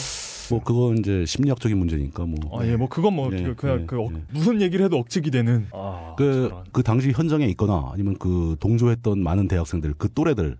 [0.50, 2.60] 뭐 그건 이제 심리학적인 문제니까 뭐.
[2.60, 4.22] 아, 예, 뭐 그건 뭐 네, 그, 그냥 네, 그 억- 네.
[4.32, 6.64] 무슨 얘기를 해도 억측이 되는 아, 그, 저런.
[6.72, 10.56] 그 당시 현장에 있거나 아니면 그 동조했던 많은 대학생들, 그 또래들은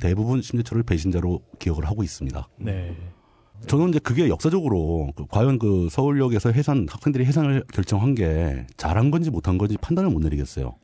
[0.00, 2.48] 대부분 심재철을 배신자로 기억을 하고 있습니다.
[2.58, 2.96] 네.
[3.66, 9.30] 저는 이제 그게 역사적으로 그 과연 그 서울역에서 해산 학생들이 해산을 결정한 게 잘한 건지
[9.30, 10.76] 못한 건지 판단을 못 내리겠어요.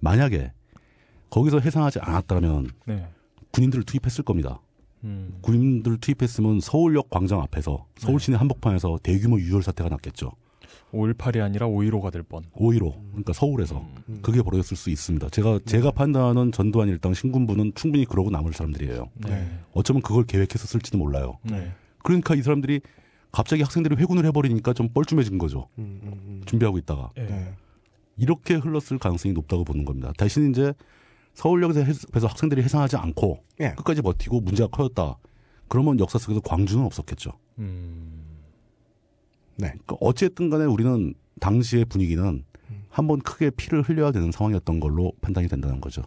[0.00, 0.52] 만약에
[1.30, 3.06] 거기서 해산하지 않았다면 네.
[3.52, 4.60] 군인들을 투입했을 겁니다.
[5.04, 5.38] 음.
[5.42, 10.32] 군인들을 투입했으면 서울역 광장 앞에서 서울 시내 한복판에서 대규모 유혈 사태가 났겠죠.
[10.92, 12.42] 5.18이 아니라 5.15가 될 뻔.
[12.54, 14.20] 5.15 그러니까 서울에서 음.
[14.22, 15.28] 그게 벌어졌을 수 있습니다.
[15.30, 19.10] 제가 제가 판단하는 전두환 일당 신군부는 충분히 그러고 남을 사람들이에요.
[19.26, 19.58] 네.
[19.72, 21.38] 어쩌면 그걸 계획했었을지도 몰라요.
[21.42, 21.72] 네.
[22.02, 22.80] 그러니까 이 사람들이
[23.32, 25.68] 갑자기 학생들이 회군을 해버리니까 좀 뻘쭘해진 거죠.
[25.78, 26.42] 음, 음, 음.
[26.46, 27.22] 준비하고 있다가 예.
[27.22, 27.54] 네.
[28.16, 30.12] 이렇게 흘렀을 가능성이 높다고 보는 겁니다.
[30.16, 30.72] 대신 이제
[31.34, 33.74] 서울역에서 해서 학생들이 해산하지 않고 예.
[33.74, 35.18] 끝까지 버티고 문제가 커졌다.
[35.68, 37.32] 그러면 역사 속에서 광주는 없었겠죠.
[37.58, 38.22] 음.
[39.56, 39.68] 네.
[39.68, 42.44] 그러니까 어찌됐든 간에 우리는 당시의 분위기는
[42.88, 46.02] 한번 크게 피를 흘려야 되는 상황이었던 걸로 판단이 된다는 거죠.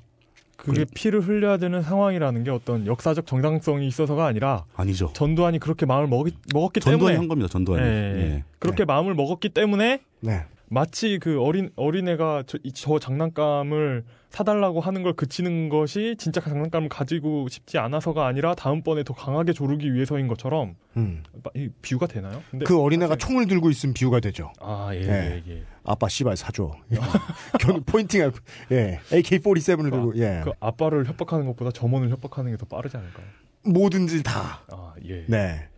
[0.55, 5.11] 그게 피를 흘려야 되는 상황이라는 게 어떤 역사적 정당성이 있어서가 아니라 아니죠.
[5.13, 7.47] 전두환이 그렇게 마음을 먹이, 먹었기 전두환이 때문에 한 겁니다.
[7.47, 7.85] 전두환이.
[7.85, 7.89] 예.
[7.89, 8.43] 예.
[8.59, 10.45] 그렇게 마음을 먹었기 때문에 네.
[10.69, 16.49] 마치 그 어린 어린애가 저, 이- 저 장난감을 사달라고 하는 걸 그치는 것이 진짜 그
[16.49, 21.23] 장난감을 가지고 싶지 않아서가 아니라 다음번에 더 강하게 조르기 위해서인 것처럼 음.
[21.43, 22.43] 마- 이 비유가 되나요?
[22.51, 24.51] 근데 그 어린애가 사실- 총을 들고 있으면 비유가 되죠.
[24.59, 25.43] 아예 네.
[25.47, 25.63] 예, 예.
[25.85, 26.71] 아빠 씨발 사줘.
[27.61, 28.29] 견 포인팅
[28.71, 28.99] 예.
[29.09, 30.41] AK47을 들고 예.
[30.43, 33.25] 그 아빠를 협박하는 것보다 점원을 협박하는 게 더 빠르지 않을까요?
[33.65, 34.61] 뭐든지 다.
[34.69, 35.23] 아 예.
[35.27, 35.69] 네.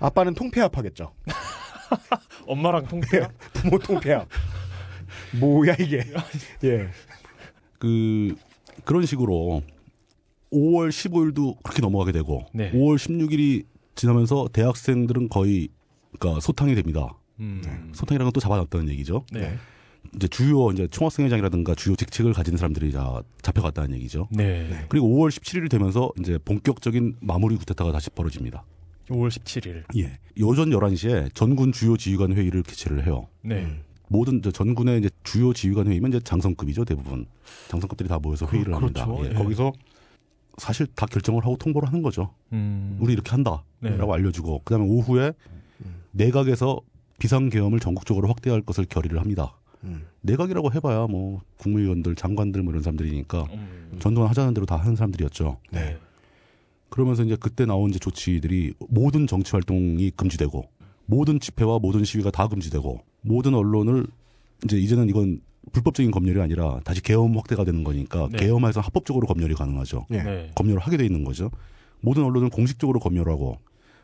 [0.00, 1.12] 아빠는 통폐합하겠죠.
[2.46, 3.28] 엄마랑 통폐야?
[3.54, 4.28] 부모 통폐합.
[5.40, 6.04] 뭐야 이게.
[6.64, 6.88] 예.
[7.78, 8.34] 그
[8.84, 9.62] 그런 식으로
[10.52, 12.70] 5월 15일도 그렇게 넘어가게 되고 네.
[12.72, 13.64] 5월 16일이
[13.94, 15.68] 지나면서 대학생들은 거의
[16.18, 17.14] 그러니까 소탕이 됩니다.
[17.40, 17.90] 음.
[17.94, 19.24] 소탕이라는 건 또 잡아놨다는 얘기죠.
[19.32, 19.56] 네.
[20.14, 24.28] 이제 주요 이제 총학생회장이라든가 주요 직책을 가진 사람들이 다 잡혀갔다는 얘기죠.
[24.30, 24.84] 네.
[24.88, 28.64] 그리고 5월 17일 되면서 이제 본격적인 마무리 구태타가 다시 벌어집니다.
[29.08, 29.82] 5월 17일.
[29.98, 30.18] 예.
[30.42, 33.28] 오전 11시에 전군 주요 지휘관 회의를 개최를 해요.
[33.42, 33.62] 네.
[33.64, 33.82] 음.
[34.08, 37.26] 모든 전군의 이제 주요 지휘관 회의면 이제 장성급이죠 대부분
[37.68, 39.06] 장성급들이 다 모여서 그- 회의를 합니다.
[39.06, 39.24] 그렇죠.
[39.24, 39.34] 예, 예.
[39.34, 39.72] 거기서
[40.58, 42.34] 사실 다 결정을 하고 통보를 하는 거죠.
[42.52, 42.98] 음.
[43.00, 43.96] 우리 이렇게 한다라고 네.
[43.98, 45.32] 알려주고 그다음에 오후에
[46.12, 46.78] 내각에서
[47.18, 49.56] 비상계엄을 전국적으로 확대할 것을 결의를 합니다.
[49.84, 50.06] 음.
[50.20, 53.96] 내각이라고 해봐야 뭐 국무위원들, 장관들 뭐 이런 사람들이니까 음.
[53.98, 55.58] 전두환 하자는 대로 다 하는 사람들이었죠.
[55.70, 55.96] 네.
[56.92, 60.62] 그러면서 이제 그때 나온 이제 조치들이 모든 정치 활동이 금지되고
[61.06, 64.06] 모든 집회와 모든 시위가 다 금지되고 모든 언론을
[64.64, 65.40] 이제 이제는 이건
[65.72, 68.40] 불법적인 검열이 아니라 다시 계엄 확대가 되는 거니까 네.
[68.40, 70.06] 계엄에서 합법적으로 검열이 가능하죠.
[70.10, 70.22] 예.
[70.22, 70.50] 네.
[70.54, 71.50] 검열을 하게 돼 있는 거죠.
[72.02, 73.58] 모든 언론을 공식적으로 검열하고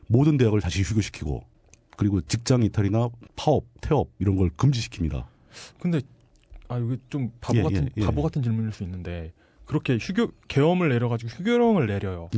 [0.07, 1.43] 모든 대학을 다시 휴교시키고
[1.99, 5.27] 그리고 직장 이탈이나 파업, 태업 이런 걸 금지시킵니다.
[5.79, 6.01] 근데
[6.69, 8.07] 아 이게 좀 바보 예, 같은 예, 예.
[8.07, 9.35] 바보 같은 질문일 수 있는데
[9.67, 12.31] 그렇게 휴교 계엄을 내려 가지고 휴교령을 내려요.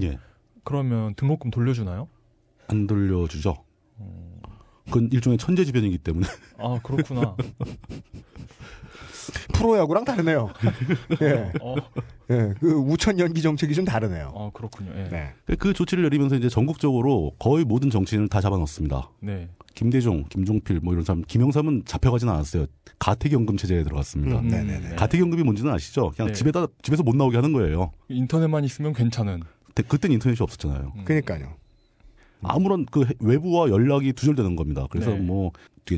[0.70, 0.72] 예.
[0.72, 2.08] 그러면 등록금 돌려주나요?
[2.68, 3.57] 안 돌려주죠.
[4.86, 6.26] 그건 일종의 천재지변이기 때문에
[6.58, 7.36] 아 그렇구나.
[9.54, 10.50] 프로야구랑 다르네요.
[11.22, 11.53] 예.
[11.61, 11.76] 어,
[12.30, 12.54] 예.
[12.58, 14.32] 그 우천 연기 정책이 좀 다르네요.
[14.34, 14.90] 어 그렇군요.
[14.96, 15.08] 예.
[15.08, 15.32] 네.
[15.46, 15.57] 네.
[15.57, 19.11] 그 조치를 내리면서 이제 전국적으로 거의 모든 정치인을 다 잡아넣습니다.
[19.20, 19.49] 네.
[19.74, 22.66] 김대중, 김종필 뭐 이런 사람, 김영삼은 잡혀가지는 않았어요.
[22.99, 24.40] 가택연금 체제에 들어갔습니다.
[24.40, 24.96] 음, 네네네.
[24.96, 26.11] 가택연금이 뭔지는 아시죠?
[26.16, 26.32] 그냥 네.
[26.32, 27.92] 집에다 집에서 못 나오게 하는 거예요.
[28.08, 29.42] 인터넷만 있으면 괜찮은.
[29.75, 30.92] 그때- 그땐 인터넷이 없었잖아요.
[30.97, 31.05] 음.
[31.05, 31.55] 그러니까요.
[32.42, 34.87] 아무런 그 해- 외부와 연락이 두절되는 겁니다.
[34.91, 35.18] 그래서 네.
[35.18, 35.53] 뭐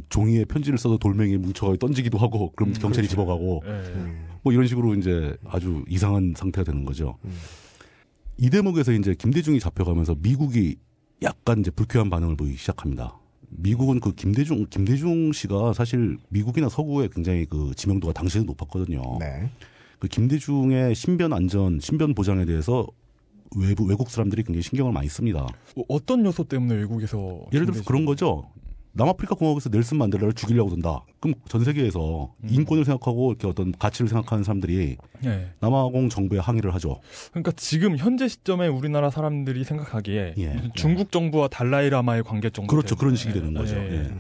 [0.08, 3.10] 종이에 편지를 써서 돌멩이 뭉쳐가지고 던지기도 하고 그럼 음, 경찰이 그렇죠.
[3.10, 3.70] 집어가고 예.
[3.70, 4.26] 음.
[4.42, 7.18] 뭐 이런 식으로 이제 아주 이상한 상태가 되는 거죠.
[7.24, 7.32] 음.
[8.38, 10.76] 이 대목에서 이제 김대중이 잡혀가면서 미국이
[11.22, 13.16] 약간 이제 불쾌한 반응을 보이기 시작합니다.
[13.50, 19.18] 미국은 그 김대중 김대중 씨가 사실 미국이나 서구에 굉장히 그 지명도가 당시에는 높았거든요.
[19.20, 19.50] 네.
[19.98, 22.86] 그 김대중의 신변 안전, 신변 보장에 대해서
[23.56, 25.46] 외부 외국 사람들이 굉장히 신경을 많이 씁니다.
[25.76, 28.48] 어, 어떤 요소 때문에 외국에서 예를 들어서 그런 거죠.
[28.94, 31.00] 남아프리카 공화국에서 넬슨 만델라를 죽이려고 든다.
[31.18, 32.48] 그럼 전 세계에서 음.
[32.50, 35.50] 인권을 생각하고 이렇게 어떤 가치를 생각하는 사람들이 예.
[35.60, 37.00] 남아공 정부에 항의를 하죠.
[37.30, 40.62] 그러니까 지금 현재 시점에 우리나라 사람들이 생각하기에 예.
[40.74, 42.94] 중국 정부와 달라이라마의 관계 정도 그렇죠.
[42.94, 43.34] 되는- 그런 식이 예.
[43.34, 43.76] 되는 거죠.
[43.76, 43.94] 예.
[43.94, 44.10] 예.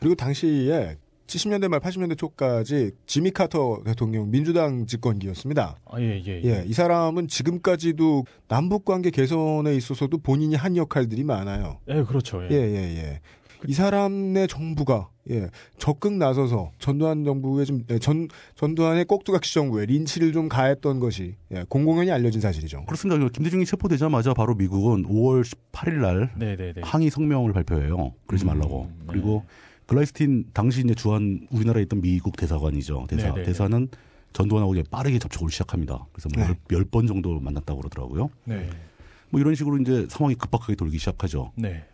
[0.00, 0.96] 그리고 당시에
[1.26, 5.76] 70년대 말 80년대 초까지 지미 카터 대통령 민주당 집권기였습니다.
[5.84, 11.80] 아, 예, 예, 예, 이 사람은 지금까지도 남북 관계 개선에 있어서도 본인이 한 역할들이 많아요.
[11.88, 12.42] 예, 그렇죠.
[12.44, 12.48] 예.
[12.50, 13.20] 예, 예, 예.
[13.66, 15.48] 이 사람의 정부가 예,
[15.78, 21.64] 적극 나서서 전두환 정부의 좀 예, 전 전두환의 꼭두각시 정부에 린치를 좀 가했던 것이 예,
[21.68, 22.84] 공공연히 알려진 사실이죠.
[22.84, 23.28] 그렇습니다.
[23.28, 26.80] 김대중이 체포되자마자 바로 미국은 5월 18일 날 네, 네, 네.
[26.84, 28.12] 항의 성명을 발표해요.
[28.26, 28.88] 그러지 음, 말라고.
[28.98, 29.04] 네.
[29.08, 29.44] 그리고
[29.86, 33.06] 글라이스틴 당시 이제 주한 우리나라에 있던 미국 대사관이죠.
[33.08, 33.42] 대사 네, 네, 네.
[33.44, 33.88] 대사는
[34.32, 36.06] 전두환하고 이제 빠르게 접촉을 시작합니다.
[36.12, 36.54] 그래서 뭐 네.
[36.72, 38.30] 열번 정도 만났다고 그러더라고요.
[38.44, 38.68] 네.
[39.30, 41.52] 뭐 이런 식으로 이제 상황이 급박하게 돌기 시작하죠.
[41.56, 41.84] 네.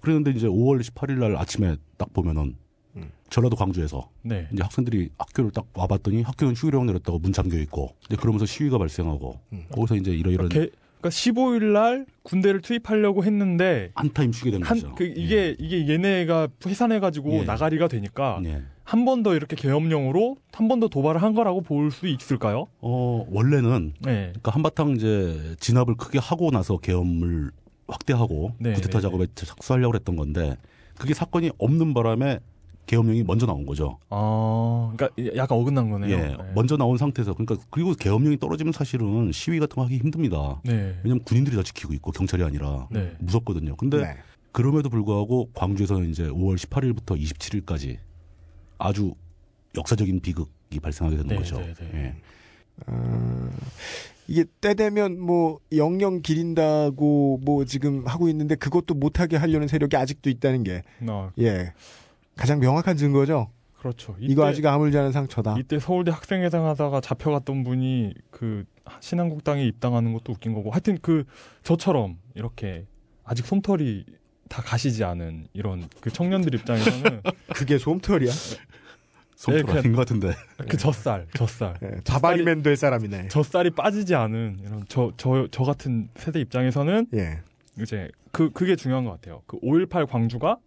[0.00, 2.54] 그런데 이제 5월 18일 날 아침에 딱 보면은
[2.96, 3.10] 음.
[3.30, 4.48] 전라도 광주에서 네.
[4.52, 9.40] 이제 학생들이 학교를 딱 와봤더니 학교는 휴교령 내렸다고 문 잠겨 있고 이제 그러면서 시위가 발생하고
[9.52, 9.64] 음.
[9.72, 10.70] 거기서 이제 이러이런 개-
[11.00, 14.88] 그러니까 15일 날 군대를 투입하려고 했는데 한타임 쉬게 된 거죠.
[14.88, 17.42] 한그 이게 이게 얘네가 해산해 가지고 예.
[17.44, 18.62] 나가리가 되니까 예.
[18.84, 22.66] 한번 더 이렇게 계엄령으로 한 번 더 도발을 한 거라고 볼 수 있을까요?
[22.80, 24.28] 어 원래는 네.
[24.30, 27.50] 그러니까 한바탕 이제 진압을 크게 하고 나서 계엄을
[27.86, 30.56] 확대하고 네, 구테타 네, 작업에 착수하려고 했던 건데
[30.98, 32.40] 그게 사건이 없는 바람에
[32.88, 33.98] 계엄령이 먼저 나온 거죠.
[34.08, 36.10] 아, 그러니까 약간 어긋난 거네요.
[36.10, 36.36] 예, 네.
[36.54, 40.60] 먼저 나온 상태에서 그러니까 그리고 계엄령이 떨어지면 사실은 시위 같은 거 하기 힘듭니다.
[40.64, 40.96] 네.
[41.04, 43.14] 왜냐면 군인들이 다 지키고 있고 경찰이 아니라 네.
[43.20, 43.76] 무섭거든요.
[43.76, 44.16] 근데 네.
[44.52, 47.98] 그럼에도 불구하고 광주에서는 이제 5월 18일부터 27일까지
[48.78, 49.14] 아주
[49.76, 51.58] 역사적인 비극이 발생하게 되는 네, 거죠.
[51.58, 51.90] 네, 네.
[51.94, 52.14] 예.
[52.86, 53.50] 어,
[54.28, 60.30] 이게 때 되면 뭐 영영 기린다고 뭐 지금 하고 있는데 그것도 못하게 하려는 세력이 아직도
[60.30, 61.74] 있다는 게 아, 예.
[62.38, 63.50] 가장 명확한 증거죠.
[63.78, 64.16] 그렇죠.
[64.18, 65.56] 이거 아직 아물지 않은 상처다.
[65.58, 68.64] 이때 서울대 학생회장 하다가 잡혀갔던 분이 그
[69.00, 71.24] 신한국당에 입당하는 것도 웃긴 거고 하여튼 그
[71.62, 72.86] 저처럼 이렇게
[73.24, 74.04] 아직 솜털이
[74.48, 77.20] 다 가시지 않은 이런 그 청년들 입장에서는
[77.54, 78.32] 그게 솜털이야.
[79.36, 80.32] 손톱 그냥- 아닌 것 같은데.
[80.68, 83.28] 그 젖살, 젖살, 예, 자바리맨 될 사람이네.
[83.28, 87.40] 젖살이 빠지지 않은 이런 저 저 저 같은 세대 입장에서는 예.
[87.80, 89.42] 이제 그 그게 중요한 것 같아요.
[89.46, 90.58] 그 5.18 광주가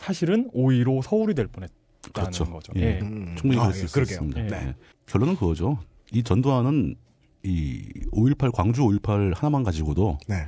[0.00, 1.72] 사실은 5.15 서울이 될 뻔했다는
[2.12, 2.44] 그렇죠.
[2.46, 2.72] 거죠.
[2.76, 2.80] 예.
[2.80, 2.98] 예.
[3.02, 3.34] 음.
[3.38, 4.14] 충분히 아, 그럴 수 예, 그러게요.
[4.14, 4.42] 있습니다.
[4.42, 4.66] 네.
[4.68, 4.74] 예.
[5.06, 5.78] 결론은 그거죠.
[6.12, 6.96] 이 전두환은
[7.42, 7.82] 이
[8.12, 10.46] 5.18 광주 5.18 하나만 가지고도 네.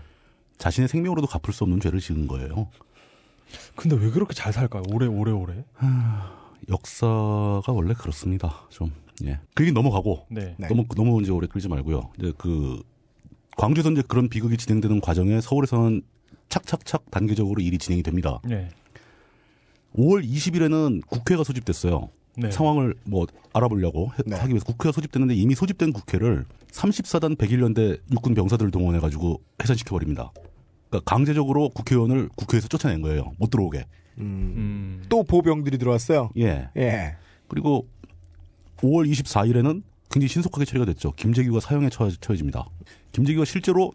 [0.59, 2.69] 자신의 생명으로도 갚을 수 없는 죄를 지은 거예요.
[3.77, 4.83] 근데 왜 그렇게 잘 살까요?
[4.93, 5.65] 오래 오래 오래.
[6.69, 8.67] 역사가 원래 그렇습니다.
[8.71, 8.93] 좀
[9.25, 9.39] 예.
[9.55, 10.55] 그 얘기 넘어가고 네.
[10.59, 10.69] 네.
[10.69, 12.13] 너무 너무 이제 오래 끌지 말고요.
[12.19, 12.83] 이제 그
[13.57, 16.03] 광주에서 이제 그런 비극이 진행되는 과정에 서울에서는
[16.49, 18.41] 착착착 단계적으로 일이 진행이 됩니다.
[18.45, 18.69] 네.
[19.97, 22.09] 5월 20일에는 국회가 소집됐어요.
[22.37, 22.51] 네.
[22.51, 24.37] 상황을 뭐 알아보려고 해- 네.
[24.37, 30.33] 하기 위해서 국회가 소집됐는데 이미 소집된 국회를 34단 101년대 육군 병사들을 동원해 가지고 해산시켜 버립니다.
[30.89, 33.33] 그러니까 강제적으로 국회의원을 국회에서 쫓아낸 거예요.
[33.39, 33.85] 못 들어오게.
[34.19, 34.23] 음.
[34.57, 35.05] 음.
[35.11, 36.31] 또 보병들이 들어왔어요.
[36.39, 36.69] 예.
[36.77, 37.17] 예.
[37.49, 37.87] 그리고
[38.79, 41.13] 5월 24일에는 굉장히 신속하게 처리가 됐죠.
[41.13, 42.67] 김재규가 사형에 처, 처해집니다.
[43.13, 43.93] 김재규가 실제로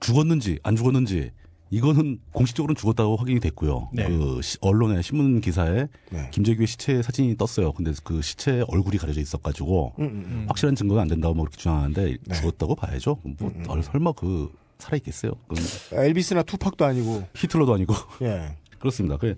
[0.00, 1.30] 죽었는지 안 죽었는지
[1.72, 3.88] 이거는 공식적으로는 죽었다고 확인이 됐고요.
[3.94, 4.06] 네.
[4.06, 6.28] 그 시- 언론의 신문 기사에 네.
[6.30, 7.72] 김재규의 시체 사진이 떴어요.
[7.72, 10.44] 근데 그 시체에 얼굴이 가려져 있어가지고 음, 음, 음.
[10.48, 12.34] 확실한 증거가 안 된다고 뭐 이렇게 주장하는데 네.
[12.34, 13.16] 죽었다고 봐야죠.
[13.22, 13.64] 뭐 음, 음.
[13.70, 15.32] 어, 설마 그 살아 있겠어요?
[15.50, 15.56] 음.
[15.92, 17.26] 엘비스나 투팍도 아니고.
[17.34, 18.54] 히틀러도 아니고 예.
[18.78, 19.16] 그렇습니다.
[19.16, 19.34] 그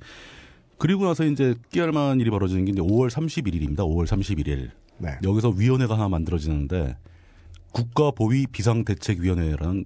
[0.76, 3.78] 그리고 나서 이제 끼할만한 일이 벌어지는 게 이제 5월 31일입니다.
[3.78, 5.10] 5월 31일 네.
[5.22, 6.96] 여기서 위원회가 하나 만들어지는데
[7.70, 9.84] 국가보위 비상대책위원회라는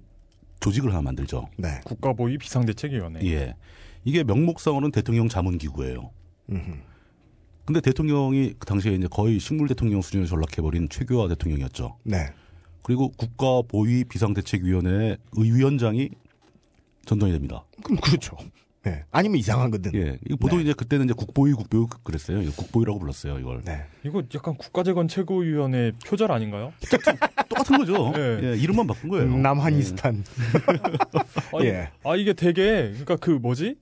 [0.59, 1.47] 조직을 하나 만들죠.
[1.57, 1.79] 네.
[1.85, 3.25] 국가보위 비상대책위원회.
[3.25, 3.55] 예.
[4.03, 6.11] 이게 명목상으로는 대통령 자문기구예요.
[6.51, 6.71] 음흠.
[7.65, 11.97] 근데 대통령이 그 당시에 이제 거의 식물 대통령 수준에 전락해버린 최규하 대통령이었죠.
[12.03, 12.27] 네.
[12.81, 16.09] 그리고 국가보위 비상대책위원회 의위원장이
[17.05, 17.63] 전동이 됩니다.
[17.83, 18.37] 그럼 그렇죠.
[18.87, 19.03] 예.
[19.11, 19.93] 아니면 이상한 거든.
[19.93, 20.17] 예.
[20.25, 20.63] 이거 보통 네.
[20.63, 22.41] 이제 그때는 이제 국보위 국보위 그랬어요.
[22.41, 23.37] 이거 국보위라고 불렀어요.
[23.39, 23.61] 이걸.
[23.63, 23.83] 네.
[24.03, 26.71] 이거 약간 국가재건 최고위원회 표절 아닌가요?
[27.49, 28.13] 똑같은 거죠.
[28.15, 28.39] 예.
[28.53, 28.57] 예.
[28.57, 29.35] 이름만 바꾼 거예요.
[29.37, 30.23] 남한이스탄.
[31.57, 31.89] 아니, 예.
[32.05, 33.75] 아 이게 되게 그러니까 그 뭐지?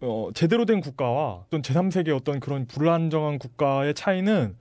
[0.00, 4.56] 어, 제대로 된 국가와 어떤 제3세계 어떤 그런 불안정한 국가의 차이는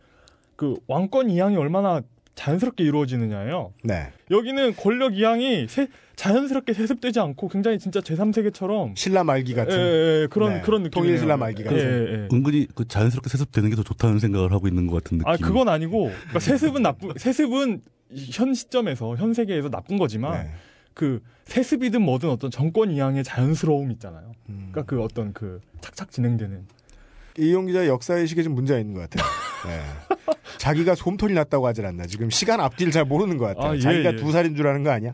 [0.56, 2.02] 그 왕권 이양이 얼마나
[2.36, 3.74] 자연스럽게 이루어지느냐예요.
[3.84, 4.12] 네.
[4.32, 9.78] 여기는 권력 이양이 세- 자연스럽게 세습되지 않고 굉장히 진짜 제3세계처럼 신라 말기 같은.
[9.78, 10.62] 예, 예, 그런 네.
[10.62, 10.92] 그런 느낌.
[11.02, 11.78] 통일 신라 말기 같은.
[11.80, 11.84] 예,
[12.14, 12.28] 예.
[12.32, 15.28] 은근히 그 자연스럽게 세습되는 게 더 좋다는 생각을 하고 있는 것 같은 느낌.
[15.32, 17.82] 아 그건 아니고 그러니까 세습은 나쁜 세습은
[18.32, 20.52] 현 시점에서 현 세계에서 나쁜 거지만 네.
[20.94, 24.32] 그 세습이든 뭐든 어떤 정권 이양의 자연스러움 있잖아요.
[24.50, 24.70] 음.
[24.72, 26.68] 그러니까 그 어떤 그 착착 진행되는
[27.40, 29.26] 이용 기자의 역사의식에 좀 문제가 있는 것 같아요.
[29.68, 29.82] 예.
[30.60, 32.06] 자기가 솜털이 났다고 하질 않나.
[32.06, 33.72] 지금 시간 앞뒤를 잘 모르는 것 같아요.
[33.72, 34.16] 아, 예, 자기가 예.
[34.18, 35.14] 두 살인 줄 아는 거 아니야?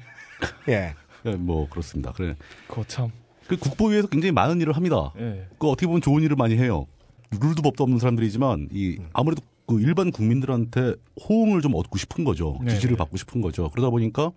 [0.69, 0.93] 예.
[1.25, 2.11] 예, 뭐 그렇습니다.
[2.13, 2.35] 그래.
[2.67, 3.11] 그거 참.
[3.47, 5.11] 그 국보위에서 굉장히 많은 일을 합니다.
[5.19, 5.47] 예.
[5.57, 6.85] 그 어떻게 보면 좋은 일을 많이 해요.
[7.31, 9.09] 룰도 법도 없는 사람들이지만 이 음.
[9.13, 10.95] 아무래도 그 일반 국민들한테
[11.27, 12.57] 호응을 좀 얻고 싶은 거죠.
[12.63, 12.97] 네, 지지를 네.
[12.97, 13.69] 받고 싶은 거죠.
[13.69, 14.31] 그러다 보니까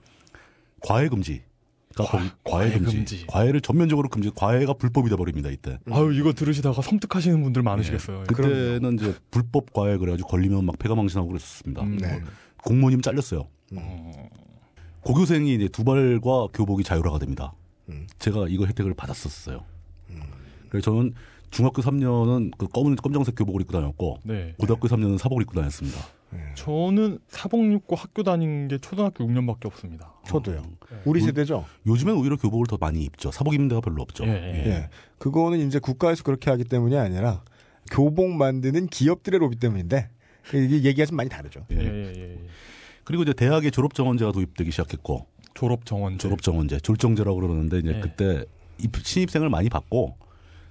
[0.81, 1.43] 과외 금지.
[1.95, 2.97] 그러니까 과외 금지.
[2.97, 3.27] 금지.
[3.27, 4.31] 과외를 전면적으로 금지.
[4.35, 5.79] 과외가 불법이 돼 버립니다 이때.
[5.91, 8.21] 아유 이거 들으시다가 섬뜩하시는 분들 많으시겠어요.
[8.21, 8.25] 예.
[8.25, 11.83] 그때는 이제 불법 과외 그래가지고 걸리면 막 폐가망신하고 그랬었습니다.
[11.83, 11.99] 음.
[11.99, 12.21] 네.
[12.65, 13.49] 공무원님 잘렸어요.
[13.75, 14.29] 어,
[15.03, 17.55] 고교생이 이제 두발과 교복이 자율화가 됩니다.
[17.89, 18.07] 음.
[18.19, 19.65] 제가 이거 혜택을 받았었어요.
[20.69, 21.15] 그래서 저는
[21.51, 24.55] 중학교 3년은 그 검은 검정색 교복을 입고 다녔고 네.
[24.59, 25.99] 고등학교 3년은 사복을 입고 다녔습니다.
[26.55, 30.15] 저는 사복육고 학교 다닌 게 초등학교 6년밖에 없습니다.
[30.27, 30.63] 저도요.
[31.05, 31.27] 우리 음.
[31.27, 31.67] 세대죠.
[31.87, 33.31] 요즘엔 오히려 교복을 더 많이 입죠.
[33.31, 34.25] 사복 입는 데가 별로 없죠.
[34.25, 34.67] 예, 예.
[34.67, 34.89] 예.
[35.19, 37.43] 그거는 이제 국가에서 그렇게 하기 때문이 아니라
[37.91, 40.09] 교복 만드는 기업들의 로비 때문인데
[40.55, 41.67] 이게 얘기가 좀 많이 다르죠.
[41.71, 41.77] 예.
[41.77, 42.39] 예, 예, 예.
[43.05, 48.01] 그리고 이제 대학에 졸업 정원제가 도입되기 시작했고 졸업 정원 졸업 정원제, 졸정제라고 그러는데 이제 예.
[48.01, 48.45] 그때
[48.79, 50.17] 입- 신입생을 많이 받고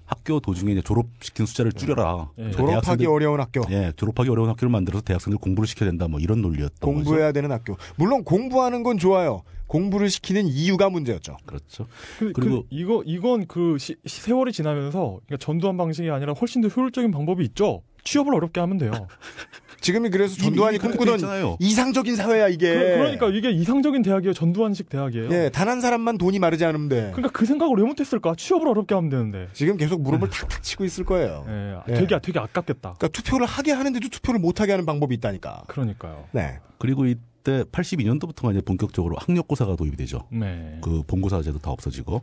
[0.05, 2.31] 학교 도중에 이제 졸업시킨 숫자를 줄여라.
[2.39, 2.51] 예.
[2.51, 3.61] 졸업하기 어려운 학교.
[3.69, 6.07] 예, 졸업하기 어려운 학교를 만들어서 대학생들 공부를 시켜야 된다.
[6.09, 6.93] 뭐 이런 논리였던 거죠.
[7.05, 7.77] 공부해야 되는 학교.
[7.95, 9.43] 물론 공부하는 건 좋아요.
[9.71, 11.37] 공부를 시키는 이유가 문제였죠.
[11.45, 11.87] 그렇죠.
[12.19, 16.59] 그, 그리고- 그, 이거 이건 그 시- 시- 세월이 지나면서 그러니까 전두환 방식이 아니라 훨씬
[16.61, 17.81] 더 효율적인 방법이 있죠.
[18.03, 18.91] 취업을 어렵게 하면 돼요.
[19.79, 21.55] 지금이 그래서 전두환이 꿈꾸던 있잖아요.
[21.61, 22.73] 이상적인 사회야 이게.
[22.73, 24.33] 그, 러니까 이게 이상적인 대학이에요.
[24.33, 25.29] 전두환식 대학이에요.
[25.31, 27.11] 예, 단 한 사람만 돈이 마르지 않으면 돼.
[27.13, 28.35] 그러니까 그 생각을 왜 못했을까?
[28.35, 29.47] 취업을 어렵게 하면 되는데.
[29.53, 31.45] 지금 계속 무릎을 탁탁 치고 있을 거예요.
[31.47, 31.93] 예, 예.
[31.93, 32.95] 되게 되게 아깝겠다.
[32.99, 35.63] 그러니까 투표를 하게 하는데도 투표를 못 하게 하는 방법이 있다니까.
[35.67, 36.25] 그러니까요.
[36.33, 36.59] 네.
[36.77, 40.27] 그리고 이 때 82년도부터가 이제 본격적으로 학력고사가 도입이 되죠.
[40.31, 40.77] 네.
[40.81, 42.21] 그 본고사제도 다 없어지고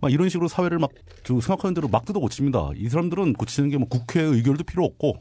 [0.00, 2.70] 막 이런 식으로 사회를 막저 생각하는 대로 막 뜯어 고칩니다.
[2.76, 5.16] 이 사람들은 고치는 게 뭐 국회 의결도 필요 없고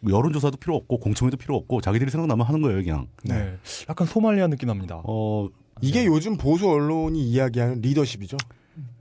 [0.00, 3.08] 뭐 여론조사도 필요 없고 공청회도 필요 없고 자기들이 생각나면 하는 거예요 그냥.
[3.24, 3.56] 네.
[3.88, 5.00] 약간 소말리아 느낌 납니다.
[5.04, 5.48] 어,
[5.80, 8.36] 이게 요즘 보수 언론이 이야기하는 리더십이죠.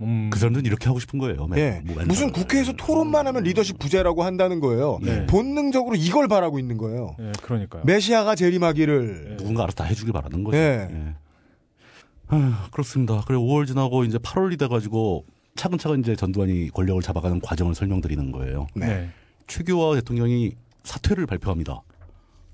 [0.02, 0.30] 음.
[0.32, 1.48] 그 사람들은 이렇게 하고 싶은 거예요.
[1.48, 1.82] 맨- 예.
[1.94, 2.04] 뭐.
[2.06, 5.00] 무슨 국회에서 토론만 하면 리더십 부재라고 한다는 거예요.
[5.02, 5.26] 네.
[5.28, 7.16] 본능적으로 이걸 바라고 있는 거예요.
[7.20, 7.84] 예, 그러니까요.
[7.86, 9.28] 메시아가 재림하기를.
[9.32, 9.38] 예.
[9.38, 10.58] 누군가 알아서 다 해주길 바라는 거죠.
[10.58, 10.88] 예.
[10.92, 11.16] 예.
[12.30, 13.22] 아, 그렇습니다.
[13.26, 15.26] 그래 5월 지나고 이제 8월이 돼가지고
[15.56, 18.68] 차근차근 이제 전두환이 권력을 잡아가는 과정을 설명드리는 거예요.
[18.76, 18.86] 네.
[18.86, 19.10] 네.
[19.48, 20.52] 최규하 대통령이
[20.84, 21.82] 사퇴를 발표합니다.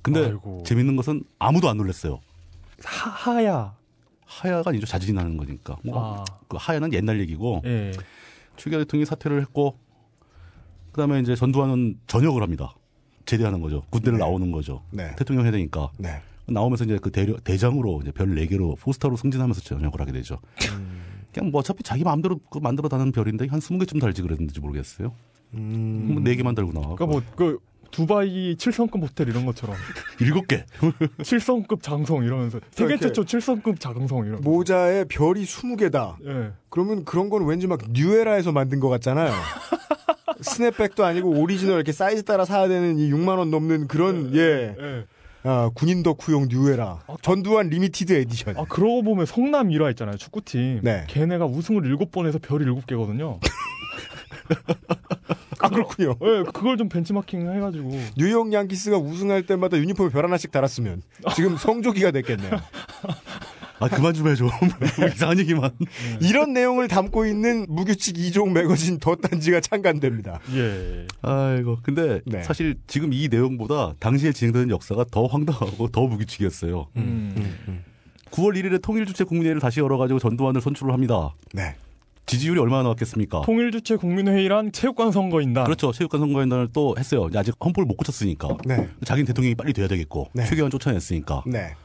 [0.01, 0.63] 근데 아이고.
[0.65, 2.19] 재밌는 것은 아무도 안 놀랐어요.
[2.83, 3.73] 하, 하야.
[4.33, 4.85] 하야가 아니죠.
[4.85, 5.77] 자진이 나는 거니까.
[5.83, 6.25] 뭐, 아.
[6.47, 7.91] 그 하야는 옛날 얘기고 예.
[8.57, 9.77] 최규하 대통령이 사퇴를 했고
[10.91, 12.75] 그 다음에 이제 전두환은 전역을 합니다.
[13.25, 13.83] 제대하는 거죠.
[13.89, 14.25] 군대를 네.
[14.25, 14.83] 나오는 거죠.
[14.91, 15.15] 네.
[15.15, 15.91] 대통령 해야 되니까.
[15.97, 16.21] 네.
[16.45, 20.39] 나오면서 이제 그 대려, 대장으로 이제 별 4개로 four star로 승진하면서 전역을 하게 되죠.
[21.33, 25.13] 그냥 뭐 어차피 자기 마음대로 그 만들어 다는 별인데 한 20개쯤 달지 그랬는지 모르겠어요.
[25.53, 26.09] 음.
[26.13, 26.95] 뭐 4개만 달고 나와.
[26.95, 27.59] 그러니까 뭐 그
[27.93, 29.77] 두바이 7성급 호텔 이런 것처럼
[30.17, 30.63] 7개.
[31.19, 34.41] 7성급 장성 이러면서 세계 최초 7성급 장성 이런.
[34.41, 36.15] 모자에 별이 20개다.
[36.25, 36.51] 예.
[36.69, 39.31] 그러면 그런 건 왠지 막 New Era에서 만든 것 같잖아요.
[40.41, 45.05] snapback도 아니고 오리지널 이렇게 사이즈 따라 사야 되는 이 6만 원 넘는 그런 예 예.
[45.43, 48.57] 아, 군인 덕후용 New Era 전두환 limited edition.
[48.57, 50.79] 아 그러고 보면 성남 일화 있잖아요 축구팀.
[50.81, 51.05] 네.
[51.07, 53.39] 걔네가 우승을 7번 해서 별이 7개거든요.
[55.63, 56.15] 아 그렇군요.
[56.21, 57.89] 예, 그걸 좀 벤치마킹 해가지고.
[58.17, 61.01] 뉴욕 양키스가 우승할 때마다 유니폼에 별 하나씩 달았으면
[61.35, 62.51] 지금 성조기가 됐겠네요.
[63.79, 64.43] 아 그만 좀 해줘.
[64.43, 64.51] 뭐
[65.07, 65.71] 이상한 얘기만.
[66.21, 70.39] 이런 내용을 담고 있는 무규칙 이종 매거진 더 딴지가 창간됩니다.
[70.53, 71.07] 예.
[71.21, 71.77] 아이고.
[71.81, 72.43] 근데 네.
[72.43, 76.87] 사실 지금 이 내용보다 당시에 진행되는 역사가 더 황당하고 더 무규칙이었어요.
[76.97, 77.83] 음.
[78.31, 81.35] 9월 1일에 통일주체 국민회의를 다시 열어가지고 전두환을 선출을 합니다.
[81.53, 81.75] 네.
[82.25, 83.41] 지지율이 얼마나 나왔겠습니까?
[83.41, 85.65] 통일주체 국민회의란 체육관 선거인단.
[85.65, 85.91] 그렇죠.
[85.91, 87.27] 체육관 선거인단을 또 했어요.
[87.35, 88.47] 아직 헌법을 못 고쳤으니까.
[88.65, 88.89] 네.
[89.03, 90.29] 자기는 대통령이 빨리 돼야 되겠고.
[90.33, 90.45] 네.
[90.45, 91.43] 최경환 쫓아냈으니까.
[91.45, 91.75] 네.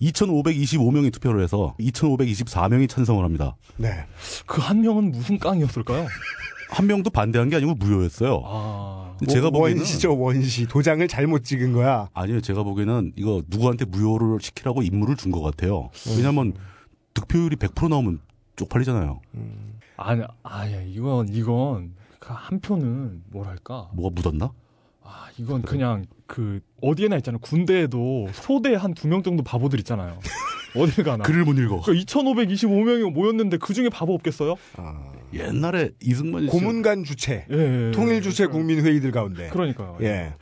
[0.00, 3.56] 2,525명이 투표를 해서 2,524명이 찬성을 합니다.
[3.76, 4.04] 네.
[4.46, 6.06] 그 한 명은 무슨 깡이었을까요?
[6.70, 8.42] 한 명도 반대한 게 아니고 무효였어요.
[8.44, 9.16] 아.
[9.28, 12.08] 제가 보기에는 원시죠 원시 도장을 잘못 찍은 거야.
[12.14, 15.90] 아니요, 제가 보기에는 이거 누구한테 무효를 시키라고 임무를 준 것 같아요.
[16.16, 16.54] 왜냐하면
[17.14, 18.20] 득표율이 100% 나오면
[18.56, 19.20] 쪽팔리잖아요.
[19.96, 23.90] 아니, 아야 이건 이건 그한 표는 뭐랄까.
[23.94, 24.52] 뭐가 묻었나?
[25.02, 27.38] 아 이건 그냥 그 어디에나 있잖아요.
[27.40, 30.18] 군대에도 소대 한 두 명 정도 바보들 있잖아요.
[30.76, 31.22] 어딜 가나.
[31.24, 31.82] 글을 못 읽어.
[31.82, 34.56] 그 2,525명이 모였는데 그 중에 바보 없겠어요?
[34.76, 37.54] 아, 옛날에 이승만 시절, 고문관 주체, 예.
[37.88, 37.90] 예.
[37.92, 39.48] 통일 주체 국민 회의들 가운데.
[39.50, 39.98] 그러니까요.
[40.00, 40.34] 예.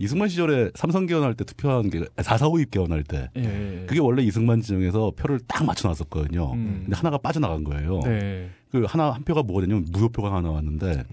[0.00, 3.42] 이승만 시절에 삼성 개헌할 때 투표한 게 445입 개헌할 때 예.
[3.42, 3.86] 예.
[3.86, 6.52] 그게 원래 이승만 지정에서 표를 딱 맞춰놨었거든요.
[6.54, 6.80] 음.
[6.84, 8.00] 근데 하나가 빠져나간 거예요.
[8.04, 8.48] 네.
[8.72, 11.04] 그 하나 한 표가 뭐가 되냐면 무효표가 하나 나왔는데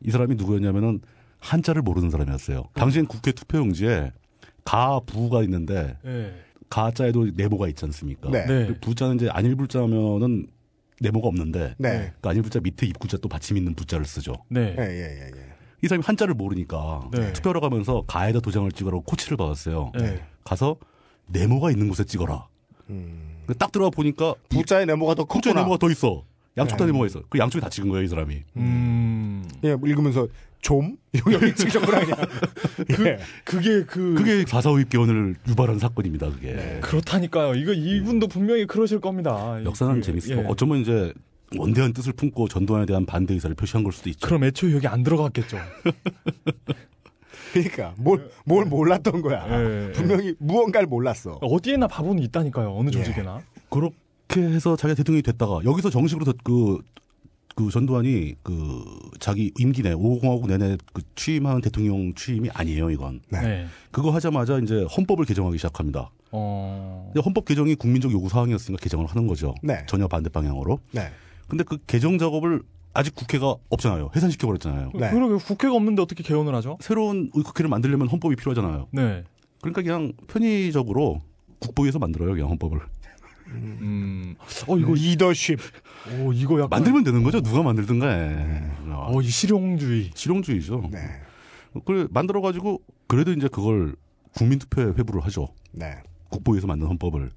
[0.00, 1.00] 이 사람이 누구였냐면은
[1.40, 2.64] 한자를 모르는 사람이었어요.
[2.72, 4.12] 당시엔 국회 투표용지에
[4.64, 6.32] 가, 부가 있는데 예.
[6.70, 8.30] 가자에도 네모가 있지 않습니까?
[8.30, 8.46] 네.
[8.46, 8.66] 네.
[8.66, 10.46] 그 부자는 이제 안일불자면은
[11.02, 12.12] 네모가 없는데 네.
[12.22, 14.32] 그 안일불자 밑에 입구자 또 받침 있는 부자를 쓰죠.
[14.48, 14.74] 네.
[14.78, 15.45] 예, 예, 예, 예.
[15.82, 17.32] 이 사람이 한자를 모르니까 네.
[17.32, 19.92] 투표하러 가면서 가에다 도장을 찍으라고 코치를 받았어요.
[19.98, 20.22] 네.
[20.44, 20.76] 가서
[21.28, 22.46] 네모가 있는 곳에 찍어라.
[22.90, 23.44] 음.
[23.58, 25.60] 딱 들어가 보니까 부자의 네모가 더 컸구나.
[25.60, 26.24] 네모가 더 있어.
[26.56, 26.92] 양쪽 다 네.
[26.92, 27.22] 네모가 있어.
[27.28, 28.42] 그 양쪽에 다 찍은 거예요, 이 사람이.
[28.56, 29.44] 음.
[29.64, 30.26] 예, 읽으면서
[30.62, 30.96] 좀
[31.30, 32.18] 여기 찍으셨구나 그냥.
[33.06, 33.18] 예.
[33.44, 36.54] 그게 그 그게 사사오입 개헌을 유발한 사건입니다, 그게.
[36.54, 36.80] 네.
[36.80, 37.54] 그렇다니까요.
[37.54, 39.62] 이거 이분도 분명히 그러실 겁니다.
[39.64, 40.38] 역사는 그, 재밌어요.
[40.38, 40.44] 예.
[40.48, 41.12] 어쩌면 이제
[41.56, 44.26] 원대한 뜻을 품고 전두환에 대한 반대 의사를 표시한 걸 수도 있죠.
[44.26, 45.56] 그럼 애초에 여기 안 들어갔겠죠.
[47.52, 49.46] 그러니까 뭘, 뭘 몰랐던 거야.
[49.48, 49.92] 예, 예.
[49.92, 51.38] 분명히 무언가를 몰랐어.
[51.40, 52.76] 어디에나 바보는 있다니까요.
[52.76, 52.92] 어느 예.
[52.92, 53.40] 조직에나.
[53.70, 56.78] 그렇게 해서 자기가 대통령이 됐다가 여기서 정식으로 더- 그,
[57.54, 58.84] 그 전두환이 그
[59.20, 63.20] 자기 임기 내 5공화국 내내 그 취임한 대통령 취임이 아니에요, 이건.
[63.30, 63.40] 네.
[63.40, 63.66] 네.
[63.90, 66.10] 그거 하자마자 이제 헌법을 개정하기 시작합니다.
[66.32, 67.12] 어.
[67.24, 69.54] 헌법 개정이 국민적 요구 사항이었으니까 개정을 하는 거죠.
[69.62, 69.86] 네.
[69.86, 70.80] 전혀 반대 방향으로.
[70.90, 71.10] 네.
[71.48, 72.62] 근데 그 개정 작업을
[72.92, 74.10] 아직 국회가 없잖아요.
[74.16, 74.90] 해산시켜 버렸잖아요.
[74.94, 75.10] 네.
[75.10, 76.78] 그러게 국회가 없는데 어떻게 개헌을 하죠?
[76.80, 78.88] 새로운 국회를 만들려면 헌법이 필요하잖아요.
[78.90, 79.22] 네.
[79.60, 81.20] 그러니까 그냥 편의적으로
[81.58, 82.80] 국보위에서 만들어요, 그냥 헌법을.
[83.48, 84.34] 음.
[84.66, 85.60] 어 이거 리더십.
[86.20, 87.40] 오 이거 약간 만들면 되는 거죠.
[87.42, 88.72] 누가 만들든 간에.
[88.88, 90.10] 어, 이 실용주의.
[90.14, 90.88] 실용주의죠.
[90.90, 90.98] 네.
[91.84, 93.94] 그래 만들어 가지고 그래도 이제 그걸
[94.34, 95.48] 국민투표에 회부를 하죠.
[95.72, 95.94] 네.
[96.30, 97.30] 국보위에서 만든 헌법을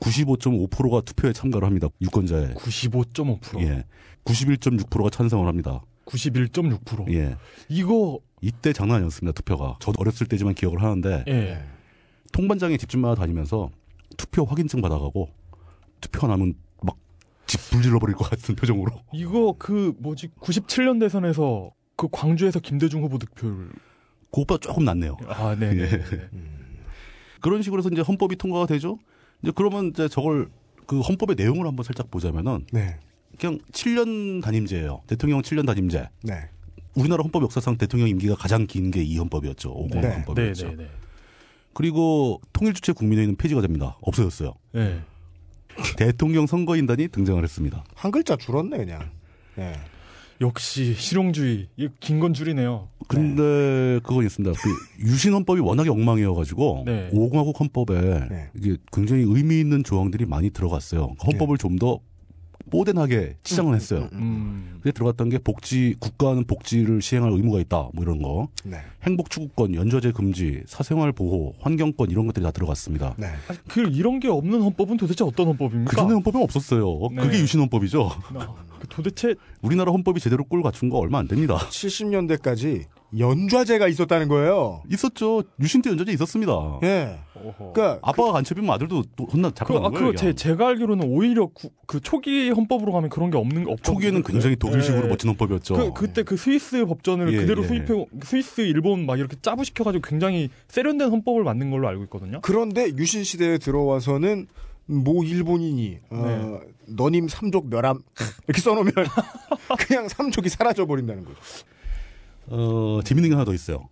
[0.00, 1.88] 95.5%가 투표에 참가를 합니다.
[2.00, 3.60] 유권자의 95.5%.
[3.62, 3.84] 예.
[4.24, 5.82] 91.6%가 찬성을 합니다.
[6.06, 7.12] 91.6%.
[7.14, 7.36] 예.
[7.68, 9.34] 이거 이때 장난 아니었습니다.
[9.34, 9.76] 투표가.
[9.80, 11.62] 저도 어렸을 때지만 기억을 하는데 예.
[12.32, 13.70] 통반장에 집집마다 다니면서
[14.16, 15.28] 투표 확인증 받아가고
[16.00, 18.92] 투표 안 하면 막집 불질러 버릴 것 같은 표정으로.
[19.12, 23.70] 이거 그 뭐지 97년 대선에서 그 광주에서 김대중 후보 득표를
[24.30, 25.16] 그것보다 조금 낫네요.
[25.26, 25.74] 아, 네.
[25.74, 25.88] 네.
[25.88, 26.28] 네.
[27.40, 28.98] 그런 식으로 해서 이제 헌법이 통과가 되죠.
[29.42, 30.48] 이제 그러면 이제 저걸
[30.86, 32.96] 그 헌법의 내용을 한번 살짝 보자면은 네.
[33.38, 35.02] 그냥 7년 단임제예요.
[35.06, 36.08] 대통령 7년 단임제.
[36.24, 36.48] 네.
[36.94, 39.70] 우리나라 헌법 역사상 대통령 임기가 가장 긴 게 이 헌법이었죠.
[39.70, 40.08] 50 네.
[40.08, 40.68] 네, 헌법이었죠.
[40.70, 40.90] 네, 네.
[41.74, 43.96] 그리고 통일주체 국민회의는 폐지가 됩니다.
[44.00, 44.54] 없어졌어요.
[44.72, 45.00] 네.
[45.96, 47.84] 대통령 선거인단이 등장을 했습니다.
[47.94, 49.10] 한 글자 줄었네 그냥.
[50.38, 50.46] 네.
[50.46, 51.68] 역시 실용주의.
[51.76, 52.88] 이거 긴건 줄이네요.
[53.08, 54.58] 근데 그건 있습니다.
[54.60, 57.10] 그 유신 헌법이 워낙에 엉망이어가지고 네.
[57.12, 58.50] 5공화국 헌법에 네.
[58.54, 61.14] 이게 굉장히 의미 있는 조항들이 많이 들어갔어요.
[61.20, 62.00] 그 헌법을 좀 더
[62.68, 64.08] 뽀대나게 치장을 했어요.
[64.12, 64.76] 음.
[64.78, 67.88] 그게 들어갔던 게 복지 국가는 복지를 시행할 의무가 있다.
[67.92, 68.48] 뭐 이런 거.
[68.64, 68.78] 네.
[69.02, 73.14] 행복 추구권, 연좌제 금지, 사생활 보호, 환경권 이런 것들이 다 들어갔습니다.
[73.18, 73.28] 네.
[73.68, 75.90] 그 이런 게 없는 헌법은 도대체 어떤 헌법입니까?
[75.90, 77.08] 그 전에 헌법은 없었어요.
[77.12, 77.22] 네.
[77.22, 78.10] 그게 유신 헌법이죠.
[78.34, 81.56] 아, 그 도대체 우리나라 헌법이 제대로 꼴 갖춘 거 얼마 안 됩니다.
[81.56, 82.84] 70년대까지
[83.16, 84.82] 연좌제가 있었다는 거예요.
[84.90, 85.42] 있었죠.
[85.60, 86.52] 유신 때 연좌제 있었습니다.
[86.82, 87.18] 예.
[87.34, 87.72] 어허.
[87.72, 90.10] 그러니까 아빠가 간첩이면 아들도 또 혼나 그, 잡혀가는 아, 거예요.
[90.10, 90.32] 그, 제.
[90.34, 95.04] 제가 알기로는 오히려 구- 그 초기 헌법으로 가면 그런 게 없는, 없 초기에는 굉장히 독일식으로
[95.06, 95.08] 예.
[95.08, 95.74] 멋진 헌법이었죠.
[95.74, 97.66] 그, 그때 그 스위스 법전을 예, 그대로 예.
[97.68, 102.40] 수입해, 스위스, 일본 막 이렇게 짜부시켜 가지고 굉장히 세련된 헌법을 만든 걸로 알고 있거든요.
[102.42, 104.48] 그런데 유신 시대에 들어와서는
[104.86, 108.00] 모 일본인이 어, 너님 삼족 멸함
[108.48, 108.92] 이렇게 써놓으면
[109.86, 111.36] 그냥 삼족이 사라져 버린다는 거죠.
[112.50, 113.88] 어, 재밌는 게 하나 더 있어요.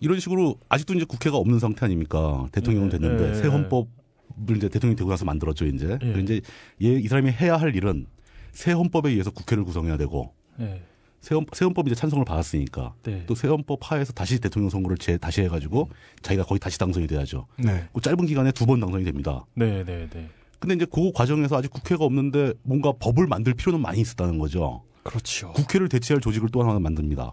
[0.00, 2.46] 이런 식으로 아직도 이제 국회가 없는 상태 아닙니까?
[2.52, 3.48] 대통령은 예, 됐는데 예, 새 예.
[3.48, 5.98] 헌법을 이제 대통령이 되고 나서 만들었죠, 이제.
[6.02, 6.20] 예.
[6.20, 6.40] 이제
[6.82, 8.06] 얘, 이 사람이 해야 할 일은
[8.52, 10.82] 새 헌법에 의해서 국회를 구성해야 되고 네.
[11.20, 13.24] 새, 헌, 새 헌법이 이제 찬성을 받았으니까 네.
[13.26, 15.90] 또새 헌법 하에서 다시 대통령 선거를 재, 다시 해가지고
[16.22, 17.46] 자기가 거의 다시 당선이 돼야죠.
[17.58, 17.84] 네.
[17.92, 19.44] 그 짧은 기간에 두 번 당선이 됩니다.
[19.54, 20.28] 네, 네, 네.
[20.58, 24.82] 근데 이제 그 과정에서 아직 국회가 없는데 뭔가 법을 만들 필요는 많이 있었다는 거죠.
[25.02, 25.52] 그렇죠.
[25.52, 27.32] 국회를 대체할 조직을 또 하나 만듭니다.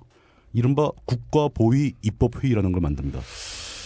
[0.54, 3.20] 이른바 국가보위 입법회의라는 걸 만듭니다.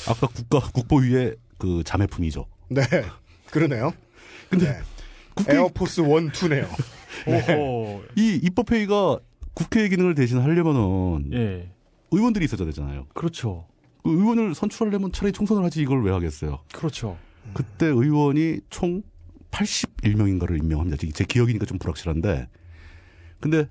[0.07, 2.45] 아까 국가 국보위의 그 자매품이죠.
[2.69, 2.81] 네,
[3.51, 3.93] 그러네요.
[4.49, 4.79] 근데 네.
[5.35, 6.67] 국회 에어포스 원 투네요.
[7.27, 8.03] 오호.
[8.17, 9.19] 이 입법회의가
[9.53, 11.71] 국회의 기능을 대신 하려면은 예.
[12.11, 13.05] 의원들이 있어야 되잖아요.
[13.13, 13.67] 그렇죠.
[14.03, 16.59] 그 의원을 선출하려면 차라리 총선을 하지 이걸 왜 하겠어요?
[16.73, 17.17] 그렇죠.
[17.53, 19.03] 그때 의원이 총
[19.51, 20.97] 81명인가를 임명합니다.
[20.97, 22.47] 제- 제 기억이니까 좀 불확실한데.
[23.39, 23.67] 근데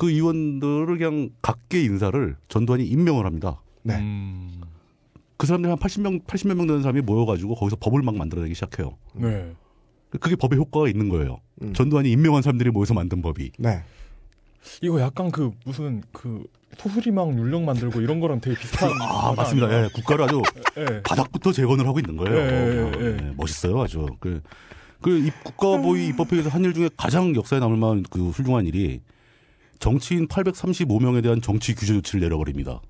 [0.00, 3.60] 그 의원들을 그냥 각계 인사를 전두환이 임명을 합니다.
[3.82, 3.96] 네.
[3.98, 4.62] 음.
[5.36, 8.96] 그 사람들이 한 80명, 80몇 명 되는 사람이 모여가지고 거기서 법을 막 만들어내기 시작해요.
[9.12, 9.52] 네.
[10.18, 11.40] 그게 법의 효과가 있는 거예요.
[11.60, 11.74] 음.
[11.74, 13.52] 전두환이 임명한 사람들이 모여서 만든 법이.
[13.58, 13.82] 네.
[14.80, 16.44] 이거 약간 그 무슨 그
[16.78, 18.90] 소수리망 율령 만들고 이런 거랑 되게 비슷한.
[19.02, 19.84] 아, 맞습니다.
[19.84, 20.40] 예, 국가를 아주
[20.78, 21.02] 예.
[21.02, 22.38] 바닥부터 재건을 하고 있는 거예요.
[22.38, 23.16] 예, 예, 예.
[23.20, 24.06] 예, 멋있어요, 아주.
[24.18, 24.40] 그,
[25.02, 29.02] 그, 이 국가보위 입법회의에서 한 일 중에 가장 역사에 남을 만한 그 훌륭한 일이
[29.80, 32.80] 정치인 835명에 대한 정치 규제 조치를 내려버립니다.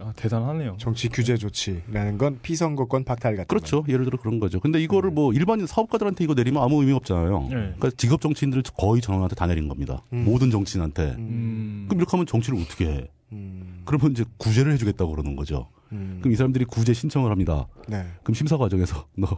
[0.00, 0.76] 아, 대단하네요.
[0.78, 3.84] 정치 규제 조치라는 건 피선거권 박탈 같은 그렇죠.
[3.88, 4.58] 예를 들어 그런 거죠.
[4.58, 7.40] 근데 이거를 뭐 일반인 사업가들한테 이거 내리면 아무 의미 없잖아요.
[7.42, 7.48] 네.
[7.48, 10.02] 그러니까 직업 정치인들 거의 전원한테 다 내린 겁니다.
[10.12, 10.24] 음.
[10.24, 11.12] 모든 정치인한테.
[11.12, 11.18] 거.
[11.18, 11.86] 음.
[11.88, 13.08] 그럼 이렇게 하면 정치를 어떻게 해?
[13.30, 13.82] 음.
[13.84, 15.68] 그러면 이제 구제를 해주겠다고 그러는 거죠.
[15.92, 16.18] 음.
[16.20, 17.68] 그럼 이 사람들이 구제 신청을 합니다.
[17.86, 18.04] 네.
[18.24, 19.28] 그럼 심사 과정에서 너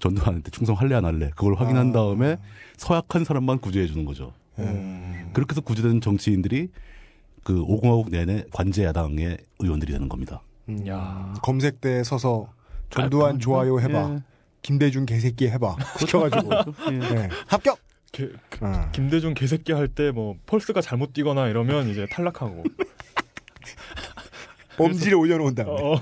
[0.00, 1.30] 전두환한테 충성할래 안 할래?
[1.36, 1.92] 그걸 확인한 아.
[1.92, 2.38] 다음에
[2.78, 4.32] 서약한 사람만 구제해 주는 거죠.
[4.58, 5.30] 음.
[5.32, 6.68] 그렇게 해서 구제된 정치인들이
[7.44, 10.40] 그 5공화국 내내 관제 야당의 의원들이 되는 겁니다.
[10.68, 10.86] 음.
[10.88, 11.32] 야.
[11.42, 12.48] 검색대에 서서
[12.90, 13.38] 전두환 깔끔하죠?
[13.40, 14.14] 좋아요 해봐.
[14.14, 14.22] 예.
[14.62, 15.76] 김대중 개새끼 해봐.
[16.00, 16.50] 시켜가지고
[16.92, 16.98] 예.
[16.98, 17.28] 네.
[17.46, 17.78] 합격.
[18.12, 18.30] 개-
[18.60, 18.88] 어.
[18.92, 22.64] 김대중 개새끼 할 때 뭐 펄스가 잘못 뛰거나 이러면 이제 탈락하고.
[24.78, 25.70] 엄지를 올려놓은 다음에.
[25.72, 25.98] 어,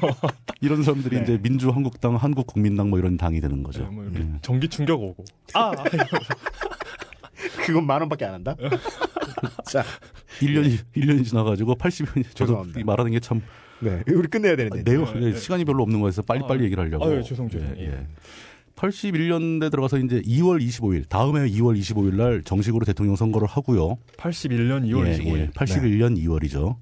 [0.61, 1.23] 이런 사람들이 네.
[1.23, 3.85] 이제 민주한국당, 한국국민당 뭐 이런 당이 되는 거죠.
[3.85, 4.29] 네, 뭐 이렇게 예.
[4.43, 5.25] 전기 충격 오고.
[5.55, 5.71] 아,
[7.67, 8.57] 그건 만 원밖에 안 한다.
[9.71, 9.85] 자,
[10.41, 12.81] 1년이 1년이 지나가지고 80년이 저도 죄송합니다.
[12.81, 13.43] 이 말하는 게 참
[13.81, 14.83] 네, 우리 끝내야 되는데.
[14.83, 15.37] 내용 네, 네.
[15.39, 17.05] 시간이 별로 없는 거여서 빨리 빨리 아, 얘기를 하려고.
[17.05, 17.75] 아유, 죄송, 죄송.
[17.79, 18.07] 예.
[18.77, 23.99] 81년대 들어가서 이제 2월 25일 다음해 2월 25일 날 정식으로 대통령 선거를 하고요.
[24.17, 25.37] 81년 2월 예, 25일.
[25.39, 26.77] 예, 81년 2월이죠.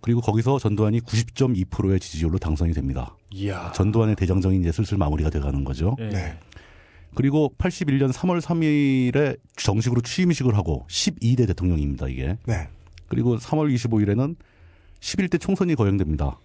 [0.00, 3.16] 그리고 거기서 전두환이 90.2%의 지지율로 당선이 됩니다.
[3.30, 3.72] 이야.
[3.72, 5.96] 전두환의 대장정이 이제 슬슬 마무리가 돼가는 거죠.
[5.98, 6.08] 예.
[6.08, 6.38] 네.
[7.14, 12.36] 그리고 81년 3월 3일에 정식으로 취임식을 하고 12대 대통령입니다, 이게.
[12.46, 12.68] 네.
[13.08, 14.36] 그리고 3월 25일에는
[15.00, 16.38] 11대 총선이 거행됩니다.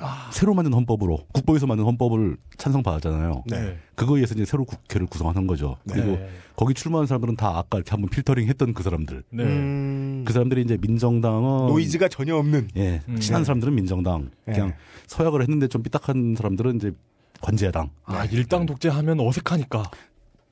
[0.00, 3.44] 아, 새로 만든 헌법으로 국보에서 만든 헌법을 찬성받았잖아요.
[3.46, 3.60] 네.
[3.60, 3.78] 네.
[3.94, 5.76] 그거에 의해서 이제 새로 국회를 구성하는 거죠.
[5.88, 6.28] 그리고 네.
[6.56, 9.22] 거기 출마한 사람들은 다 아까 이렇게 한번 필터링 했던 그 사람들.
[9.30, 9.44] 네.
[9.44, 12.68] 음, 그 사람들이 이제 민정당은 노이즈가 전혀 없는.
[12.76, 13.20] 예, 음.
[13.20, 13.46] 친한 네.
[13.46, 14.30] 사람들은 민정당.
[14.44, 14.76] 그냥 네.
[15.06, 16.92] 서약을 했는데 좀 삐딱한 사람들은 이제
[17.50, 17.90] 관제야당.
[18.04, 19.84] 아, 일당 독재하면 어색하니까.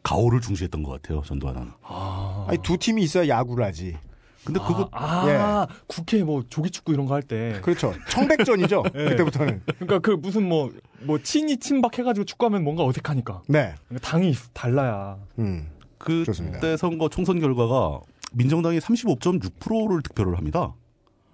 [0.04, 1.70] 가오를 중시했던 것 같아요, 전두환은.
[1.82, 2.46] 아.
[2.48, 3.96] 아니 두 팀이 있어야 야구를 하지.
[4.44, 7.58] 근데 그거 아, 국회 뭐 조기 축구 이런 거 할 때.
[7.62, 7.94] 그렇죠.
[8.10, 8.82] 청백전이죠.
[8.94, 9.04] 네.
[9.08, 9.62] 그때부터는.
[9.64, 13.42] 그러니까 그 무슨 뭐, 뭐 친이 친박 해가지고 축구하면 뭔가 어색하니까.
[13.48, 13.74] 네.
[13.88, 15.16] 그러니까 당이 있- 달라야.
[15.38, 15.66] 음.
[15.98, 16.76] 그때 좋습니다.
[16.76, 18.00] 선거 총선 결과가
[18.34, 20.74] 민정당이 35.6%를 득표를 합니다.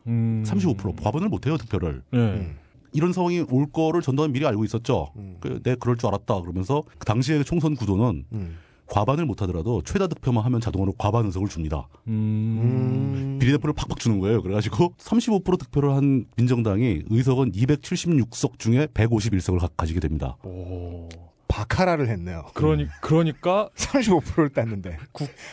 [0.06, 0.44] 음.
[0.46, 2.02] 35% 과반을 못해요 득표를.
[2.12, 2.18] 네.
[2.18, 2.56] 음.
[2.92, 5.12] 이런 상황이 올 거를 전두환 미리 알고 있었죠.
[5.16, 5.36] 음.
[5.40, 8.56] 그, 내 그럴 줄 알았다 그러면서 그 당시의 총선 구도는 음.
[8.86, 11.88] 과반을 못하더라도 최다 득표만 하면 자동으로 과반 의석을 줍니다.
[12.08, 12.60] 음.
[12.62, 13.38] 음.
[13.40, 14.42] 비례대표를 팍팍 주는 거예요.
[14.42, 20.36] 그래가지고 35% 득표를 한 민정당이 의석은 276석 중에 151석을 가지게 됩니다.
[20.44, 21.08] 오.
[21.50, 22.44] 바카라를 했네요.
[22.54, 24.96] 그러니, 그러니까 35%를 땄는데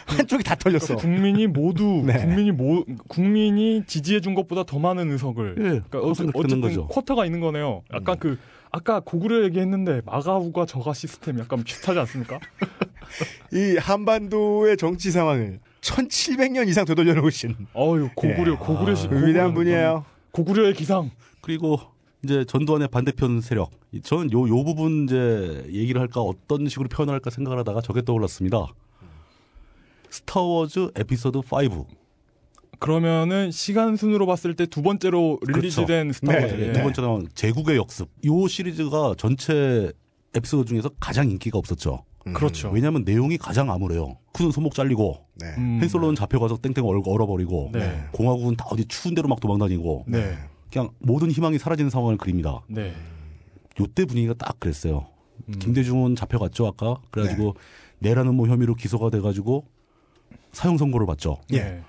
[0.06, 0.96] 한쪽이 다 털렸어.
[0.96, 2.14] 국민이 모두, 네.
[2.20, 5.56] 국민이 모, 국민이 지지해 준 것보다 더 많은 의석을.
[5.58, 6.88] 예, 그러니까 어쨌, 그렇게 되는 어쨌든 거죠.
[6.88, 7.82] 쿼터가 있는 거네요.
[7.94, 8.38] 약간 그,
[8.72, 12.40] 아까 고구려 얘기했는데 마가우가 저가 시스템 약간 비슷하지 않습니까?
[13.52, 18.56] 이 한반도의 정치 상황을 1700년 이상 되돌려 놓으신 어유 고구려, 예.
[18.56, 19.12] 고구려식.
[19.12, 20.06] 위대한 고구려는 분이에요.
[20.32, 21.10] 고구려의 기상.
[21.42, 21.80] 그리고
[22.24, 23.72] 이제 전두환의 반대편 세력.
[23.92, 28.02] 이- 저는 요, 요 부분 이제 얘기를 할까 어떤 식으로 표현을 할까 생각을 하다가 저게
[28.02, 28.66] 떠올랐습니다.
[30.10, 31.86] 스타워즈 에피소드 5.
[32.80, 36.56] 그러면은 시간 순으로 봤을 때 두 번째로 release된 스타워즈.
[36.56, 36.74] 네, 예.
[36.74, 38.08] 두 번째는 제국의 역습.
[38.26, 39.92] 요 시리즈가 전체
[40.36, 42.04] 에피소드 중에서 가장 인기가 없었죠.
[42.28, 42.34] 음.
[42.34, 42.70] 그렇죠.
[42.70, 44.18] 왜냐하면 내용이 가장 암울해요.
[44.34, 45.48] 루크는 손목 잘리고 네.
[45.58, 45.80] 음.
[45.82, 48.04] 한 솔로는 잡혀가서 땡땡 얼- 얼어버리고 네.
[48.12, 50.38] 공화국은 다 어디 추운 데로 막 도망다니고 네.
[50.78, 52.62] 그냥 모든 희망이 사라지는 상황을 그립니다.
[52.68, 52.94] 네.
[53.80, 55.08] 요때 분위기가 딱 그랬어요.
[55.50, 55.58] 음.
[55.58, 57.56] 김대중은 잡혀갔죠 아까 그래가지고
[57.98, 59.66] 내라는 뭐 혐의로 기소가 돼가지고
[60.52, 61.42] 사형 선고를 받죠.
[61.54, 61.58] 예.
[61.58, 61.84] 네.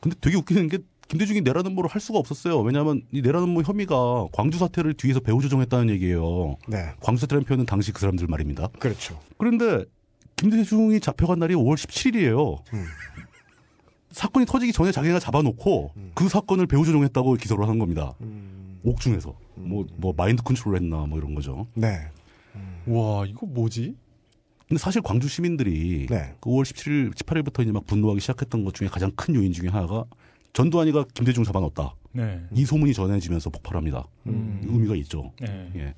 [0.00, 2.60] 근데 되게 웃기는 게 김대중이 내라는 뭐를 할 수가 없었어요.
[2.60, 6.56] 왜냐하면 이 내라는 뭐 혐의가 광주 사태를 뒤에서 배후 조정했다는 얘기예요.
[6.66, 6.92] 네.
[7.00, 8.68] 광주 사태라는 표현은 당시 그 사람들 말입니다.
[8.80, 9.20] 그렇죠.
[9.38, 9.84] 그런데
[10.34, 12.58] 김대중이 잡혀간 날이 5월 17일이에요.
[12.74, 12.84] 음.
[14.12, 18.14] 사건이 터지기 전에 자기가 잡아놓고 그 사건을 배후 조정했다고 기소를 한 겁니다.
[18.20, 18.80] 음.
[18.84, 21.66] 옥중에서 뭐뭐 마인드 컨트롤 했나 뭐 이런 거죠.
[21.74, 21.98] 네.
[22.86, 23.94] 와, 이거 뭐지?
[24.68, 26.34] 근데 사실 광주 시민들이 네.
[26.40, 30.04] 그 5월 17일, 18일부터 이제 막 분노하기 시작했던 것 중에 가장 큰 요인 중에 하나가
[30.52, 31.94] 전두환이가 김대중 잡아넣었다.
[32.12, 32.40] 네.
[32.52, 34.04] 이 소문이 전해지면서 폭발합니다.
[34.26, 34.60] 음.
[34.64, 35.32] 의미가 있죠.
[35.40, 35.70] 네.
[35.76, 35.94] 예.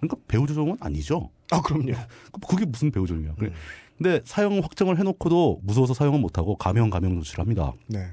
[0.00, 1.30] 그러니까 배후 조정은 아니죠.
[1.50, 1.92] 아 그럼요.
[2.32, 3.34] 그- 그게 무슨 배후 조정이야.
[3.36, 3.50] 그래.
[3.50, 3.54] 음.
[4.02, 7.72] 근데 사형 확정을 해놓고도 무서워서 사형은 못하고 감형 감형 조치를 합니다.
[7.86, 8.08] 네.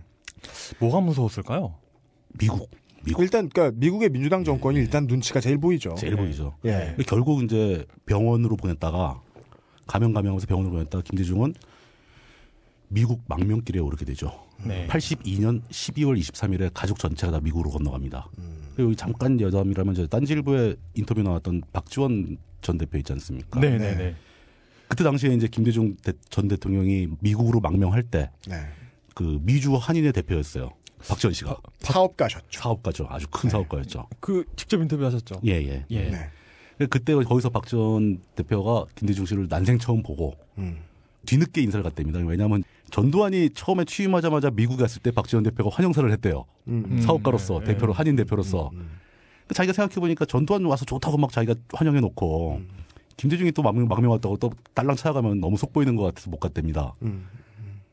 [0.80, 1.74] 뭐가 무서웠을까요?
[2.38, 2.70] 미국.
[3.04, 3.24] 미국.
[3.24, 5.96] 일단 그러니까 미국의 민주당 정권이 일단 눈치가 제일 보이죠.
[5.98, 6.56] 제일 보이죠.
[6.66, 6.94] 예.
[6.96, 9.20] 근데 결국 이제 병원으로 보냈다가
[9.88, 11.56] 감형 감형하면서 병원으로 보냈다가 김대중은
[12.90, 14.32] 미국 망명길에 오르게 되죠.
[14.64, 14.86] 네.
[14.88, 18.30] 82년 12월 23일에 가족 전체가 다 미국으로 건너갑니다.
[18.38, 18.70] 음.
[18.76, 23.60] 그리고 여기 잠깐 여담이라면 저 딴지일보에 인터뷰 나왔던 박지원 전 대표 있지 않습니까?
[23.60, 24.16] 네, 네, 네.
[24.90, 29.38] 그때 당시에 이제 김대중 대- 전 대통령이 미국으로 망명할 때그 네.
[29.42, 30.72] 미주 한인의 대표였어요.
[31.08, 32.60] 박지원 씨가 사업가셨죠.
[32.60, 33.08] 사업가죠.
[33.10, 34.08] 아주 큰 사업가였죠.
[34.20, 35.42] 그 직접 인터뷰하셨죠.
[35.46, 35.86] 예, 예.
[35.92, 36.10] 예.
[36.10, 36.88] 네.
[36.90, 40.80] 그때 거기서 박지원 대표가 김대중 씨를 난생 처음 보고 음.
[41.26, 42.20] 뒤늦게 인사를 갔답니다.
[42.20, 46.46] 왜냐하면 전두환이 처음에 취임하자마자 미국에 갔을 때 박지원 대표가 환영사를 했대요.
[46.68, 46.84] 음.
[46.90, 48.72] 음, 사업가로서 네, 대표로 한인 대표로서.
[48.74, 48.90] 음.
[49.42, 52.70] 근데 자기가 생각해 보니까 전두환 와서 좋다고 막 자기가 환영해 놓고 음.
[53.20, 56.94] 김대중이 또 막명, 막명 왔다고 또 딸랑 찾아가면 너무 속 보이는 것 같아서 못 갔답니다.
[57.02, 57.28] 음.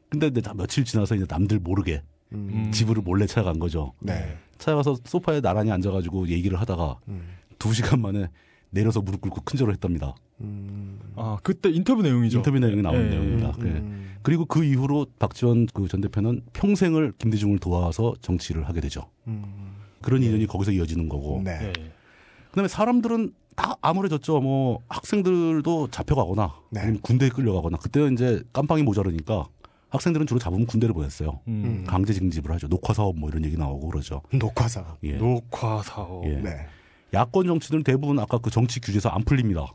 [0.09, 2.70] 근데 이제 며칠 지나서 이제 남들 모르게 음.
[2.73, 3.93] 집으로 몰래 찾아간 거죠.
[3.98, 4.36] 네.
[4.59, 7.23] 찾아가서 소파에 나란히 앉아가지고 얘기를 하다가 음.
[7.59, 8.28] 두 시간 만에
[8.70, 10.15] 내려서 무릎 꿇고 큰절을 했답니다.
[10.43, 11.01] 음.
[11.16, 12.39] 아 그때 인터뷰 내용이죠.
[12.39, 13.48] 인터뷰 내용이 나오는 예, 내용입니다.
[13.48, 13.53] 음.
[13.59, 13.82] 그래.
[14.23, 19.11] 그리고 그 이후로 박지원 그 전 대표는 평생을 김대중을 도와서 정치를 하게 되죠.
[19.27, 19.74] 음.
[20.03, 21.43] 그런 인연이 거기서 이어지는 거고.
[21.44, 21.59] 네.
[21.62, 21.73] 예.
[22.51, 24.41] 그다음에 사람들은 다 암울해졌죠.
[24.41, 26.81] 뭐 학생들도 잡혀가거나 네.
[26.81, 29.49] 아니면 군대에 끌려가거나 그때 이제 깜빵이 모자르니까
[29.89, 31.41] 학생들은 주로 잡으면 군대를 보냈어요.
[31.49, 31.85] 음.
[31.87, 32.69] 강제 징집을 하죠.
[32.69, 34.20] 녹화 사업 뭐 이런 얘기 나오고 그러죠.
[34.33, 34.97] 녹화사.
[35.05, 35.12] 예.
[35.12, 36.24] 녹화 사업.
[36.27, 36.37] 예.
[36.37, 36.66] 네.
[37.15, 39.66] 야권 정치들은 대부분 아까 그 정치 규제에서 안 풀립니다.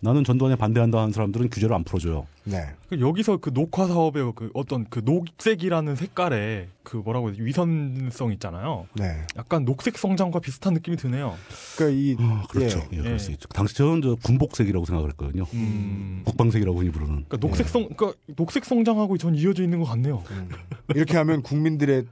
[0.00, 2.26] 나는 전두환에 반대한다 하는 사람들은 규제를 안 풀어줘요.
[2.44, 2.66] 네.
[2.90, 8.32] 그 여기서 그 녹화 사업의 그 어떤 그 녹색이라는 색깔의 그 뭐라고 해야 되지 위선성
[8.32, 8.86] 있잖아요.
[8.94, 9.26] 네.
[9.36, 11.36] 약간 녹색 성장과 비슷한 느낌이 드네요.
[11.76, 12.16] 그러니까 이
[12.50, 12.80] 그렇죠.
[12.92, 12.96] 예.
[12.96, 13.18] 예, 그럴 예.
[13.18, 13.48] 수 있죠.
[13.48, 15.46] 당시 저는 저 군복색이라고 생각을 했거든요.
[15.54, 16.22] 음.
[16.26, 17.24] 국방색이라고 흔히 부르는.
[17.26, 20.22] 그러니까 녹색 성, 그러니까 녹색 성장하고 전 이어져 있는 것 같네요.
[20.30, 20.48] 음.
[20.94, 22.04] 이렇게 하면 국민들의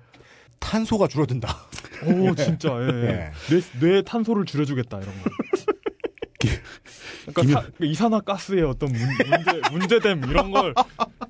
[0.58, 1.56] 탄소가 줄어든다.
[2.06, 3.06] 오 진짜 예.
[3.06, 3.32] 예.
[3.50, 5.30] 뇌, 뇌 탄소를 줄여주겠다 이런 거.
[7.34, 10.74] 그러니까 사- 그 이산화가스의 어떤 문, 문제 문제됨 이런 걸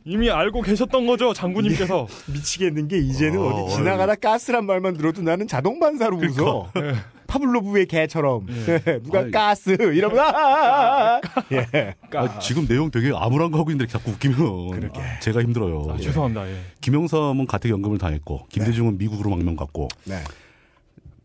[0.04, 2.06] 이미 알고 계셨던 거죠 장군님께서.
[2.26, 6.72] 미치겠는 게 이제는 어, 어, 디 지나가다 가스란 말만 들어도 나는 자동 반사로 웃어.
[6.76, 6.94] 예.
[7.26, 9.00] 파블로브의 개처럼 예.
[9.02, 9.30] 누가 아이.
[9.30, 11.20] 가스 이러면 아, 아, 아, 아.
[11.52, 11.94] 예.
[12.14, 15.86] 아, 지금 내용 되게 암울한 거 하고 있는데 자꾸 웃기면 아, 제가 힘들어요.
[15.90, 16.02] 아, 예.
[16.02, 16.46] 죄송합니다.
[16.50, 16.56] 예.
[16.82, 20.16] 김영삼은 가택연금을 당했고 김대중은 미국으로 망명 갔고 네.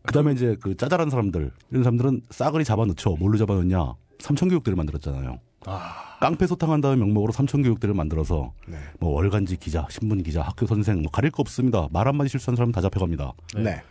[0.02, 3.16] 그다음에 이제 그 짜잘한 사람들 이런 사람들은 싸그리 잡아넣죠.
[3.18, 3.92] 뭘로 잡아넣냐?
[4.18, 5.38] 삼천교육대를 만들었잖아요.
[5.66, 8.78] 아, 깡패 소탕한다는 명목으로 삼천교육대를 만들어서 네.
[9.00, 11.88] 뭐 월간지 기자, 신문 기자, 학교 선생 뭐 가릴 거 없습니다.
[11.90, 13.32] 말 한마디 실수한 사람 다 잡혀갑니다.
[13.56, 13.62] 네.
[13.62, 13.82] 네.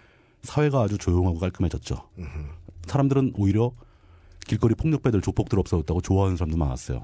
[0.43, 1.95] 사회가 아주 조용하고 깔끔해졌죠.
[2.85, 3.71] 사람들은 오히려
[4.45, 7.03] 길거리 폭력배들 조폭들 없어졌다고 좋아하는 사람도 많았어요.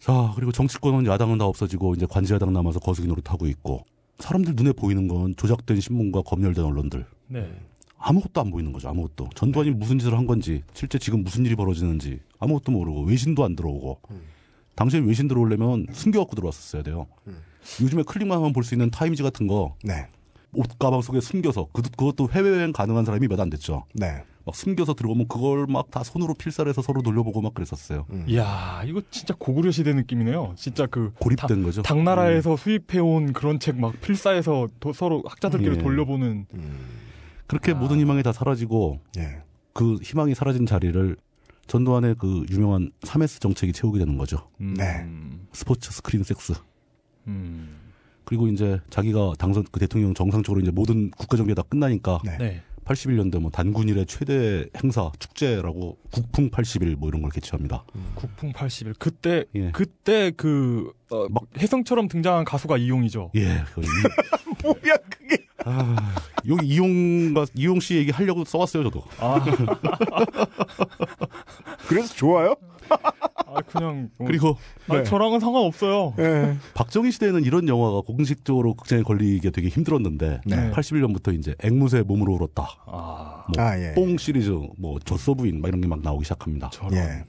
[0.00, 3.84] 자 그리고 정치권은 야당은 다 없어지고 이제 관제야당 남아서 거수기 노릇하고 있고
[4.18, 7.50] 사람들 눈에 보이는 건 조작된 신문과 검열된 언론들 네.
[7.98, 8.88] 아무것도 안 보이는 거죠.
[8.88, 13.56] 아무것도 전두환이 무슨 짓을 한 건지 실제 지금 무슨 일이 벌어지는지 아무것도 모르고 외신도 안
[13.56, 14.00] 들어오고
[14.74, 17.06] 당시에 외신 들어오려면 숨겨갖고 들어왔었어야 돼요.
[17.80, 20.06] 요즘에 클릭만 하면 볼 수 있는 타임지 같은 거 네.
[20.52, 23.84] 옷 가방 속에 숨겨서 그, 그것도 해외여행 가능한 사람이 몇 안 됐죠.
[23.94, 24.22] 네.
[24.44, 28.06] 막 숨겨서 들어오면 그걸 막 다 손으로 필사해서 서로 돌려보고 막 그랬었어요.
[28.28, 30.52] 이야 이거 진짜 고구려 시대 느낌이네요.
[30.56, 31.82] 진짜 그 고립된 거죠.
[31.82, 35.82] 당나라에서 수입해온 그런 책 막 필사해서 도- 서로 학자들끼리 예.
[35.82, 36.46] 돌려보는
[37.46, 39.42] 그렇게 모든 희망이 다 사라지고 예.
[39.72, 41.16] 그 희망이 사라진 자리를
[41.66, 44.48] 전두환의 그 유명한 3S 정책이 채우게 되는 거죠.
[44.60, 45.06] 음, 네.
[45.52, 46.54] 스포츠, 스크린, 섹스.
[47.26, 47.76] 음,
[48.24, 52.36] 그리고 이제 자기가 당선 그 대통령 정상적으로 이제 모든 국가 정계 다 끝나니까 네.
[52.38, 52.62] 네.
[52.84, 57.84] 81년도 뭐 단군 일의 최대 행사 축제라고 국풍 80일 뭐 이런 걸 개최합니다.
[58.14, 59.72] 국풍 80일 그때 예.
[59.72, 63.30] 그때 그 어, 막 혜성처럼 등장한 가수가 이용이죠.
[63.36, 63.62] 예.
[63.74, 63.84] 그 이-
[64.62, 65.36] 뭐야 그게?
[65.64, 66.14] 아,
[66.48, 69.02] 여기 이용가 이용 씨 얘기 하려고 써왔어요 저도.
[69.18, 69.40] 아,
[71.88, 72.54] 그래서 좋아요?
[72.88, 74.56] 아 그냥 뭐, 그리고
[74.88, 75.04] 아, 네.
[75.04, 76.14] 저랑은 상관없어요.
[76.18, 76.56] 예.
[76.74, 80.70] 박정희 시대에는 이런 영화가 공식적으로 극장에 걸리기가 되게 힘들었는데 네.
[80.72, 82.68] 81년부터 이제 앵무새 몸으로 울었다.
[82.86, 83.92] 아, 뭐 아, 예.
[83.94, 86.70] 뽕 시리즈, 뭐 젖소부인 막 이런 게 막 나오기 시작합니다.
[86.70, 86.94] 저런.
[86.94, 87.24] 예.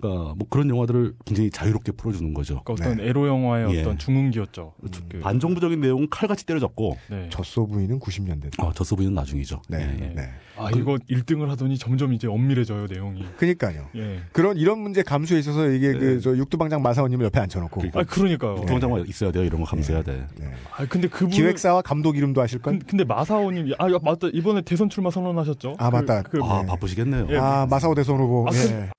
[0.00, 2.62] 그러니까 뭐 그런 영화들을 굉장히 자유롭게 풀어주는 거죠.
[2.64, 3.80] 그러니까 어떤 에로 영화의 예.
[3.82, 4.72] 어떤 중흥기였죠.
[5.10, 7.28] 그, 반정부적인 내용은 칼같이 때려잡고 네.
[7.30, 8.62] 젖소 부인은 90년대.
[8.62, 9.62] 어, 젖소 부인은 나중이죠.
[9.68, 9.78] 네.
[9.78, 10.14] 예, 예.
[10.14, 10.28] 네.
[10.56, 13.24] 아 이거 1등을 하더니 점점 이제 엄밀해져요 내용이.
[13.38, 13.86] 그니까요.
[13.96, 14.20] 예.
[14.32, 18.56] 그런 이런 문제 감수에 있어서 이게 그 저 육두방장 마사오님을 옆에 앉혀놓고 아 그러니까요.
[18.66, 19.44] 동장만 있어야 돼요.
[19.44, 20.26] 이런 거 감수해야 돼.
[20.38, 20.46] 네.
[20.76, 22.78] 아 근데 그분 기획사와 감독 이름도 아실 걸?
[22.78, 25.76] 근- 근데 마사오님 아 맞다 이번에 대선 출마 선언하셨죠?
[25.78, 26.22] 아, 그- 맞다.
[26.22, 26.66] 그, 아 네.
[26.66, 27.26] 바쁘시겠네요.
[27.30, 27.36] 예.
[27.38, 28.46] 아 마사오 대선 후보.
[28.48, 28.90] 아, 예.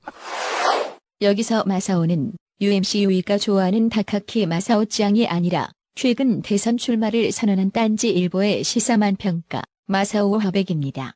[1.22, 8.64] 여기서 마사오는 UMC 유이가 좋아하는 다카키 마사오 짱이 아니라 최근 대선 출마를 선언한 딴지 일보의
[8.64, 11.14] 시사만 평가 마사오 화백입니다.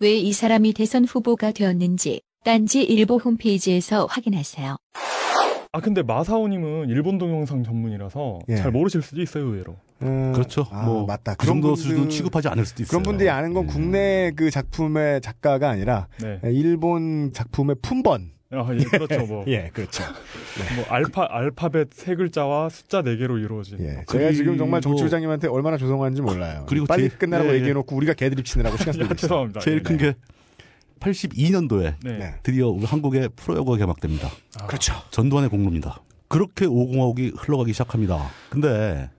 [0.00, 4.76] 왜 이 사람이 대선 후보가 되었는지 딴지 일보 홈페이지에서 확인하세요.
[5.72, 8.56] 아 근데 마사오님은 일본 동영상 전문이라서 예.
[8.56, 9.76] 잘 모르실 수도 있어요 의외로.
[10.02, 10.66] 음, 그렇죠.
[10.70, 11.34] 아, 뭐 맞다.
[11.34, 12.90] 그 정도 분들- 수준 취급하지 않을 수도 있어요.
[12.90, 13.66] 그런 분들이 아는 건 예.
[13.72, 16.38] 국내 그 작품의 작가가 아니라 네.
[16.44, 18.30] 일본 작품의 품번.
[18.50, 19.26] 아, 예, 그렇죠.
[19.26, 20.04] 뭐, 예, 그렇죠.
[20.76, 23.78] 뭐 알파 알파벳 세 글자와 숫자 네 개로 이루어진.
[23.80, 26.64] 예, 뭐 제가 지금 정말 그리고- 정치 부장님한테 얼마나 죄송한지 몰라요.
[26.68, 27.58] 그리고 빨리 제- 끝나라고 예, 예.
[27.58, 29.16] 얘기해놓고 우리가 개드립 치느라고 시간 쓰고 야, 있어요.
[29.16, 29.60] 죄송합니다.
[29.60, 30.14] 제일 예, 큰게
[31.00, 32.18] 82년도에 네.
[32.18, 32.34] 네.
[32.42, 34.28] 드디어 우리 한국의 프로야구가 개막됩니다.
[34.60, 34.94] 아, 그렇죠.
[35.10, 36.02] 전두환의 공로입니다.
[36.28, 38.30] 그렇게 오공화국이 흘러가기 시작합니다.
[38.50, 39.10] 근데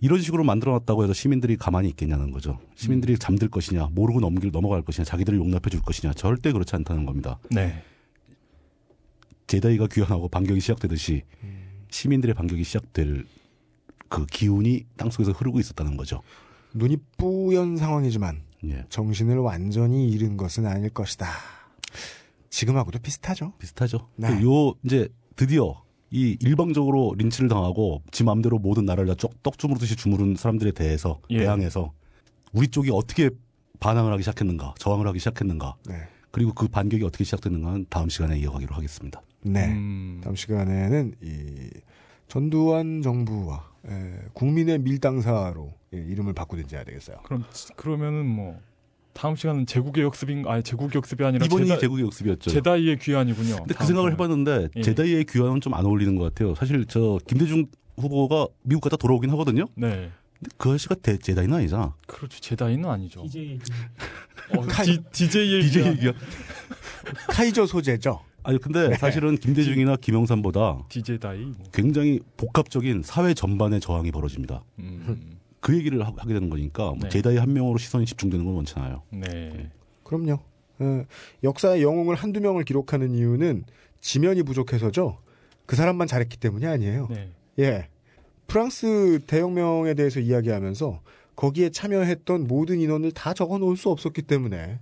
[0.00, 2.58] 이런 식으로 만들어놨다고 해서 시민들이 가만히 있겠냐는 거죠.
[2.74, 7.38] 시민들이 잠들 것이냐, 모르고 넘길 넘어갈 것이냐, 자기들을 용납해 줄 것이냐, 절대 그렇지 않다는 겁니다.
[7.50, 7.82] 네.
[9.50, 11.24] 제다이가 귀환하고 반격이 시작되듯이
[11.90, 13.24] 시민들의 반격이 시작될
[14.08, 16.22] 그 기운이 땅속에서 흐르고 있었다는 거죠.
[16.74, 18.84] 눈이 뿌연 상황이지만 예.
[18.90, 21.26] 정신을 완전히 잃은 것은 아닐 것이다.
[22.48, 23.54] 지금하고도 비슷하죠.
[23.58, 24.06] 비슷하죠.
[24.14, 24.28] 네.
[24.40, 25.82] 요 이제 드디어
[26.12, 31.20] 이 일방적으로 린치를 당하고 지 마음대로 모든 나라를 다 떡- 떡 주무르듯이 주무른 사람들에 대해서
[31.30, 31.40] 예.
[31.40, 31.92] 대항해서
[32.52, 33.30] 우리 쪽이 어떻게
[33.80, 35.94] 반항을 하기 시작했는가, 저항을 하기 시작했는가, 네.
[36.30, 39.20] 그리고 그 반격이 어떻게 시작됐는가는 다음 시간에 이어가기로 하겠습니다.
[39.42, 39.66] 네.
[39.68, 41.70] 음, 다음 시간에는 이
[42.28, 47.18] 전두환 정부와 에, 국민의 밀당사로 예, 이름을 바꾸든지 해야 되겠어요.
[47.24, 47.44] 그럼
[47.76, 48.60] 그러면은 뭐
[49.12, 52.50] 다음 시간은 제국의 역습인 아니 제국의 역습이 아니라 이번이 제다, 제국의 역습이었죠.
[52.50, 53.56] 제다이의 귀환이군요.
[53.56, 54.12] 근데 그 생각을 시간은.
[54.12, 54.82] 해봤는데 예.
[54.82, 56.54] 제다이의 귀환은 좀 안 어울리는 것 같아요.
[56.54, 59.64] 사실 저 김대중 후보가 미국 갔다 돌아오긴 하거든요.
[59.74, 60.10] 네.
[60.38, 61.94] 근데 그 아저씨가 대, 제다이는 아니잖아.
[62.06, 62.40] 그렇죠.
[62.40, 63.22] 제다이는 아니죠.
[63.24, 63.58] DJ
[64.56, 65.62] 어, 디, DJ의.
[65.98, 66.14] 귀환.
[67.28, 68.20] 카이저 소재죠.
[68.42, 68.96] 아니 근데 네.
[68.96, 71.40] 사실은 김대중이나 김영삼보다 DJ다이.
[71.40, 71.54] 뭐.
[71.72, 74.62] 굉장히 복합적인 사회 전반의 저항이 벌어집니다.
[74.78, 77.08] 음, 그 얘기를 하- 하게 되는 거니까 뭐 네.
[77.10, 79.02] 제다이 한 명으로 시선이 집중되는 건 원치 않아요.
[79.10, 79.70] 네.
[80.04, 80.38] 그럼요.
[80.80, 81.04] 에,
[81.44, 83.64] 역사의 영웅을 한두 명을 기록하는 이유는
[84.00, 85.18] 지면이 부족해서죠.
[85.66, 87.08] 그 사람만 잘했기 때문이 아니에요.
[87.10, 87.30] 네.
[87.58, 87.88] 예.
[88.46, 91.00] 프랑스 대혁명에 대해서 이야기하면서
[91.36, 94.78] 거기에 참여했던 모든 인원을 다 적어 놓을 수 없었기 때문에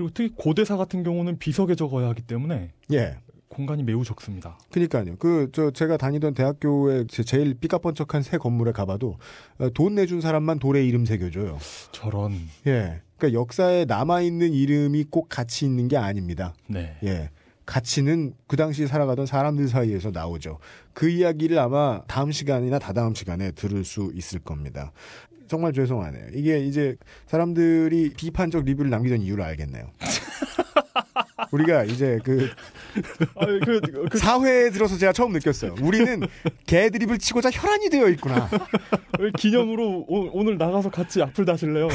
[0.00, 3.18] 그리고 특히 고대사 같은 경우는 비석에 적어야 하기 때문에 예.
[3.48, 4.58] 공간이 매우 적습니다.
[4.72, 5.16] 그니까요.
[5.18, 9.18] 그, 저, 제가 다니던 대학교에 제- 제일 삐까뻔쩍한 새 건물에 가봐도
[9.58, 11.58] 어, 돈 내준 사람만 돌에 이름 새겨줘요.
[11.92, 12.32] 저런.
[12.66, 13.02] 예.
[13.18, 16.54] 그러니까 역사에 남아있는 이름이 꼭 가치 있는 게 아닙니다.
[16.66, 16.96] 네.
[17.04, 17.28] 예.
[17.66, 20.58] 가치는 그 당시 살아가던 사람들 사이에서 나오죠.
[20.92, 24.92] 그 이야기를 아마 다음 시간이나 다다음 시간에 들을 수 있을 겁니다.
[25.50, 26.26] 정말 죄송하네요.
[26.32, 26.94] 이게 이제
[27.26, 29.90] 사람들이 비판적 리뷰를 남기던 이유를 알겠네요.
[31.50, 32.48] 우리가 이제 그
[33.34, 35.74] 아, 그, 그 사회에 들어서 제가 처음 느꼈어요.
[35.82, 36.22] 우리는
[36.66, 38.48] 개 드립을 치고자 혈안이 되어 있구나.
[39.36, 41.88] 기념으로 오, 늘 나가서 같이 악플 다실래요?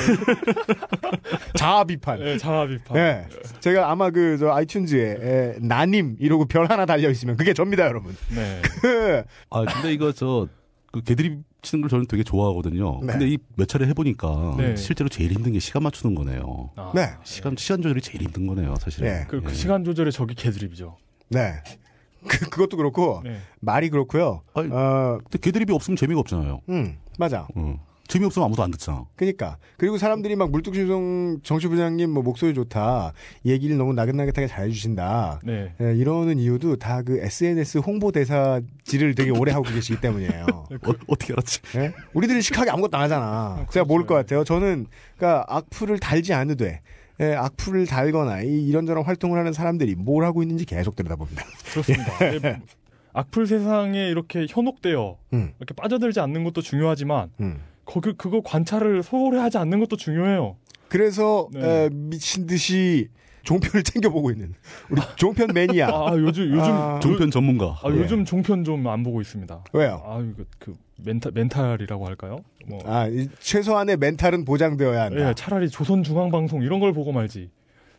[1.55, 2.19] 자아 비판.
[2.19, 2.97] 네, 자아 비판.
[2.97, 3.25] 예.
[3.61, 8.13] 제가 아마 그 저 아이튠즈에 에, 나님 이러고 별 하나 달려 있으면 그게 접니다, 여러분.
[8.35, 8.61] 네.
[8.81, 10.47] 그 아 근데 이거 저
[10.95, 13.01] 그 개드립 치는 걸 저는 되게 좋아하거든요.
[13.01, 13.07] 네.
[13.11, 14.75] 근데 이 몇 차례 해보니까 네.
[14.77, 16.71] 실제로 제일 힘든 게 시간 맞추는 거네요.
[16.77, 17.09] 아, 네.
[17.25, 19.07] 시간 시간 조절이 제일 힘든 거네요, 사실은.
[19.09, 19.25] 네.
[19.27, 19.53] 그, 그 예.
[19.53, 20.95] 시간 조절의 적이 개드립이죠.
[21.29, 21.55] 네.
[22.27, 23.39] 그, 그것도 그렇고 네.
[23.59, 24.41] 말이 그렇고요.
[24.53, 26.61] 아니, 어, 근데 개드립이 없으면 재미가 없잖아요.
[26.69, 27.45] 음, 맞아.
[27.55, 27.85] 어.
[28.07, 29.05] 재미없으면 아무도 안 듣잖아.
[29.15, 29.57] 그니까.
[29.77, 33.13] 그리고 사람들이 막 물뚝심송 정치 부장님 뭐 목소리 좋다.
[33.45, 35.39] 얘기를 너무 나긋나긋하게 잘 해주신다.
[35.43, 35.73] 네.
[35.81, 40.45] 예, 이러는 이유도 다 그 SNS 홍보대사질을 되게 오래 하고 계시기 때문이에요.
[40.49, 41.61] 어, 어떻게 알았지?
[41.77, 41.93] 예?
[42.13, 43.65] 우리들이 시크하게 아무것도 안 하잖아.
[43.71, 44.43] 제가 모를 것 같아요.
[44.43, 44.87] 저는,
[45.17, 46.81] 그니까, 악플을 달지 않으되,
[47.19, 51.43] 예, 악플을 달거나, 이, 이런저런 활동을 하는 사람들이 뭘 하고 있는지 계속 들여다봅니다.
[51.71, 52.17] 그렇습니다.
[52.41, 52.59] 네,
[53.13, 57.59] 악플 세상에 이렇게 현혹되어 음, 이렇게 빠져들지 않는 것도 중요하지만 음.
[57.85, 60.57] 거기 그거 관찰을 소홀히 하지 않는 것도 중요해요.
[60.89, 61.85] 그래서, 네.
[61.85, 63.09] 에, 미친 듯이
[63.43, 64.53] 종편을 챙겨보고 있는,
[64.89, 65.87] 우리 종편 매니아.
[65.89, 67.77] 아 요즘 요즘 아, 종편 전문가.
[67.83, 69.63] 아, 요즘 종편 좀 안 보고 있습니다.
[69.73, 70.01] 왜요?
[70.05, 72.39] 아 이거 그 멘탈 멘탈이라고 할까요?
[72.67, 75.29] 뭐 아, 이 최소한의 멘탈은 보장되어야 한다.
[75.29, 77.49] 예, 차라리 조선중앙방송 이런 걸 보고 말지.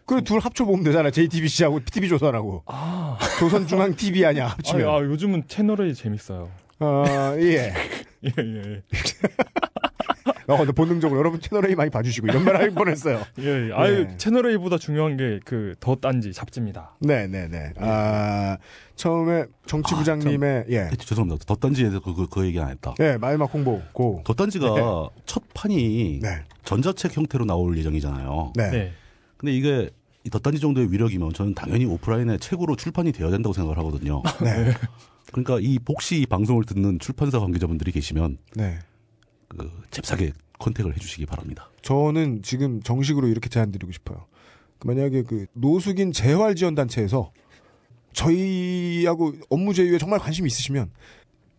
[0.04, 1.10] 그둘 합쳐 보면 되잖아.
[1.10, 2.62] JTBC하고 TV조선하고.
[2.66, 4.88] 아, 조선중앙TV 아니야, 아, 합치면.
[4.88, 6.48] 아 요즘은 채널이 재밌어요.
[6.80, 7.04] 어,
[7.40, 7.72] 예.
[8.24, 8.82] 예, 예,
[10.48, 13.22] 어, 근데 본능적으로 여러분 채널A 많이 봐주시고 이런 말 할 뻔했어요.
[13.40, 13.68] 예.
[13.68, 13.72] 예.
[13.72, 14.16] 아유, 예.
[14.16, 16.94] 채널 A보다 중요한 게 그 더 딴지 잡지입니다.
[17.00, 17.72] 네네네.
[17.78, 18.56] 아,
[18.94, 20.84] 처음에 정치부장님의, 예.
[20.88, 21.44] 네, 죄송합니다.
[21.46, 22.94] 덧단지에 대해서 그, 그, 그 얘기 안 했다.
[23.00, 24.22] 예, 마지막 홍보, 고.
[24.24, 26.42] 덧단지가 첫 판이 네.
[26.64, 28.52] 전자책 형태로 나올 예정이잖아요.
[28.56, 28.70] 네.
[28.70, 28.92] 네.
[29.36, 29.90] 근데 이게
[30.24, 34.22] 이 덧단지 정도의 위력이면 저는 당연히 오프라인에 책으로 출판이 되어야 된다고 생각을 하거든요.
[34.42, 34.72] 네.
[35.36, 35.78] 그러니까 이이
[36.26, 38.78] 방송을 듣는 출판사 관계자분들이 계시면 네.
[39.48, 41.68] 그 잽싸게 컨택을 해주시기 바랍니다.
[41.82, 44.24] 저는 지금 정식으로 이렇게 제안 드리고 싶어요.
[44.78, 47.32] 그 만약에 그 노숙인 재활 지원 단체에서
[48.14, 50.90] 저희하고 업무 제휴에 정말 관심이 있으시면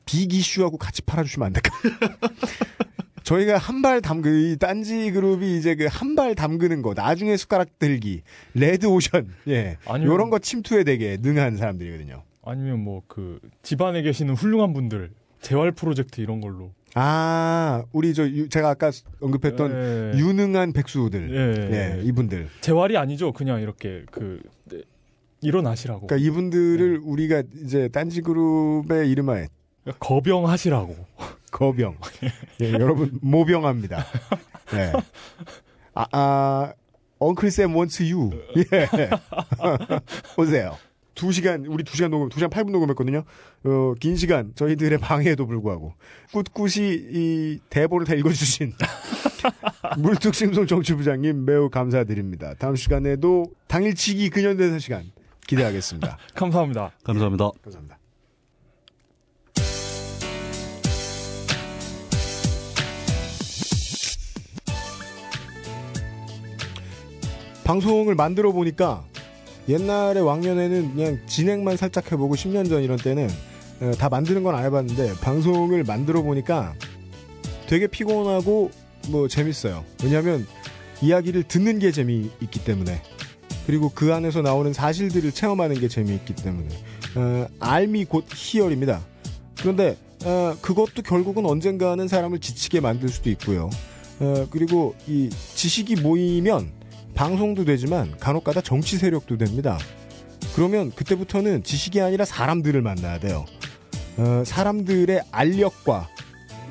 [0.06, 1.70] Big Issue하고 같이 팔아주시면 안 될까?
[3.24, 7.78] 저희가 한 발 담그 이 딴지 그룹이 이제 그 한 발 담그는 거 나중에 숟가락
[7.78, 8.24] 들기
[8.56, 12.24] red ocean 예 아니면- 요런 거 침투에 되게 능한 사람들이거든요.
[12.50, 15.12] 아니면 뭐 그 집안에 계시는 훌륭한 분들
[15.42, 16.72] 재활 프로젝트 이런 걸로.
[16.96, 18.92] 아 우리 저 유- 제가 아까
[19.22, 19.72] 언급했던
[20.16, 20.18] 예.
[20.20, 21.98] 유능한 백수들 예.
[22.00, 23.34] 예 이분들 재활이 아니죠.
[23.34, 24.82] 그냥 이렇게 그 네,
[25.42, 26.08] 일어나시라고.
[26.08, 29.48] 그러니까 이분들을 우리가 이제 딴지 그룹의 이름하에
[30.00, 30.96] 거병하시라고.
[31.52, 31.98] 거병
[32.62, 34.06] 예, 여러분 모병합니다.
[34.74, 34.92] 예.
[35.94, 36.74] 아, 아
[37.20, 38.88] 엉클 쌤 원츠 유 예.
[40.38, 40.78] 오세요.
[41.18, 43.24] 두 시간 우리 두 시간 녹음 두 시간 8분 녹음했거든요.
[43.64, 45.94] 어, 긴 시간 저희들의 방해에도 불구하고
[46.32, 48.74] 꿋꿋이 이 대본을 다 읽어주신
[49.98, 52.54] 물뚝심송 정치부장님 매우 감사드립니다.
[52.60, 55.12] 다음 시간에도 당일치기 근현대사 시간
[55.48, 56.18] 기대하겠습니다.
[56.36, 56.92] 감사합니다.
[57.04, 57.50] 감사합니다.
[57.64, 57.98] 감사합니다.
[67.64, 69.04] 방송을 만들어 보니까
[69.70, 73.30] 옛날에 왕년에는 그냥 진행만 살짝 해보고 10년 전 이런 때는
[73.82, 76.74] 어, 다 만드는 건 안 해봤는데 방송을 만들어 보니까
[77.68, 78.72] 되게 피곤하고
[79.10, 79.84] 뭐 재밌어요.
[80.04, 80.48] 왜냐하면
[81.02, 83.02] 이야기를 듣는 게 재미있기 때문에
[83.66, 86.68] 그리고 그 안에서 나오는 사실들을 체험하는 게 재미있기 때문에
[87.16, 89.02] 어, 알미 곧 희열입니다.
[89.60, 93.70] 그런데 어, 그것도 결국은 언젠가는 사람을 지치게 만들 수도 있고요.
[94.20, 96.72] 어, 그리고 이 지식이 모이면
[97.18, 99.80] 방송도 되지만 간혹가다 정치 세력도 됩니다.
[100.56, 103.44] 그러면 그때부터는 지식이 아니라 사람들을 만나야 돼요.
[104.18, 106.08] 어, 사람들의 알력과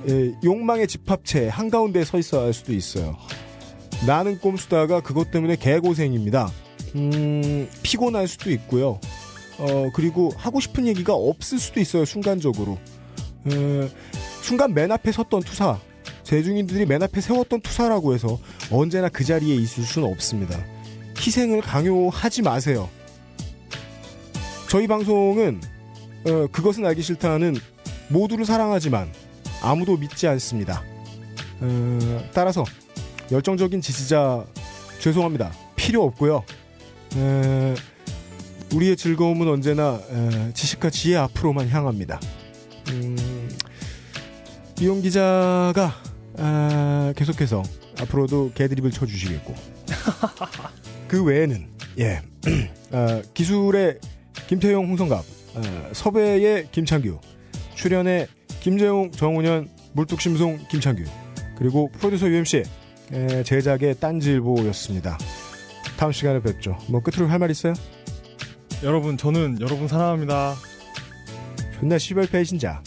[0.08, 3.16] 에, 욕망의 집합체 한가운데 서 있어야 할 수도 있어요.
[4.06, 6.48] 나는 꼼수다가 그것 때문에 개고생입니다.
[6.94, 9.00] 음, 피곤할 수도 있고요.
[9.58, 12.78] 어, 그리고 하고 싶은 얘기가 없을 수도 있어요, 순간적으로.
[13.50, 13.88] 에,
[14.42, 15.80] 순간 맨 앞에 섰던 투사,
[16.26, 18.40] 세중인들이 맨 앞에 세웠던 투사라고 해서
[18.72, 20.58] 언제나 그 자리에 있을 수는 없습니다.
[21.16, 22.88] 희생을 강요하지 마세요.
[24.68, 25.60] 저희 방송은
[26.26, 27.54] 어, 그것은 알기 싫다는
[28.08, 29.12] 모두를 사랑하지만
[29.62, 30.82] 아무도 믿지 않습니다.
[31.60, 32.64] 어, 따라서
[33.30, 34.46] 열정적인 지지자
[34.98, 35.52] 죄송합니다.
[35.76, 36.42] 필요 없고요.
[37.16, 37.74] 에,
[38.74, 42.18] 우리의 즐거움은 언제나 에, 지식과 지혜 앞으로만 향합니다.
[42.88, 43.48] 음,
[44.80, 45.94] 이용 기자가
[46.38, 47.62] 아, 계속해서
[48.00, 49.54] 앞으로도 개드립을 쳐주시겠고
[51.08, 51.68] 그 외에는
[51.98, 52.20] 예
[52.92, 53.98] 아, 기술의
[54.48, 57.18] 김태용 홍성갑 아, 섭외의 김창규
[57.74, 58.28] 출연의
[58.60, 61.04] 김재용 정훈현 물뚝심송 김창규
[61.56, 62.62] 그리고 프로듀서 UMC
[63.12, 65.16] 에, 제작의 딴질보였습니다.
[65.96, 66.76] 다음 시간에 뵙죠.
[66.88, 67.72] 뭐 끝으로 할 말 있어요?
[68.82, 70.54] 여러분 저는 여러분 사랑합니다.
[71.78, 72.82] 존나 시발 배신자.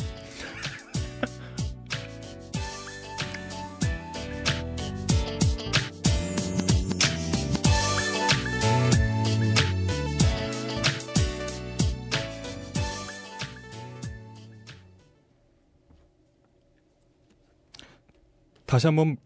[18.70, 19.18] 다시 한번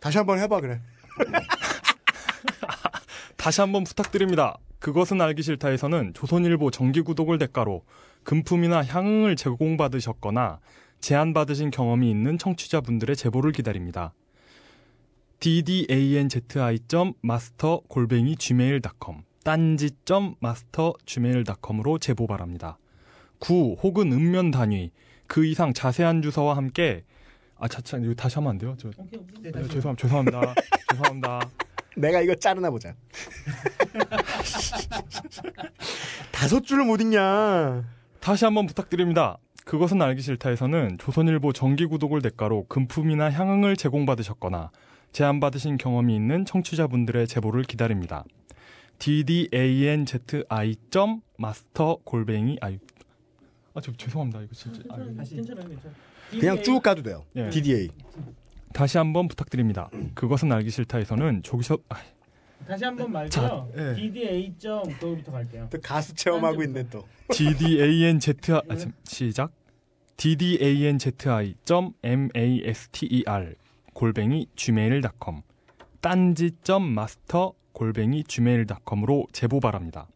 [0.00, 0.80] 다시 한번 해봐 그래.
[3.36, 4.56] 다시 한번 부탁드립니다.
[4.78, 7.84] 그것은 알기 싫다에서는 조선일보 정기 구독을 대가로
[8.22, 10.60] 금품이나 향응을 제공받으셨거나
[11.00, 14.14] 제안받으신 경험이 있는 청취자분들의 제보를 기다립니다.
[15.40, 22.78] ddanzi.master 골뱅이 gmail.com 딴지.master gmail.com으로 제보 바랍니다.
[23.38, 24.90] 구 혹은 읍면 단위
[25.26, 27.04] 그 이상 자세한 주소와 함께
[27.60, 28.74] 아 차차 이거 다시 하면 안 돼요?
[28.78, 29.42] 저 오케이 오케이.
[29.42, 29.68] 네, 네, 다시.
[29.68, 30.54] 죄송 죄송합니다.
[30.90, 31.50] 죄송합니다.
[31.96, 32.94] 내가 이거 자르나 보자.
[36.32, 37.84] 다섯 줄을 못 읽냐.
[38.20, 39.36] 다시 한번 부탁드립니다.
[39.66, 44.70] 그것은 알기 싫다에서는 조선일보 정기 구독을 대가로 금품이나 향응을 제공받으셨거나
[45.12, 48.24] 제안받으신 경험이 있는 청취자분들의 제보를 기다립니다.
[48.98, 52.78] ddanzi.master 골뱅이 아유
[53.74, 54.96] 아저 죄송합니다 이거 진짜 아.
[55.16, 55.66] 다시 괜찮아요.
[55.68, 56.09] 괜찮아요.
[56.38, 57.24] 그냥 쭉 가도 돼요.
[57.36, 57.48] 예.
[57.50, 57.88] DDA.
[58.72, 59.90] 다시 한번 부탁드립니다.
[60.14, 61.96] 그것은 알기 싫다에서는 조기서 아,
[62.66, 63.30] 다시 한번 말고요.
[63.30, 63.94] 자, 예.
[63.94, 65.68] DDA 점 그거부터 갈게요.
[65.70, 67.04] 또 가수 체험하고 있네 또.
[67.28, 69.52] ddanzi 아, 참, 시작
[70.16, 71.54] ddanzi.master
[73.94, 75.42] 골뱅이 gmail.com
[76.00, 80.06] 딴지.master 골뱅이 gmail.com으로 제보 바랍니다.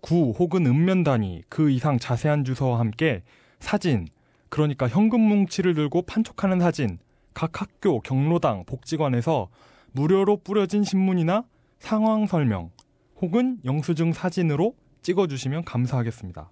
[0.00, 3.22] 구 혹은 읍면 단위 그 이상 자세한 주소와 함께
[3.60, 4.06] 사진
[4.48, 6.98] 그러니까 현금 뭉치를 들고 판촉하는 사진
[7.34, 9.48] 각 학교 경로당 복지관에서
[9.92, 11.44] 무료로 뿌려진 신문이나
[11.78, 12.70] 상황 설명
[13.20, 16.50] 혹은 영수증 사진으로 찍어주시면 감사하겠습니다.